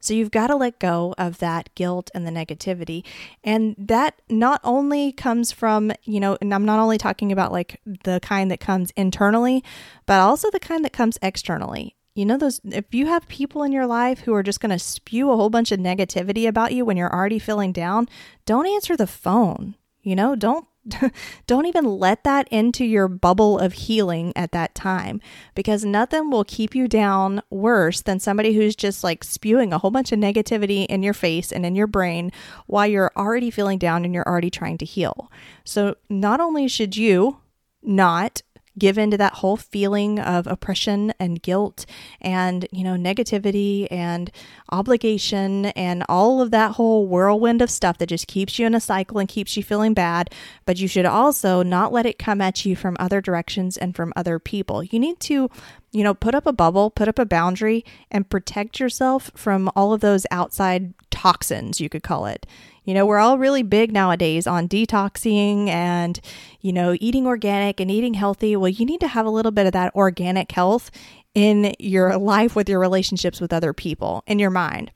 So 0.00 0.14
you've 0.14 0.30
got 0.30 0.48
to 0.48 0.56
let 0.56 0.78
go 0.78 1.14
of 1.18 1.38
that 1.38 1.74
guilt 1.74 2.10
and 2.14 2.26
the 2.26 2.30
negativity. 2.30 3.04
And 3.44 3.76
that 3.78 4.20
not 4.28 4.60
only 4.64 5.12
comes 5.12 5.52
from, 5.52 5.92
you 6.04 6.18
know, 6.18 6.36
and 6.40 6.52
I'm 6.52 6.64
not 6.64 6.80
only 6.80 6.98
talking 6.98 7.30
about 7.30 7.52
like 7.52 7.80
the 8.04 8.18
kind 8.20 8.50
that 8.50 8.60
comes 8.60 8.90
internally, 8.92 9.62
but 10.06 10.20
also 10.20 10.50
the 10.50 10.60
kind 10.60 10.84
that 10.84 10.92
comes 10.92 11.18
externally. 11.22 11.96
You 12.14 12.26
know, 12.26 12.36
those, 12.36 12.60
if 12.64 12.92
you 12.92 13.06
have 13.06 13.28
people 13.28 13.62
in 13.62 13.72
your 13.72 13.86
life 13.86 14.20
who 14.20 14.34
are 14.34 14.42
just 14.42 14.60
going 14.60 14.70
to 14.70 14.78
spew 14.78 15.30
a 15.30 15.36
whole 15.36 15.50
bunch 15.50 15.70
of 15.70 15.78
negativity 15.78 16.48
about 16.48 16.72
you 16.72 16.84
when 16.84 16.96
you're 16.96 17.14
already 17.14 17.38
feeling 17.38 17.72
down, 17.72 18.08
don't 18.46 18.66
answer 18.66 18.96
the 18.96 19.06
phone. 19.06 19.76
You 20.02 20.16
know, 20.16 20.34
don't 20.34 20.66
don't 21.46 21.66
even 21.66 21.84
let 21.84 22.24
that 22.24 22.48
into 22.48 22.84
your 22.84 23.08
bubble 23.08 23.58
of 23.58 23.72
healing 23.72 24.32
at 24.34 24.52
that 24.52 24.74
time 24.74 25.20
because 25.54 25.84
nothing 25.84 26.30
will 26.30 26.44
keep 26.44 26.74
you 26.74 26.88
down 26.88 27.42
worse 27.50 28.00
than 28.02 28.18
somebody 28.18 28.54
who's 28.54 28.74
just 28.74 29.04
like 29.04 29.22
spewing 29.22 29.72
a 29.72 29.78
whole 29.78 29.90
bunch 29.90 30.10
of 30.12 30.18
negativity 30.18 30.86
in 30.86 31.02
your 31.02 31.14
face 31.14 31.52
and 31.52 31.66
in 31.66 31.74
your 31.74 31.86
brain 31.86 32.32
while 32.66 32.86
you're 32.86 33.12
already 33.16 33.50
feeling 33.50 33.78
down 33.78 34.04
and 34.04 34.14
you're 34.14 34.28
already 34.28 34.50
trying 34.50 34.78
to 34.78 34.84
heal. 34.84 35.30
So, 35.64 35.96
not 36.08 36.40
only 36.40 36.66
should 36.68 36.96
you 36.96 37.38
not 37.82 38.42
give 38.80 38.98
into 38.98 39.16
that 39.16 39.34
whole 39.34 39.56
feeling 39.56 40.18
of 40.18 40.46
oppression 40.46 41.12
and 41.20 41.42
guilt 41.42 41.86
and, 42.20 42.66
you 42.72 42.82
know, 42.82 42.94
negativity 42.94 43.86
and 43.90 44.30
obligation 44.72 45.66
and 45.66 46.02
all 46.08 46.40
of 46.40 46.50
that 46.50 46.72
whole 46.72 47.06
whirlwind 47.06 47.62
of 47.62 47.70
stuff 47.70 47.98
that 47.98 48.08
just 48.08 48.26
keeps 48.26 48.58
you 48.58 48.66
in 48.66 48.74
a 48.74 48.80
cycle 48.80 49.18
and 49.18 49.28
keeps 49.28 49.56
you 49.56 49.62
feeling 49.62 49.94
bad. 49.94 50.34
But 50.66 50.80
you 50.80 50.88
should 50.88 51.06
also 51.06 51.62
not 51.62 51.92
let 51.92 52.06
it 52.06 52.18
come 52.18 52.40
at 52.40 52.64
you 52.64 52.74
from 52.74 52.96
other 52.98 53.20
directions 53.20 53.76
and 53.76 53.94
from 53.94 54.12
other 54.16 54.38
people. 54.38 54.82
You 54.82 54.98
need 54.98 55.20
to 55.20 55.48
you 55.92 56.04
know, 56.04 56.14
put 56.14 56.34
up 56.34 56.46
a 56.46 56.52
bubble, 56.52 56.90
put 56.90 57.08
up 57.08 57.18
a 57.18 57.26
boundary, 57.26 57.84
and 58.10 58.30
protect 58.30 58.78
yourself 58.78 59.30
from 59.34 59.70
all 59.74 59.92
of 59.92 60.00
those 60.00 60.26
outside 60.30 60.94
toxins, 61.10 61.80
you 61.80 61.88
could 61.88 62.02
call 62.02 62.26
it. 62.26 62.46
You 62.90 62.94
know, 62.94 63.06
we're 63.06 63.18
all 63.18 63.38
really 63.38 63.62
big 63.62 63.92
nowadays 63.92 64.48
on 64.48 64.66
detoxing 64.66 65.68
and, 65.68 66.20
you 66.60 66.72
know, 66.72 66.96
eating 66.98 67.24
organic 67.24 67.78
and 67.78 67.88
eating 67.88 68.14
healthy. 68.14 68.56
Well, 68.56 68.68
you 68.68 68.84
need 68.84 68.98
to 68.98 69.06
have 69.06 69.26
a 69.26 69.30
little 69.30 69.52
bit 69.52 69.66
of 69.66 69.72
that 69.74 69.94
organic 69.94 70.50
health 70.50 70.90
in 71.32 71.72
your 71.78 72.18
life 72.18 72.56
with 72.56 72.68
your 72.68 72.80
relationships 72.80 73.40
with 73.40 73.52
other 73.52 73.72
people, 73.72 74.24
in 74.26 74.40
your 74.40 74.50
mind. 74.50 74.90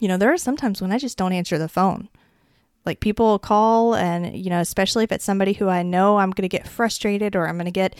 You 0.00 0.08
know, 0.08 0.16
there 0.16 0.32
are 0.32 0.36
sometimes 0.36 0.82
when 0.82 0.90
I 0.90 0.98
just 0.98 1.16
don't 1.16 1.32
answer 1.32 1.58
the 1.58 1.68
phone. 1.68 2.08
Like 2.84 2.98
people 2.98 3.38
call, 3.38 3.94
and, 3.94 4.36
you 4.36 4.50
know, 4.50 4.58
especially 4.58 5.04
if 5.04 5.12
it's 5.12 5.24
somebody 5.24 5.52
who 5.52 5.68
I 5.68 5.84
know 5.84 6.16
I'm 6.16 6.32
going 6.32 6.42
to 6.42 6.48
get 6.48 6.66
frustrated 6.66 7.36
or 7.36 7.46
I'm 7.46 7.54
going 7.54 7.66
to 7.66 7.70
get 7.70 7.94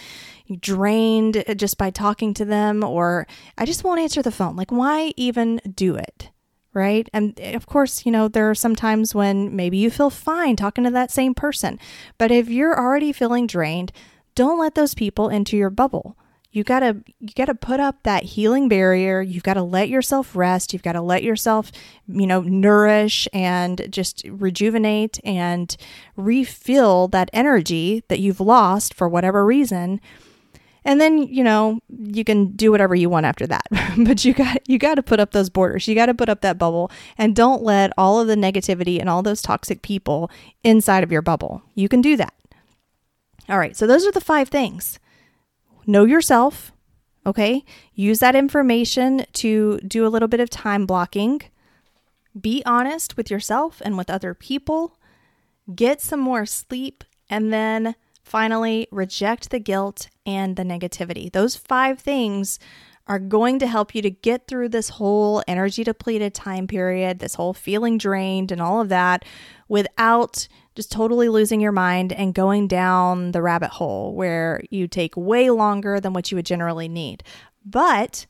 drained 0.58 1.44
just 1.54 1.78
by 1.78 1.90
talking 1.90 2.34
to 2.34 2.44
them, 2.44 2.82
or 2.82 3.28
I 3.56 3.66
just 3.66 3.84
won't 3.84 4.00
answer 4.00 4.20
the 4.20 4.32
phone. 4.32 4.56
Like, 4.56 4.72
why 4.72 5.12
even 5.16 5.60
do 5.76 5.94
it? 5.94 6.30
Right? 6.74 7.08
And 7.12 7.38
eh, 7.40 7.54
of 7.54 7.66
course, 7.66 8.04
you 8.06 8.12
know, 8.12 8.28
there 8.28 8.48
are 8.50 8.54
some 8.54 8.76
times 8.76 9.14
when 9.14 9.54
maybe 9.54 9.76
you 9.76 9.90
feel 9.90 10.10
fine 10.10 10.56
talking 10.56 10.84
to 10.84 10.90
that 10.90 11.10
same 11.10 11.34
person. 11.34 11.78
But 12.18 12.30
if 12.30 12.48
you're 12.48 12.78
already 12.78 13.12
feeling 13.12 13.46
drained, 13.46 13.92
don't 14.34 14.58
let 14.58 14.74
those 14.74 14.94
people 14.94 15.28
into 15.28 15.56
your 15.56 15.70
bubble. 15.70 16.16
you 16.52 16.62
got 16.64 16.80
to 16.80 17.02
you 17.18 17.30
got 17.34 17.46
to 17.46 17.54
put 17.54 17.80
up 17.80 18.02
that 18.02 18.22
healing 18.24 18.68
barrier. 18.68 19.22
You've 19.22 19.42
got 19.42 19.54
to 19.54 19.62
let 19.62 19.88
yourself 19.88 20.36
rest. 20.36 20.72
You've 20.72 20.82
got 20.82 20.92
to 20.92 21.00
let 21.00 21.22
yourself, 21.22 21.72
you 22.06 22.26
know, 22.26 22.42
nourish 22.42 23.26
and 23.32 23.86
just 23.90 24.22
rejuvenate 24.28 25.18
and 25.24 25.74
refill 26.16 27.08
that 27.08 27.30
energy 27.32 28.04
that 28.08 28.20
you've 28.20 28.40
lost 28.40 28.92
for 28.94 29.08
whatever 29.08 29.44
reason. 29.44 30.00
And 30.84 31.00
then, 31.00 31.18
you 31.18 31.44
know, 31.44 31.78
you 31.88 32.24
can 32.24 32.52
do 32.56 32.72
whatever 32.72 32.94
you 32.94 33.08
want 33.08 33.26
after 33.26 33.46
that. 33.46 33.66
but 33.98 34.24
you 34.24 34.34
got 34.34 34.68
you 34.68 34.78
got 34.78 34.96
to 34.96 35.02
put 35.02 35.20
up 35.20 35.30
those 35.30 35.50
borders. 35.50 35.86
You 35.86 35.94
got 35.94 36.06
to 36.06 36.14
put 36.14 36.28
up 36.28 36.40
that 36.40 36.58
bubble 36.58 36.90
and 37.16 37.36
don't 37.36 37.62
let 37.62 37.92
all 37.96 38.20
of 38.20 38.26
the 38.26 38.34
negativity 38.34 39.00
and 39.00 39.08
all 39.08 39.22
those 39.22 39.42
toxic 39.42 39.82
people 39.82 40.30
inside 40.64 41.04
of 41.04 41.12
your 41.12 41.22
bubble. 41.22 41.62
You 41.74 41.88
can 41.88 42.00
do 42.00 42.16
that. 42.16 42.34
All 43.48 43.58
right, 43.58 43.76
so 43.76 43.86
those 43.86 44.06
are 44.06 44.12
the 44.12 44.20
five 44.20 44.48
things 44.48 44.98
know 45.86 46.04
yourself, 46.04 46.72
okay? 47.26 47.64
Use 47.94 48.20
that 48.20 48.36
information 48.36 49.26
to 49.32 49.78
do 49.80 50.06
a 50.06 50.08
little 50.08 50.28
bit 50.28 50.40
of 50.40 50.50
time 50.50 50.86
blocking. 50.86 51.42
Be 52.40 52.62
honest 52.64 53.16
with 53.16 53.30
yourself 53.30 53.82
and 53.84 53.98
with 53.98 54.10
other 54.10 54.34
people. 54.34 54.96
Get 55.74 56.00
some 56.00 56.20
more 56.20 56.46
sleep. 56.46 57.04
And 57.28 57.52
then 57.52 57.94
finally, 58.22 58.88
reject 58.90 59.50
the 59.50 59.60
guilt 59.60 60.08
and 60.24 60.56
the 60.56 60.62
negativity. 60.64 61.30
Those 61.30 61.56
five 61.56 62.00
things 62.00 62.58
are 63.06 63.18
going 63.18 63.58
to 63.58 63.66
help 63.66 63.94
you 63.94 64.02
to 64.02 64.10
get 64.10 64.46
through 64.46 64.68
this 64.68 64.88
whole 64.88 65.42
energy 65.48 65.82
depleted 65.84 66.34
time 66.34 66.66
period, 66.66 67.18
this 67.18 67.34
whole 67.34 67.52
feeling 67.52 67.98
drained, 67.98 68.52
and 68.52 68.60
all 68.60 68.80
of 68.80 68.88
that 68.90 69.24
without 69.68 70.46
just 70.74 70.92
totally 70.92 71.28
losing 71.28 71.60
your 71.60 71.72
mind 71.72 72.12
and 72.12 72.34
going 72.34 72.68
down 72.68 73.32
the 73.32 73.42
rabbit 73.42 73.70
hole 73.70 74.14
where 74.14 74.62
you 74.70 74.86
take 74.86 75.16
way 75.16 75.50
longer 75.50 76.00
than 76.00 76.12
what 76.12 76.30
you 76.30 76.36
would 76.36 76.46
generally 76.46 76.88
need. 76.88 77.22
But 77.64 78.26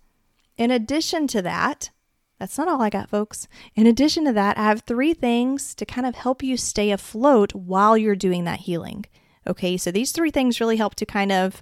in 0.56 0.70
addition 0.70 1.26
to 1.28 1.42
that, 1.42 1.90
that's 2.38 2.58
not 2.58 2.66
all 2.66 2.82
I 2.82 2.90
got, 2.90 3.08
folks. 3.08 3.46
In 3.76 3.86
addition 3.86 4.24
to 4.24 4.32
that, 4.32 4.58
I 4.58 4.64
have 4.64 4.80
three 4.80 5.14
things 5.14 5.74
to 5.76 5.86
kind 5.86 6.06
of 6.06 6.16
help 6.16 6.42
you 6.42 6.56
stay 6.56 6.90
afloat 6.90 7.54
while 7.54 7.96
you're 7.96 8.16
doing 8.16 8.44
that 8.44 8.60
healing. 8.60 9.04
Okay, 9.46 9.76
so 9.76 9.90
these 9.90 10.12
three 10.12 10.30
things 10.30 10.60
really 10.60 10.76
help 10.76 10.94
to 10.96 11.06
kind 11.06 11.32
of 11.32 11.60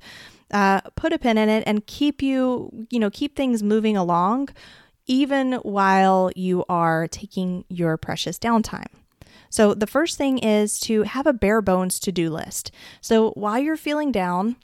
uh, 0.51 0.81
put 0.97 1.12
a 1.12 1.18
pin 1.18 1.39
in 1.39 1.49
it 1.49 1.62
and 1.66 1.87
keep 1.87 2.22
you, 2.22 2.87
you 2.91 2.99
know, 2.99 3.11
keep 3.11 3.37
things 3.37 3.62
moving 3.62 3.97
along 3.97 4.49
even 5.07 5.55
while 5.55 6.31
you 6.37 6.64
are 6.68 7.09
taking 7.09 7.64
your 7.68 7.97
precious 7.97 8.39
downtime. 8.39 8.87
So, 9.49 9.74
the 9.74 9.87
first 9.87 10.16
thing 10.16 10.39
is 10.39 10.78
to 10.81 11.03
have 11.03 11.26
a 11.26 11.33
bare 11.33 11.61
bones 11.61 11.99
to 12.01 12.12
do 12.12 12.31
list. 12.31 12.70
So, 13.01 13.31
while 13.31 13.59
you're 13.59 13.76
feeling 13.76 14.12
down, 14.12 14.55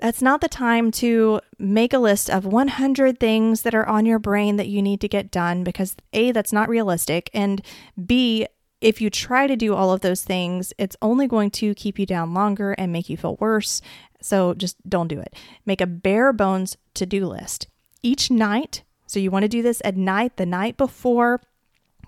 that's 0.00 0.22
not 0.22 0.40
the 0.40 0.48
time 0.48 0.90
to 0.92 1.40
make 1.58 1.92
a 1.92 1.98
list 1.98 2.30
of 2.30 2.46
100 2.46 3.20
things 3.20 3.62
that 3.62 3.74
are 3.74 3.86
on 3.86 4.06
your 4.06 4.18
brain 4.18 4.56
that 4.56 4.68
you 4.68 4.80
need 4.80 5.02
to 5.02 5.08
get 5.08 5.30
done 5.30 5.62
because 5.62 5.94
A, 6.14 6.32
that's 6.32 6.52
not 6.52 6.70
realistic. 6.70 7.28
And 7.34 7.60
B, 8.06 8.46
if 8.80 9.00
you 9.00 9.10
try 9.10 9.46
to 9.46 9.56
do 9.56 9.74
all 9.74 9.92
of 9.92 10.00
those 10.00 10.22
things, 10.22 10.72
it's 10.78 10.96
only 11.02 11.26
going 11.26 11.50
to 11.52 11.74
keep 11.74 11.98
you 11.98 12.06
down 12.06 12.34
longer 12.34 12.72
and 12.72 12.92
make 12.92 13.08
you 13.08 13.16
feel 13.16 13.36
worse. 13.36 13.82
So 14.20 14.54
just 14.54 14.76
don't 14.88 15.08
do 15.08 15.20
it. 15.20 15.34
Make 15.66 15.80
a 15.80 15.86
bare 15.86 16.32
bones 16.32 16.76
to 16.94 17.06
do 17.06 17.26
list 17.26 17.66
each 18.02 18.30
night. 18.30 18.82
So 19.06 19.18
you 19.18 19.30
want 19.30 19.42
to 19.44 19.48
do 19.48 19.62
this 19.62 19.82
at 19.84 19.96
night, 19.96 20.36
the 20.36 20.46
night 20.46 20.76
before 20.76 21.40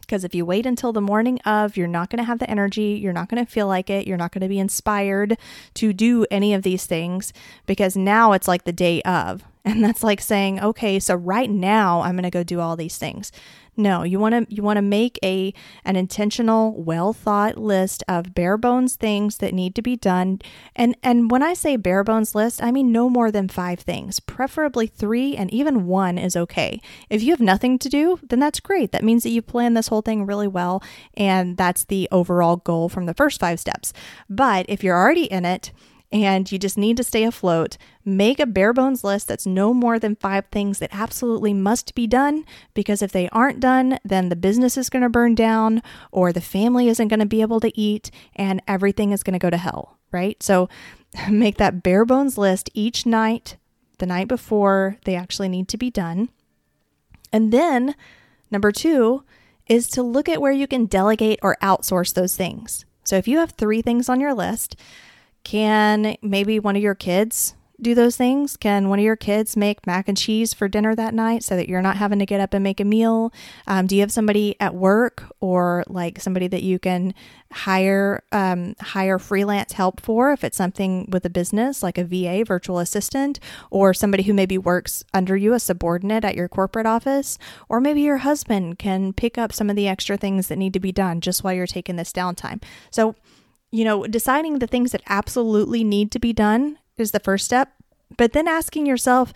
because 0.02 0.24
if 0.24 0.34
you 0.34 0.44
wait 0.44 0.66
until 0.66 0.92
the 0.92 1.00
morning 1.00 1.40
of, 1.46 1.76
you're 1.76 1.86
not 1.86 2.10
going 2.10 2.18
to 2.18 2.24
have 2.24 2.38
the 2.38 2.50
energy, 2.50 3.00
you're 3.02 3.14
not 3.14 3.30
going 3.30 3.42
to 3.42 3.50
feel 3.50 3.66
like 3.66 3.88
it, 3.88 4.06
you're 4.06 4.18
not 4.18 4.32
going 4.32 4.42
to 4.42 4.48
be 4.48 4.58
inspired 4.58 5.38
to 5.74 5.92
do 5.94 6.26
any 6.30 6.52
of 6.52 6.62
these 6.62 6.84
things 6.84 7.32
because 7.64 7.96
now 7.96 8.32
it's 8.32 8.46
like 8.46 8.64
the 8.64 8.72
day 8.72 9.00
of. 9.02 9.42
And 9.64 9.84
that's 9.84 10.02
like 10.02 10.20
saying, 10.20 10.58
okay, 10.60 10.98
so 10.98 11.14
right 11.14 11.48
now 11.48 12.00
I'm 12.00 12.16
going 12.16 12.24
to 12.24 12.30
go 12.30 12.42
do 12.42 12.58
all 12.58 12.74
these 12.74 12.98
things. 12.98 13.30
No, 13.74 14.02
you 14.02 14.18
want 14.18 14.48
to 14.48 14.54
you 14.54 14.62
want 14.62 14.76
to 14.76 14.82
make 14.82 15.18
a 15.24 15.54
an 15.84 15.96
intentional, 15.96 16.74
well 16.82 17.14
thought 17.14 17.56
list 17.56 18.04
of 18.06 18.34
bare 18.34 18.58
bones 18.58 18.96
things 18.96 19.38
that 19.38 19.54
need 19.54 19.74
to 19.76 19.82
be 19.82 19.96
done. 19.96 20.40
And 20.76 20.94
and 21.02 21.30
when 21.30 21.42
I 21.42 21.54
say 21.54 21.76
bare 21.76 22.04
bones 22.04 22.34
list, 22.34 22.62
I 22.62 22.70
mean 22.70 22.92
no 22.92 23.08
more 23.08 23.30
than 23.30 23.48
5 23.48 23.80
things. 23.80 24.20
Preferably 24.20 24.86
3 24.86 25.36
and 25.36 25.52
even 25.54 25.86
1 25.86 26.18
is 26.18 26.36
okay. 26.36 26.82
If 27.08 27.22
you 27.22 27.32
have 27.32 27.40
nothing 27.40 27.78
to 27.78 27.88
do, 27.88 28.18
then 28.28 28.40
that's 28.40 28.60
great. 28.60 28.92
That 28.92 29.04
means 29.04 29.22
that 29.22 29.30
you 29.30 29.40
plan 29.40 29.72
this 29.72 29.88
whole 29.88 30.02
thing 30.02 30.26
really 30.26 30.48
well 30.48 30.82
and 31.14 31.56
that's 31.56 31.84
the 31.84 32.08
overall 32.12 32.56
goal 32.56 32.90
from 32.90 33.06
the 33.06 33.14
first 33.14 33.40
5 33.40 33.58
steps. 33.58 33.94
But 34.28 34.66
if 34.68 34.84
you're 34.84 34.98
already 34.98 35.24
in 35.24 35.46
it, 35.46 35.72
and 36.12 36.50
you 36.52 36.58
just 36.58 36.76
need 36.76 36.96
to 36.98 37.04
stay 37.04 37.24
afloat, 37.24 37.78
make 38.04 38.38
a 38.38 38.46
bare 38.46 38.72
bones 38.72 39.02
list 39.02 39.28
that's 39.28 39.46
no 39.46 39.72
more 39.72 39.98
than 39.98 40.16
five 40.16 40.46
things 40.52 40.78
that 40.78 40.90
absolutely 40.92 41.54
must 41.54 41.94
be 41.94 42.06
done. 42.06 42.44
Because 42.74 43.00
if 43.00 43.12
they 43.12 43.28
aren't 43.30 43.60
done, 43.60 43.98
then 44.04 44.28
the 44.28 44.36
business 44.36 44.76
is 44.76 44.90
going 44.90 45.02
to 45.02 45.08
burn 45.08 45.34
down, 45.34 45.82
or 46.10 46.32
the 46.32 46.40
family 46.40 46.88
isn't 46.88 47.08
going 47.08 47.20
to 47.20 47.26
be 47.26 47.40
able 47.40 47.60
to 47.60 47.78
eat, 47.78 48.10
and 48.36 48.60
everything 48.68 49.12
is 49.12 49.22
going 49.22 49.32
to 49.32 49.38
go 49.38 49.50
to 49.50 49.56
hell, 49.56 49.96
right? 50.12 50.42
So 50.42 50.68
make 51.30 51.56
that 51.56 51.82
bare 51.82 52.04
bones 52.04 52.36
list 52.36 52.68
each 52.74 53.06
night, 53.06 53.56
the 53.98 54.06
night 54.06 54.28
before 54.28 54.98
they 55.04 55.14
actually 55.14 55.48
need 55.48 55.68
to 55.68 55.78
be 55.78 55.90
done. 55.90 56.28
And 57.32 57.52
then, 57.52 57.94
number 58.50 58.70
two, 58.70 59.24
is 59.66 59.88
to 59.88 60.02
look 60.02 60.28
at 60.28 60.40
where 60.40 60.52
you 60.52 60.66
can 60.66 60.86
delegate 60.86 61.38
or 61.42 61.56
outsource 61.62 62.12
those 62.12 62.36
things. 62.36 62.84
So 63.04 63.16
if 63.16 63.26
you 63.26 63.38
have 63.38 63.52
three 63.52 63.80
things 63.80 64.08
on 64.08 64.20
your 64.20 64.34
list, 64.34 64.76
can 65.44 66.16
maybe 66.22 66.58
one 66.58 66.76
of 66.76 66.82
your 66.82 66.94
kids 66.94 67.54
do 67.82 67.94
those 67.96 68.16
things? 68.16 68.56
Can 68.56 68.88
one 68.88 69.00
of 69.00 69.04
your 69.04 69.16
kids 69.16 69.56
make 69.56 69.86
mac 69.86 70.08
and 70.08 70.16
cheese 70.16 70.54
for 70.54 70.68
dinner 70.68 70.94
that 70.94 71.12
night 71.12 71.42
so 71.42 71.56
that 71.56 71.68
you're 71.68 71.82
not 71.82 71.96
having 71.96 72.20
to 72.20 72.26
get 72.26 72.40
up 72.40 72.54
and 72.54 72.62
make 72.62 72.78
a 72.78 72.84
meal? 72.84 73.32
Um, 73.66 73.88
do 73.88 73.96
you 73.96 74.02
have 74.02 74.12
somebody 74.12 74.54
at 74.60 74.74
work 74.74 75.24
or 75.40 75.84
like 75.88 76.20
somebody 76.20 76.46
that 76.46 76.62
you 76.62 76.78
can 76.78 77.12
hire 77.50 78.22
um, 78.32 78.74
hire 78.80 79.18
freelance 79.18 79.72
help 79.72 80.00
for 80.00 80.32
if 80.32 80.42
it's 80.44 80.56
something 80.56 81.06
with 81.10 81.24
a 81.26 81.30
business 81.30 81.82
like 81.82 81.98
a 81.98 82.04
VA 82.04 82.44
virtual 82.46 82.78
assistant 82.78 83.38
or 83.70 83.92
somebody 83.92 84.22
who 84.22 84.32
maybe 84.32 84.56
works 84.56 85.04
under 85.12 85.36
you 85.36 85.52
a 85.52 85.60
subordinate 85.60 86.24
at 86.24 86.34
your 86.34 86.48
corporate 86.48 86.86
office 86.86 87.36
or 87.68 87.80
maybe 87.80 88.00
your 88.00 88.18
husband 88.18 88.78
can 88.78 89.12
pick 89.12 89.36
up 89.36 89.52
some 89.52 89.68
of 89.68 89.76
the 89.76 89.88
extra 89.88 90.16
things 90.16 90.46
that 90.46 90.56
need 90.56 90.72
to 90.72 90.80
be 90.80 90.92
done 90.92 91.20
just 91.20 91.44
while 91.44 91.52
you're 91.52 91.66
taking 91.66 91.96
this 91.96 92.12
downtime. 92.12 92.62
So 92.90 93.16
you 93.72 93.84
know, 93.84 94.06
deciding 94.06 94.58
the 94.58 94.66
things 94.68 94.92
that 94.92 95.02
absolutely 95.08 95.82
need 95.82 96.12
to 96.12 96.20
be 96.20 96.32
done 96.32 96.78
is 96.98 97.10
the 97.10 97.18
first 97.18 97.44
step, 97.44 97.72
but 98.16 98.32
then 98.32 98.46
asking 98.46 98.86
yourself, 98.86 99.32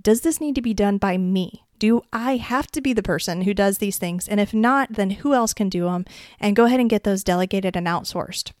does 0.00 0.20
this 0.20 0.40
need 0.40 0.54
to 0.54 0.62
be 0.62 0.74
done 0.74 0.98
by 0.98 1.16
me? 1.16 1.64
Do 1.78 2.02
I 2.12 2.36
have 2.36 2.70
to 2.72 2.80
be 2.80 2.92
the 2.92 3.02
person 3.02 3.42
who 3.42 3.54
does 3.54 3.78
these 3.78 3.98
things? 3.98 4.28
And 4.28 4.40
if 4.40 4.52
not, 4.52 4.92
then 4.92 5.10
who 5.10 5.32
else 5.32 5.54
can 5.54 5.68
do 5.68 5.84
them? 5.84 6.04
And 6.38 6.54
go 6.54 6.66
ahead 6.66 6.80
and 6.80 6.90
get 6.90 7.04
those 7.04 7.24
delegated 7.24 7.76
and 7.76 7.86
outsourced. 7.86 8.52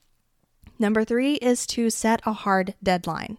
Number 0.78 1.04
three 1.04 1.34
is 1.34 1.66
to 1.68 1.90
set 1.90 2.20
a 2.24 2.32
hard 2.32 2.74
deadline. 2.82 3.38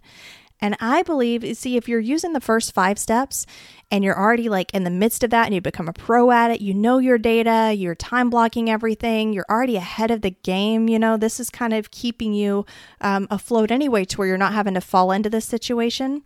And 0.62 0.76
I 0.80 1.03
believe, 1.03 1.57
see, 1.57 1.78
if 1.78 1.88
you're 1.88 1.99
using 1.99 2.34
the 2.34 2.41
first 2.41 2.74
five 2.74 2.99
steps 2.99 3.45
and 3.89 4.03
you're 4.03 4.20
already 4.20 4.49
like 4.49 4.74
in 4.74 4.84
the 4.84 4.89
midst 4.89 5.24
of 5.24 5.30
that 5.30 5.45
and 5.45 5.55
you 5.55 5.62
become 5.62 5.88
a 5.88 5.93
pro 5.93 6.32
at 6.32 6.51
it, 6.51 6.62
you 6.62 6.74
know 6.74 6.97
your 6.97 7.18
data, 7.18 7.74
you're 7.74 7.95
time 7.95 8.30
blocking 8.30 8.70
everything, 8.70 9.32
you're 9.34 9.45
already 9.49 9.78
ahead 9.78 10.12
of 10.12 10.22
the 10.22 10.32
game, 10.32 10.89
you 10.89 10.99
know, 10.99 11.18
this 11.18 11.39
is 11.39 11.49
kind 11.49 11.74
of 11.74 11.91
keeping 11.91 12.34
you 12.34 12.66
um, 13.01 13.28
afloat 13.32 13.72
anyway 13.72 14.03
to 14.05 14.18
where 14.18 14.28
you're 14.28 14.38
not 14.38 14.53
having 14.53 14.74
to 14.74 14.82
fall 14.82 15.12
into 15.12 15.30
this 15.30 15.45
situation. 15.45 16.24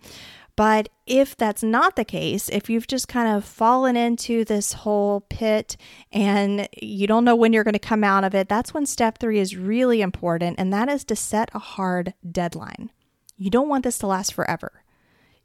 But 0.55 0.89
if 1.07 1.35
that's 1.35 1.63
not 1.63 1.95
the 1.95 2.05
case, 2.05 2.47
if 2.49 2.69
you've 2.69 2.85
just 2.85 3.07
kind 3.07 3.35
of 3.35 3.43
fallen 3.43 3.97
into 3.97 4.45
this 4.45 4.73
whole 4.73 5.21
pit 5.21 5.77
and 6.11 6.69
you 6.79 7.07
don't 7.07 7.25
know 7.25 7.35
when 7.35 7.53
you're 7.53 7.63
going 7.63 7.73
to 7.73 7.79
come 7.79 8.03
out 8.03 8.23
of 8.23 8.35
it, 8.35 8.49
that's 8.49 8.73
when 8.73 8.85
step 8.85 9.17
three 9.17 9.39
is 9.39 9.57
really 9.57 10.01
important, 10.01 10.59
and 10.59 10.71
that 10.71 10.89
is 10.89 11.03
to 11.05 11.15
set 11.15 11.49
a 11.55 11.59
hard 11.59 12.13
deadline. 12.29 12.91
You 13.37 13.49
don't 13.49 13.69
want 13.69 13.83
this 13.83 13.97
to 13.99 14.07
last 14.07 14.33
forever. 14.33 14.83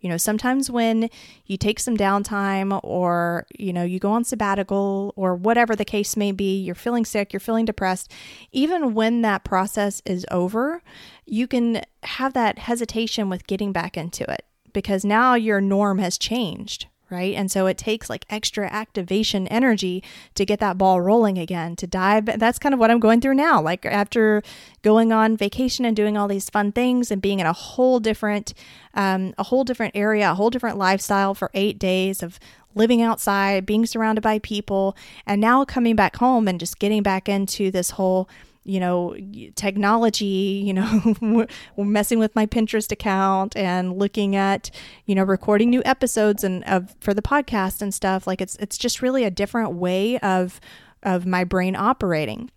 You 0.00 0.08
know, 0.08 0.16
sometimes 0.16 0.70
when 0.70 1.10
you 1.46 1.56
take 1.56 1.80
some 1.80 1.96
downtime 1.96 2.78
or, 2.84 3.46
you 3.58 3.72
know, 3.72 3.82
you 3.82 3.98
go 3.98 4.12
on 4.12 4.22
sabbatical 4.22 5.12
or 5.16 5.34
whatever 5.34 5.74
the 5.74 5.84
case 5.84 6.16
may 6.16 6.30
be, 6.30 6.60
you're 6.60 6.76
feeling 6.76 7.04
sick, 7.04 7.32
you're 7.32 7.40
feeling 7.40 7.64
depressed, 7.64 8.12
even 8.52 8.94
when 8.94 9.22
that 9.22 9.42
process 9.42 10.00
is 10.06 10.24
over, 10.30 10.82
you 11.26 11.48
can 11.48 11.82
have 12.04 12.32
that 12.34 12.60
hesitation 12.60 13.28
with 13.28 13.48
getting 13.48 13.72
back 13.72 13.96
into 13.96 14.22
it 14.30 14.44
because 14.72 15.04
now 15.04 15.34
your 15.34 15.60
norm 15.60 15.98
has 15.98 16.16
changed, 16.16 16.86
right? 17.10 17.34
And 17.34 17.50
so 17.50 17.66
it 17.66 17.78
takes 17.78 18.10
like 18.10 18.24
extra 18.30 18.66
activation 18.72 19.46
energy 19.48 20.02
to 20.34 20.44
get 20.44 20.60
that 20.60 20.78
ball 20.78 21.00
rolling 21.00 21.38
again, 21.38 21.76
to 21.76 21.86
dive. 21.86 22.26
That's 22.26 22.58
kind 22.58 22.74
of 22.74 22.78
what 22.78 22.90
I'm 22.90 23.00
going 23.00 23.20
through 23.20 23.34
now. 23.34 23.60
Like 23.60 23.86
after 23.86 24.42
going 24.82 25.12
on 25.12 25.36
vacation 25.36 25.84
and 25.84 25.96
doing 25.96 26.16
all 26.16 26.28
these 26.28 26.50
fun 26.50 26.72
things 26.72 27.10
and 27.10 27.22
being 27.22 27.40
in 27.40 27.46
a 27.46 27.52
whole 27.52 28.00
different, 28.00 28.54
um, 28.94 29.34
a 29.38 29.44
whole 29.44 29.64
different 29.64 29.96
area, 29.96 30.30
a 30.30 30.34
whole 30.34 30.50
different 30.50 30.78
lifestyle 30.78 31.34
for 31.34 31.50
eight 31.54 31.78
days 31.78 32.22
of 32.22 32.38
living 32.74 33.02
outside, 33.02 33.66
being 33.66 33.86
surrounded 33.86 34.22
by 34.22 34.38
people, 34.38 34.96
and 35.26 35.40
now 35.40 35.64
coming 35.64 35.96
back 35.96 36.16
home 36.16 36.46
and 36.46 36.60
just 36.60 36.78
getting 36.78 37.02
back 37.02 37.28
into 37.28 37.70
this 37.70 37.90
whole 37.90 38.28
you 38.64 38.80
know, 38.80 39.16
technology, 39.54 40.62
you 40.64 40.74
know, 40.74 41.46
messing 41.76 42.18
with 42.18 42.34
my 42.34 42.46
Pinterest 42.46 42.90
account 42.92 43.56
and 43.56 43.98
looking 43.98 44.36
at, 44.36 44.70
you 45.06 45.14
know, 45.14 45.24
recording 45.24 45.70
new 45.70 45.82
episodes 45.84 46.44
and 46.44 46.64
of 46.64 46.94
for 47.00 47.14
the 47.14 47.22
podcast 47.22 47.80
and 47.80 47.94
stuff. 47.94 48.26
Like 48.26 48.40
it's 48.40 48.56
it's 48.56 48.76
just 48.76 49.00
really 49.00 49.24
a 49.24 49.30
different 49.30 49.74
way 49.74 50.18
of 50.18 50.60
of 51.02 51.26
my 51.26 51.44
brain 51.44 51.76
operating. 51.76 52.50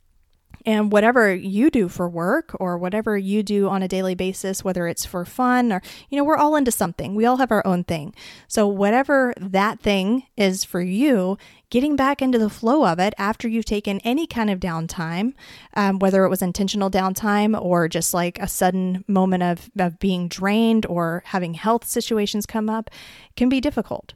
And 0.65 0.91
whatever 0.91 1.33
you 1.33 1.69
do 1.69 1.89
for 1.89 2.07
work 2.07 2.55
or 2.59 2.77
whatever 2.77 3.17
you 3.17 3.43
do 3.43 3.67
on 3.67 3.81
a 3.81 3.87
daily 3.87 4.15
basis, 4.15 4.63
whether 4.63 4.87
it's 4.87 5.05
for 5.05 5.25
fun 5.25 5.71
or, 5.71 5.81
you 6.09 6.17
know, 6.17 6.23
we're 6.23 6.37
all 6.37 6.55
into 6.55 6.71
something. 6.71 7.15
We 7.15 7.25
all 7.25 7.37
have 7.37 7.51
our 7.51 7.65
own 7.65 7.83
thing. 7.83 8.13
So, 8.47 8.67
whatever 8.67 9.33
that 9.39 9.79
thing 9.79 10.23
is 10.37 10.63
for 10.63 10.81
you, 10.81 11.37
getting 11.69 11.95
back 11.95 12.21
into 12.21 12.37
the 12.37 12.49
flow 12.49 12.85
of 12.85 12.99
it 12.99 13.13
after 13.17 13.47
you've 13.47 13.65
taken 13.65 13.99
any 13.99 14.27
kind 14.27 14.49
of 14.49 14.59
downtime, 14.59 15.33
um, 15.75 15.99
whether 15.99 16.25
it 16.25 16.29
was 16.29 16.41
intentional 16.41 16.91
downtime 16.91 17.59
or 17.59 17.87
just 17.87 18.13
like 18.13 18.37
a 18.39 18.47
sudden 18.47 19.03
moment 19.07 19.41
of, 19.41 19.71
of 19.79 19.97
being 19.97 20.27
drained 20.27 20.85
or 20.85 21.23
having 21.27 21.55
health 21.55 21.85
situations 21.85 22.45
come 22.45 22.69
up, 22.69 22.89
can 23.35 23.49
be 23.49 23.61
difficult. 23.61 24.13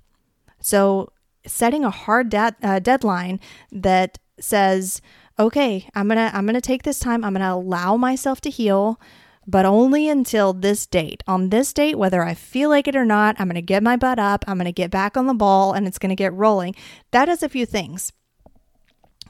So, 0.59 1.09
setting 1.47 1.83
a 1.85 1.89
hard 1.89 2.29
de- 2.29 2.55
uh, 2.61 2.79
deadline 2.79 3.39
that 3.71 4.17
says, 4.39 5.01
okay, 5.37 5.89
I'm 5.95 6.07
going 6.07 6.17
to 6.17 6.35
I'm 6.35 6.45
going 6.45 6.55
to 6.55 6.61
take 6.61 6.83
this 6.83 6.99
time. 6.99 7.23
I'm 7.23 7.33
going 7.33 7.45
to 7.45 7.53
allow 7.53 7.97
myself 7.97 8.41
to 8.41 8.49
heal, 8.49 8.99
but 9.47 9.65
only 9.65 10.07
until 10.09 10.53
this 10.53 10.85
date. 10.85 11.23
On 11.27 11.49
this 11.49 11.73
date, 11.73 11.97
whether 11.97 12.23
I 12.23 12.33
feel 12.33 12.69
like 12.69 12.87
it 12.87 12.95
or 12.95 13.05
not, 13.05 13.35
I'm 13.39 13.47
going 13.47 13.55
to 13.55 13.61
get 13.61 13.83
my 13.83 13.95
butt 13.95 14.19
up. 14.19 14.45
I'm 14.47 14.57
going 14.57 14.65
to 14.65 14.71
get 14.71 14.91
back 14.91 15.17
on 15.17 15.27
the 15.27 15.33
ball 15.33 15.73
and 15.73 15.87
it's 15.87 15.99
going 15.99 16.09
to 16.09 16.15
get 16.15 16.33
rolling. 16.33 16.75
That 17.11 17.29
is 17.29 17.43
a 17.43 17.49
few 17.49 17.65
things. 17.65 18.11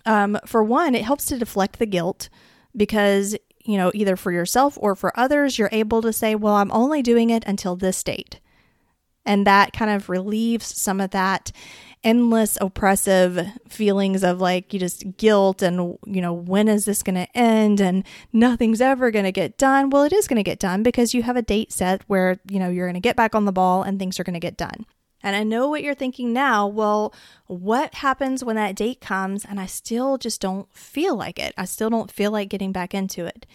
Um, 0.05 0.37
for 0.45 0.63
one, 0.63 0.93
it 0.93 1.03
helps 1.03 1.25
to 1.25 1.37
deflect 1.37 1.79
the 1.79 1.87
guilt 1.87 2.29
because, 2.77 3.35
you 3.63 3.77
know, 3.77 3.91
either 3.95 4.15
for 4.15 4.31
yourself 4.31 4.77
or 4.79 4.95
for 4.95 5.17
others, 5.19 5.57
you're 5.57 5.69
able 5.71 6.01
to 6.03 6.13
say, 6.13 6.35
well, 6.35 6.55
I'm 6.55 6.71
only 6.71 7.01
doing 7.01 7.31
it 7.31 7.43
until 7.47 7.75
this 7.75 8.03
date. 8.03 8.39
And 9.25 9.47
that 9.47 9.73
kind 9.73 9.89
of 9.89 10.07
relieves 10.07 10.67
some 10.79 11.01
of 11.01 11.09
that 11.09 11.51
endless 12.05 12.57
oppressive 12.61 13.47
feelings 13.67 14.23
of 14.23 14.39
like 14.39 14.71
you 14.71 14.79
just 14.79 15.17
guilt 15.17 15.63
and 15.63 15.97
you 16.05 16.21
know 16.21 16.31
when 16.31 16.67
is 16.67 16.85
this 16.85 17.01
going 17.01 17.15
to 17.15 17.27
end 17.35 17.81
and 17.81 18.05
nothing's 18.31 18.79
ever 18.79 19.09
going 19.09 19.25
to 19.25 19.31
get 19.31 19.57
done 19.57 19.89
well 19.89 20.03
it 20.03 20.13
is 20.13 20.27
going 20.27 20.37
to 20.37 20.43
get 20.43 20.59
done 20.59 20.83
because 20.83 21.15
you 21.15 21.23
have 21.23 21.35
a 21.35 21.41
date 21.41 21.73
set 21.73 22.03
where 22.05 22.39
you 22.47 22.59
know 22.59 22.69
you're 22.69 22.85
going 22.85 22.93
to 22.93 22.99
get 22.99 23.15
back 23.15 23.33
on 23.33 23.45
the 23.45 23.51
ball 23.51 23.81
and 23.81 23.97
things 23.97 24.19
are 24.19 24.23
going 24.23 24.35
to 24.35 24.39
get 24.39 24.55
done 24.55 24.85
and 25.23 25.35
I 25.35 25.41
know 25.41 25.67
what 25.69 25.81
you're 25.81 25.95
thinking 25.95 26.33
now. 26.33 26.67
Well, 26.67 27.11
what 27.47 27.95
happens 27.95 28.43
when 28.43 28.57
that 28.57 28.75
date 28.75 29.01
comes 29.01 29.43
and 29.43 29.59
I 29.59 29.65
still 29.65 30.19
just 30.19 30.39
don't 30.39 30.71
feel 30.71 31.15
like 31.15 31.39
it? 31.39 31.55
I 31.57 31.65
still 31.65 31.89
don't 31.89 32.11
feel 32.11 32.29
like 32.29 32.47
getting 32.47 32.71
back 32.71 32.93
into 32.93 33.25
it. 33.25 33.47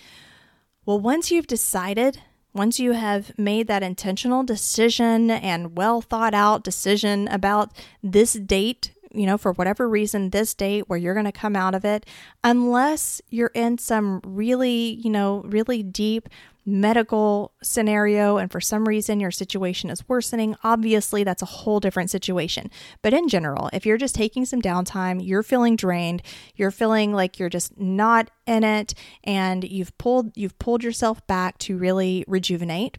Well, 0.85 0.99
once 0.99 1.31
you've 1.31 1.47
decided 1.47 2.21
once 2.53 2.81
you 2.81 2.93
have 2.93 3.37
made 3.39 3.67
that 3.69 3.83
intentional 3.83 4.43
decision 4.43 5.31
and 5.31 5.77
well 5.77 6.01
thought 6.01 6.35
out 6.35 6.65
decision 6.65 7.29
about 7.29 7.73
this 8.03 8.33
date, 8.35 8.93
you 9.13 9.27
know, 9.27 9.39
for 9.39 9.53
whatever 9.53 9.89
reason, 9.89 10.31
this 10.31 10.55
date 10.55 10.89
where 10.89 10.99
you're 10.99 11.15
going 11.15 11.27
to 11.27 11.33
come 11.33 11.57
out 11.57 11.75
of 11.75 11.85
it, 11.85 12.07
unless 12.45 13.21
you're 13.31 13.51
in 13.55 13.79
some 13.79 14.21
really, 14.25 14.95
you 15.03 15.11
know, 15.11 15.43
really 15.47 15.83
deep 15.83 16.29
medical 16.67 17.53
scenario 17.63 18.37
and 18.37 18.53
for 18.53 18.61
some 18.61 18.87
reason 18.87 19.19
your 19.19 19.31
situation 19.31 19.91
is 19.91 20.09
worsening, 20.09 20.55
obviously 20.63 21.25
that's 21.25 21.43
a 21.43 21.47
whole 21.47 21.81
different 21.81 22.11
situation. 22.11 22.71
But 23.03 23.15
in 23.15 23.29
general, 23.29 23.71
if 23.73 23.87
you're 23.87 23.97
just 23.97 24.15
taking 24.15 24.45
some 24.45 24.63
downtime, 24.63 25.27
you're 25.27 25.43
feeling 25.43 25.77
drained, 25.77 26.23
you're 26.55 26.71
feeling 26.71 27.13
like 27.13 27.39
you're 27.39 27.49
just 27.49 27.79
not 27.79 28.31
in 28.47 28.63
it 28.63 28.95
and 29.25 29.65
you've 29.65 29.97
pulled 29.99 30.37
you've 30.37 30.59
pulled 30.59 30.85
yourself 30.85 31.27
back 31.27 31.59
to 31.59 31.77
really 31.77 32.25
rejuvenate. 32.29 32.99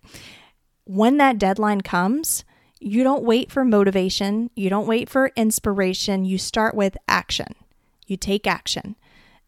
When 0.86 1.18
that 1.18 1.38
deadline 1.38 1.82
comes, 1.82 2.44
you 2.82 3.04
don't 3.04 3.24
wait 3.24 3.52
for 3.52 3.64
motivation, 3.64 4.50
you 4.56 4.70
don't 4.70 4.88
wait 4.88 5.10
for 5.10 5.32
inspiration, 5.36 6.26
you 6.26 6.38
start 6.38 6.76
with 6.76 6.98
action. 7.08 7.56
You 8.08 8.18
take 8.18 8.46
action 8.48 8.96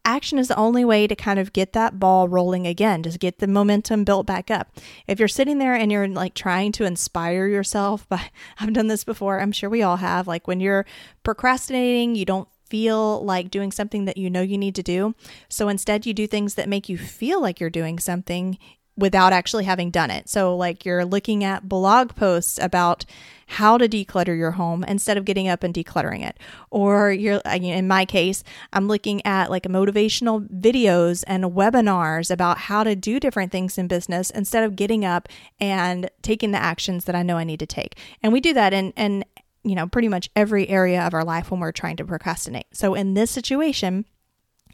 action 0.04 0.38
is 0.38 0.48
the 0.48 0.56
only 0.56 0.84
way 0.84 1.06
to 1.06 1.16
kind 1.16 1.38
of 1.38 1.52
get 1.52 1.72
that 1.72 1.98
ball 1.98 2.28
rolling 2.28 2.66
again, 2.66 3.02
just 3.02 3.18
get 3.18 3.38
the 3.38 3.46
momentum 3.46 4.04
built 4.04 4.26
back 4.26 4.50
up. 4.50 4.76
If 5.06 5.18
you're 5.18 5.28
sitting 5.28 5.58
there 5.58 5.74
and 5.74 5.90
you're 5.90 6.08
like 6.08 6.34
trying 6.34 6.72
to 6.72 6.84
inspire 6.84 7.46
yourself, 7.46 8.06
but 8.08 8.20
I've 8.60 8.72
done 8.72 8.88
this 8.88 9.04
before, 9.04 9.40
I'm 9.40 9.52
sure 9.52 9.70
we 9.70 9.82
all 9.82 9.96
have, 9.96 10.28
like 10.28 10.46
when 10.46 10.60
you're 10.60 10.86
procrastinating, 11.22 12.14
you 12.14 12.24
don't 12.24 12.48
feel 12.68 13.24
like 13.24 13.50
doing 13.50 13.72
something 13.72 14.04
that 14.04 14.16
you 14.16 14.28
know 14.28 14.42
you 14.42 14.58
need 14.58 14.74
to 14.74 14.82
do. 14.82 15.14
So 15.48 15.68
instead, 15.68 16.06
you 16.06 16.14
do 16.14 16.26
things 16.26 16.54
that 16.54 16.68
make 16.68 16.88
you 16.88 16.98
feel 16.98 17.40
like 17.40 17.60
you're 17.60 17.70
doing 17.70 17.98
something 17.98 18.58
without 18.96 19.32
actually 19.32 19.64
having 19.64 19.90
done 19.90 20.10
it. 20.10 20.28
So, 20.28 20.56
like 20.56 20.84
you're 20.84 21.04
looking 21.04 21.42
at 21.42 21.68
blog 21.68 22.14
posts 22.14 22.58
about 22.60 23.04
how 23.46 23.76
to 23.76 23.88
declutter 23.88 24.36
your 24.36 24.52
home 24.52 24.84
instead 24.84 25.16
of 25.16 25.24
getting 25.24 25.48
up 25.48 25.62
and 25.62 25.74
decluttering 25.74 26.26
it. 26.26 26.38
Or 26.70 27.12
you're, 27.12 27.40
in 27.44 27.88
my 27.88 28.04
case, 28.04 28.42
I'm 28.72 28.88
looking 28.88 29.24
at 29.26 29.50
like 29.50 29.64
motivational 29.64 30.48
videos 30.48 31.24
and 31.26 31.44
webinars 31.44 32.30
about 32.30 32.58
how 32.58 32.84
to 32.84 32.96
do 32.96 33.20
different 33.20 33.52
things 33.52 33.76
in 33.76 33.86
business 33.86 34.30
instead 34.30 34.64
of 34.64 34.76
getting 34.76 35.04
up 35.04 35.28
and 35.60 36.10
taking 36.22 36.52
the 36.52 36.62
actions 36.62 37.04
that 37.04 37.14
I 37.14 37.22
know 37.22 37.36
I 37.36 37.44
need 37.44 37.60
to 37.60 37.66
take. 37.66 37.98
And 38.22 38.32
we 38.32 38.40
do 38.40 38.54
that 38.54 38.72
in, 38.72 38.92
in 38.92 39.24
you 39.62 39.74
know, 39.74 39.86
pretty 39.86 40.08
much 40.08 40.30
every 40.36 40.68
area 40.68 41.02
of 41.02 41.14
our 41.14 41.24
life 41.24 41.50
when 41.50 41.60
we're 41.60 41.72
trying 41.72 41.96
to 41.96 42.04
procrastinate. 42.04 42.66
So, 42.72 42.94
in 42.94 43.14
this 43.14 43.30
situation, 43.30 44.04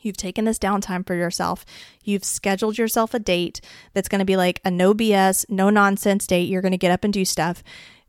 You've 0.01 0.17
taken 0.17 0.45
this 0.45 0.59
downtime 0.59 1.07
for 1.07 1.15
yourself. 1.15 1.65
You've 2.03 2.25
scheduled 2.25 2.79
yourself 2.79 3.15
a 3.15 3.19
date 3.19 3.61
that's 3.93 4.09
going 4.09 4.21
to 4.21 4.25
be 4.25 4.37
like 4.37 4.61
a 4.65 4.71
no 4.71 4.95
BS, 4.95 5.49
no 5.49 5.71
nonsense 5.71 6.27
date. 6.27 6.49
You're 6.49 6.63
going 6.63 6.73
to 6.73 6.79
get 6.79 6.91
up 6.91 7.05
and 7.05 7.13
do 7.13 7.25
stuff. 7.25 7.63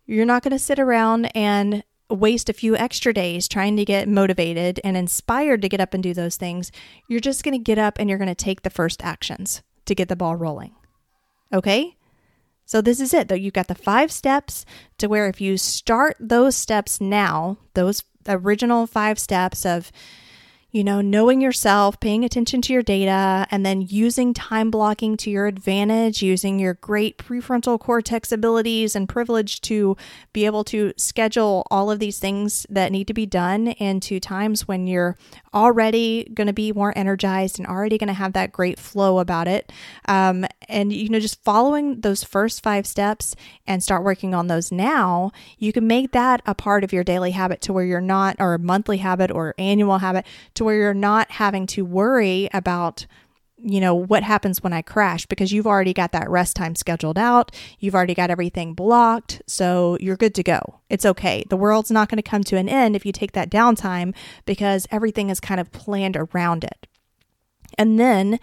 You're 0.05 0.25
not 0.25 0.43
going 0.43 0.51
to 0.51 0.59
sit 0.59 0.79
around 0.79 1.35
and 1.35 1.83
waste 2.09 2.49
a 2.49 2.53
few 2.53 2.75
extra 2.75 3.13
days 3.13 3.47
trying 3.47 3.77
to 3.77 3.85
get 3.85 4.07
motivated 4.07 4.79
and 4.83 4.97
inspired 4.97 5.61
to 5.61 5.69
get 5.69 5.79
up 5.79 5.93
and 5.93 6.03
do 6.03 6.13
those 6.13 6.35
things. 6.35 6.71
You're 7.07 7.19
just 7.19 7.43
going 7.43 7.53
to 7.53 7.63
get 7.63 7.79
up 7.79 7.97
and 7.99 8.09
you're 8.09 8.19
going 8.19 8.27
to 8.27 8.35
take 8.35 8.63
the 8.63 8.69
first 8.69 9.03
actions 9.03 9.61
to 9.85 9.95
get 9.95 10.09
the 10.09 10.15
ball 10.15 10.35
rolling. 10.35 10.75
Okay? 11.53 11.95
So, 12.65 12.81
this 12.81 12.99
is 12.99 13.13
it, 13.13 13.27
though. 13.27 13.35
You've 13.35 13.53
got 13.53 13.67
the 13.67 13.75
five 13.75 14.11
steps 14.11 14.65
to 14.97 15.07
where 15.07 15.27
if 15.27 15.41
you 15.41 15.57
start 15.57 16.15
those 16.19 16.55
steps 16.55 17.01
now, 17.01 17.57
those 17.73 18.03
original 18.27 18.87
five 18.87 19.19
steps 19.19 19.65
of 19.65 19.91
you 20.71 20.83
know, 20.83 21.01
knowing 21.01 21.41
yourself, 21.41 21.99
paying 21.99 22.23
attention 22.23 22.61
to 22.61 22.73
your 22.73 22.81
data, 22.81 23.45
and 23.51 23.65
then 23.65 23.81
using 23.81 24.33
time 24.33 24.71
blocking 24.71 25.17
to 25.17 25.29
your 25.29 25.45
advantage, 25.47 26.21
using 26.21 26.59
your 26.59 26.75
great 26.75 27.17
prefrontal 27.17 27.79
cortex 27.79 28.31
abilities 28.31 28.95
and 28.95 29.09
privilege 29.09 29.59
to 29.61 29.97
be 30.31 30.45
able 30.45 30.63
to 30.63 30.93
schedule 30.97 31.67
all 31.69 31.91
of 31.91 31.99
these 31.99 32.19
things 32.19 32.65
that 32.69 32.91
need 32.91 33.07
to 33.07 33.13
be 33.13 33.25
done 33.25 33.67
into 33.67 34.19
times 34.19 34.67
when 34.67 34.87
you're 34.87 35.17
already 35.53 36.29
going 36.33 36.47
to 36.47 36.53
be 36.53 36.71
more 36.71 36.93
energized 36.97 37.59
and 37.59 37.67
already 37.67 37.97
going 37.97 38.07
to 38.07 38.13
have 38.13 38.33
that 38.33 38.51
great 38.51 38.79
flow 38.79 39.19
about 39.19 39.47
it. 39.47 39.71
Um, 40.07 40.45
and, 40.71 40.91
you 40.93 41.09
know, 41.09 41.19
just 41.19 41.43
following 41.43 42.01
those 42.01 42.23
first 42.23 42.63
five 42.63 42.87
steps 42.87 43.35
and 43.67 43.83
start 43.83 44.03
working 44.03 44.33
on 44.33 44.47
those 44.47 44.71
now, 44.71 45.31
you 45.57 45.73
can 45.73 45.85
make 45.85 46.11
that 46.11 46.41
a 46.45 46.55
part 46.55 46.83
of 46.83 46.93
your 46.93 47.03
daily 47.03 47.31
habit 47.31 47.61
to 47.61 47.73
where 47.73 47.85
you're 47.85 48.01
not, 48.01 48.35
or 48.39 48.57
monthly 48.57 48.97
habit 48.97 49.31
or 49.31 49.53
annual 49.57 49.99
habit 49.99 50.25
to 50.55 50.63
where 50.63 50.75
you're 50.75 50.93
not 50.93 51.31
having 51.31 51.67
to 51.67 51.85
worry 51.85 52.49
about 52.53 53.05
you 53.63 53.79
know 53.79 53.93
what 53.93 54.23
happens 54.23 54.63
when 54.63 54.73
i 54.73 54.81
crash 54.81 55.25
because 55.27 55.51
you've 55.51 55.67
already 55.67 55.93
got 55.93 56.11
that 56.11 56.29
rest 56.29 56.55
time 56.55 56.75
scheduled 56.75 57.17
out. 57.17 57.51
You've 57.79 57.95
already 57.95 58.15
got 58.15 58.29
everything 58.29 58.73
blocked 58.73 59.41
so 59.45 59.97
you're 59.99 60.17
good 60.17 60.35
to 60.35 60.43
go. 60.43 60.79
It's 60.89 61.05
okay. 61.05 61.45
The 61.49 61.57
world's 61.57 61.91
not 61.91 62.09
going 62.09 62.17
to 62.17 62.23
come 62.23 62.43
to 62.45 62.57
an 62.57 62.67
end 62.67 62.95
if 62.95 63.05
you 63.05 63.11
take 63.11 63.33
that 63.33 63.51
downtime 63.51 64.15
because 64.45 64.87
everything 64.91 65.29
is 65.29 65.39
kind 65.39 65.59
of 65.59 65.71
planned 65.71 66.17
around 66.17 66.63
it. 66.63 66.87
And 67.77 67.99
then 67.99 68.39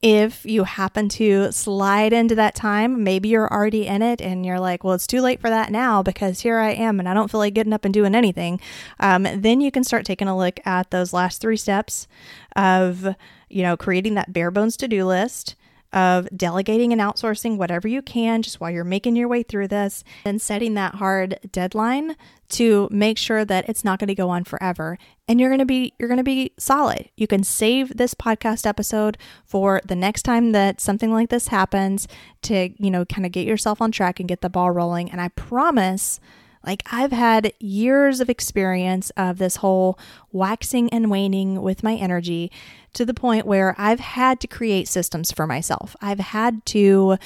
if 0.00 0.46
you 0.46 0.62
happen 0.62 1.08
to 1.08 1.50
slide 1.50 2.12
into 2.12 2.36
that 2.36 2.54
time, 2.54 3.02
maybe 3.02 3.28
you're 3.28 3.52
already 3.52 3.86
in 3.86 4.00
it 4.00 4.20
and 4.20 4.46
you're 4.46 4.60
like, 4.60 4.84
well, 4.84 4.94
it's 4.94 5.08
too 5.08 5.20
late 5.20 5.40
for 5.40 5.50
that 5.50 5.72
now 5.72 6.04
because 6.04 6.40
here 6.40 6.58
I 6.58 6.70
am 6.70 7.00
and 7.00 7.08
I 7.08 7.14
don't 7.14 7.30
feel 7.30 7.40
like 7.40 7.54
getting 7.54 7.72
up 7.72 7.84
and 7.84 7.92
doing 7.92 8.14
anything. 8.14 8.60
Um, 9.00 9.26
then 9.34 9.60
you 9.60 9.72
can 9.72 9.82
start 9.82 10.06
taking 10.06 10.28
a 10.28 10.36
look 10.36 10.60
at 10.64 10.90
those 10.90 11.12
last 11.12 11.40
three 11.40 11.56
steps 11.56 12.06
of, 12.54 13.16
you 13.48 13.62
know, 13.62 13.76
creating 13.76 14.14
that 14.14 14.32
bare 14.32 14.52
bones 14.52 14.76
to 14.76 14.88
do 14.88 15.04
list 15.04 15.56
of 15.92 16.28
delegating 16.36 16.92
and 16.92 17.00
outsourcing 17.00 17.56
whatever 17.56 17.88
you 17.88 18.02
can 18.02 18.42
just 18.42 18.60
while 18.60 18.70
you're 18.70 18.84
making 18.84 19.16
your 19.16 19.28
way 19.28 19.42
through 19.42 19.68
this 19.68 20.04
and 20.24 20.40
setting 20.40 20.74
that 20.74 20.96
hard 20.96 21.38
deadline 21.50 22.14
to 22.48 22.88
make 22.90 23.16
sure 23.16 23.44
that 23.44 23.68
it's 23.68 23.84
not 23.84 23.98
going 23.98 24.08
to 24.08 24.14
go 24.14 24.28
on 24.28 24.44
forever 24.44 24.98
and 25.26 25.40
you're 25.40 25.50
going 25.50 25.58
to 25.58 25.66
be 25.66 25.92
you're 25.98 26.08
going 26.08 26.18
to 26.18 26.24
be 26.24 26.52
solid. 26.58 27.08
You 27.16 27.26
can 27.26 27.42
save 27.42 27.96
this 27.96 28.14
podcast 28.14 28.66
episode 28.66 29.18
for 29.44 29.80
the 29.84 29.96
next 29.96 30.22
time 30.22 30.52
that 30.52 30.80
something 30.80 31.12
like 31.12 31.30
this 31.30 31.48
happens 31.48 32.08
to, 32.42 32.70
you 32.82 32.90
know, 32.90 33.04
kind 33.04 33.26
of 33.26 33.32
get 33.32 33.46
yourself 33.46 33.80
on 33.80 33.92
track 33.92 34.20
and 34.20 34.28
get 34.28 34.40
the 34.40 34.50
ball 34.50 34.70
rolling 34.70 35.10
and 35.10 35.20
I 35.20 35.28
promise 35.28 36.20
Like, 36.68 36.82
I've 36.92 37.12
had 37.12 37.54
years 37.60 38.20
of 38.20 38.28
experience 38.28 39.08
of 39.16 39.38
this 39.38 39.56
whole 39.56 39.98
waxing 40.32 40.90
and 40.90 41.10
waning 41.10 41.62
with 41.62 41.82
my 41.82 41.94
energy 41.94 42.52
to 42.92 43.06
the 43.06 43.14
point 43.14 43.46
where 43.46 43.74
I've 43.78 44.00
had 44.00 44.38
to 44.40 44.46
create 44.46 44.86
systems 44.86 45.32
for 45.32 45.46
myself. 45.46 45.96
I've 46.02 46.20
had 46.20 46.66
to 46.66 47.16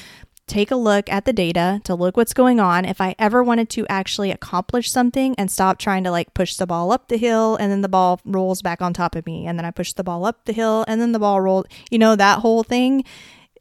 take 0.47 0.71
a 0.71 0.77
look 0.77 1.11
at 1.11 1.25
the 1.25 1.33
data 1.33 1.81
to 1.83 1.97
look 1.97 2.17
what's 2.17 2.35
going 2.35 2.61
on. 2.61 2.85
If 2.85 3.01
I 3.01 3.17
ever 3.19 3.43
wanted 3.43 3.69
to 3.71 3.85
actually 3.89 4.31
accomplish 4.31 4.93
something 4.93 5.35
and 5.37 5.51
stop 5.51 5.77
trying 5.77 6.05
to 6.05 6.13
like 6.13 6.35
push 6.35 6.55
the 6.55 6.67
ball 6.67 6.93
up 6.93 7.09
the 7.09 7.17
hill 7.17 7.57
and 7.57 7.73
then 7.73 7.81
the 7.81 7.89
ball 7.89 8.21
rolls 8.25 8.63
back 8.63 8.81
on 8.81 8.93
top 8.93 9.17
of 9.17 9.27
me 9.27 9.49
and 9.49 9.59
then 9.59 9.65
I 9.65 9.73
push 9.73 9.93
the 9.93 10.05
ball 10.05 10.25
up 10.25 10.45
the 10.45 10.53
hill 10.53 10.85
and 10.87 11.01
then 11.01 11.11
the 11.11 11.19
ball 11.19 11.41
rolled, 11.41 11.67
you 11.91 11.99
know, 11.99 12.15
that 12.15 12.39
whole 12.39 12.63
thing. 12.63 13.05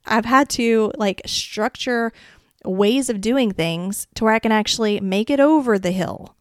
I've 0.06 0.26
had 0.26 0.48
to 0.52 0.92
like 0.98 1.24
structure 1.26 2.14
ways 2.66 3.10
of 3.10 3.22
doing 3.22 3.52
things 3.52 4.08
to 4.16 4.24
where 4.24 4.34
I 4.34 4.40
can 4.40 4.52
actually 4.52 5.00
make 5.00 5.30
it 5.30 5.40
over 5.40 5.80
the 5.80 5.92
hill 5.92 6.36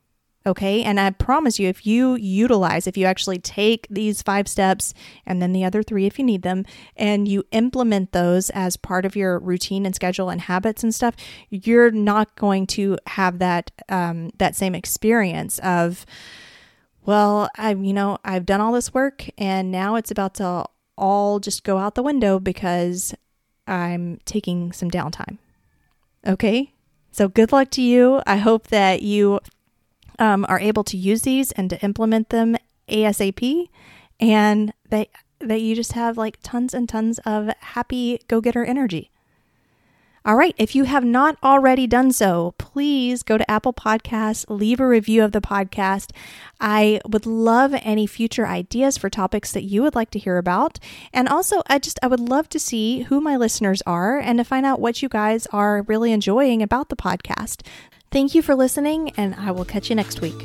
Okay. 0.46 0.82
And 0.82 0.98
I 0.98 1.10
promise 1.10 1.58
you, 1.58 1.68
if 1.68 1.86
you 1.86 2.14
utilize, 2.14 2.86
if 2.86 2.96
you 2.96 3.04
actually 3.04 3.38
take 3.38 3.86
these 3.90 4.22
five 4.22 4.48
steps 4.48 4.94
and 5.26 5.42
then 5.42 5.52
the 5.52 5.64
other 5.64 5.82
three 5.82 6.06
if 6.06 6.18
you 6.18 6.24
need 6.24 6.42
them, 6.42 6.64
and 6.96 7.28
you 7.28 7.44
implement 7.52 8.12
those 8.12 8.48
as 8.50 8.78
part 8.78 9.04
of 9.04 9.14
your 9.14 9.38
routine 9.38 9.84
and 9.84 9.94
schedule 9.94 10.30
and 10.30 10.40
habits 10.40 10.82
and 10.82 10.94
stuff, 10.94 11.14
you're 11.50 11.90
not 11.90 12.36
going 12.36 12.66
to 12.68 12.96
have 13.06 13.38
that 13.38 13.70
um, 13.90 14.30
that 14.38 14.56
same 14.56 14.74
experience 14.74 15.58
of, 15.58 16.06
well, 17.04 17.50
I 17.58 17.74
you 17.74 17.92
know 17.92 18.16
I've 18.24 18.46
done 18.46 18.62
all 18.62 18.72
this 18.72 18.94
work 18.94 19.28
and 19.36 19.70
now 19.70 19.96
it's 19.96 20.10
about 20.10 20.34
to 20.36 20.64
all 20.96 21.38
just 21.38 21.64
go 21.64 21.76
out 21.76 21.96
the 21.96 22.02
window 22.02 22.38
because 22.38 23.14
I'm 23.66 24.20
taking 24.24 24.72
some 24.72 24.90
downtime. 24.90 25.36
Okay. 26.26 26.74
So 27.12 27.28
good 27.28 27.52
luck 27.52 27.70
to 27.70 27.82
you. 27.82 28.22
I 28.26 28.36
hope 28.36 28.68
that 28.68 29.02
you 29.02 29.40
um, 30.18 30.46
are 30.48 30.60
able 30.60 30.84
to 30.84 30.96
use 30.96 31.22
these 31.22 31.50
and 31.52 31.68
to 31.70 31.80
implement 31.82 32.28
them 32.28 32.56
ASAP, 32.88 33.68
and 34.20 34.72
that 34.90 35.08
that 35.40 35.62
you 35.62 35.74
just 35.74 35.92
have 35.92 36.18
like 36.18 36.36
tons 36.42 36.74
and 36.74 36.88
tons 36.88 37.18
of 37.20 37.50
happy 37.60 38.20
go 38.28 38.40
getter 38.40 38.64
energy. 38.64 39.10
All 40.22 40.36
right, 40.36 40.54
if 40.58 40.74
you 40.74 40.84
have 40.84 41.04
not 41.04 41.38
already 41.42 41.86
done 41.86 42.12
so, 42.12 42.54
please 42.58 43.22
go 43.22 43.38
to 43.38 43.50
Apple 43.50 43.72
Podcasts, 43.72 44.44
leave 44.50 44.78
a 44.78 44.86
review 44.86 45.24
of 45.24 45.32
the 45.32 45.40
podcast. 45.40 46.10
I 46.60 47.00
would 47.08 47.24
love 47.24 47.74
any 47.80 48.06
future 48.06 48.46
ideas 48.46 48.98
for 48.98 49.08
topics 49.08 49.50
that 49.52 49.64
you 49.64 49.82
would 49.82 49.94
like 49.94 50.10
to 50.10 50.18
hear 50.18 50.36
about. 50.36 50.78
And 51.14 51.26
also, 51.26 51.62
I 51.68 51.78
just 51.78 51.98
I 52.02 52.06
would 52.06 52.20
love 52.20 52.50
to 52.50 52.58
see 52.58 53.02
who 53.02 53.22
my 53.22 53.36
listeners 53.36 53.80
are 53.86 54.18
and 54.18 54.38
to 54.38 54.44
find 54.44 54.66
out 54.66 54.78
what 54.78 55.00
you 55.00 55.08
guys 55.08 55.46
are 55.54 55.82
really 55.82 56.12
enjoying 56.12 56.62
about 56.62 56.90
the 56.90 56.96
podcast. 56.96 57.66
Thank 58.10 58.34
you 58.34 58.42
for 58.42 58.54
listening, 58.54 59.12
and 59.16 59.34
I 59.36 59.52
will 59.52 59.64
catch 59.64 59.88
you 59.88 59.96
next 59.96 60.20
week. 60.20 60.36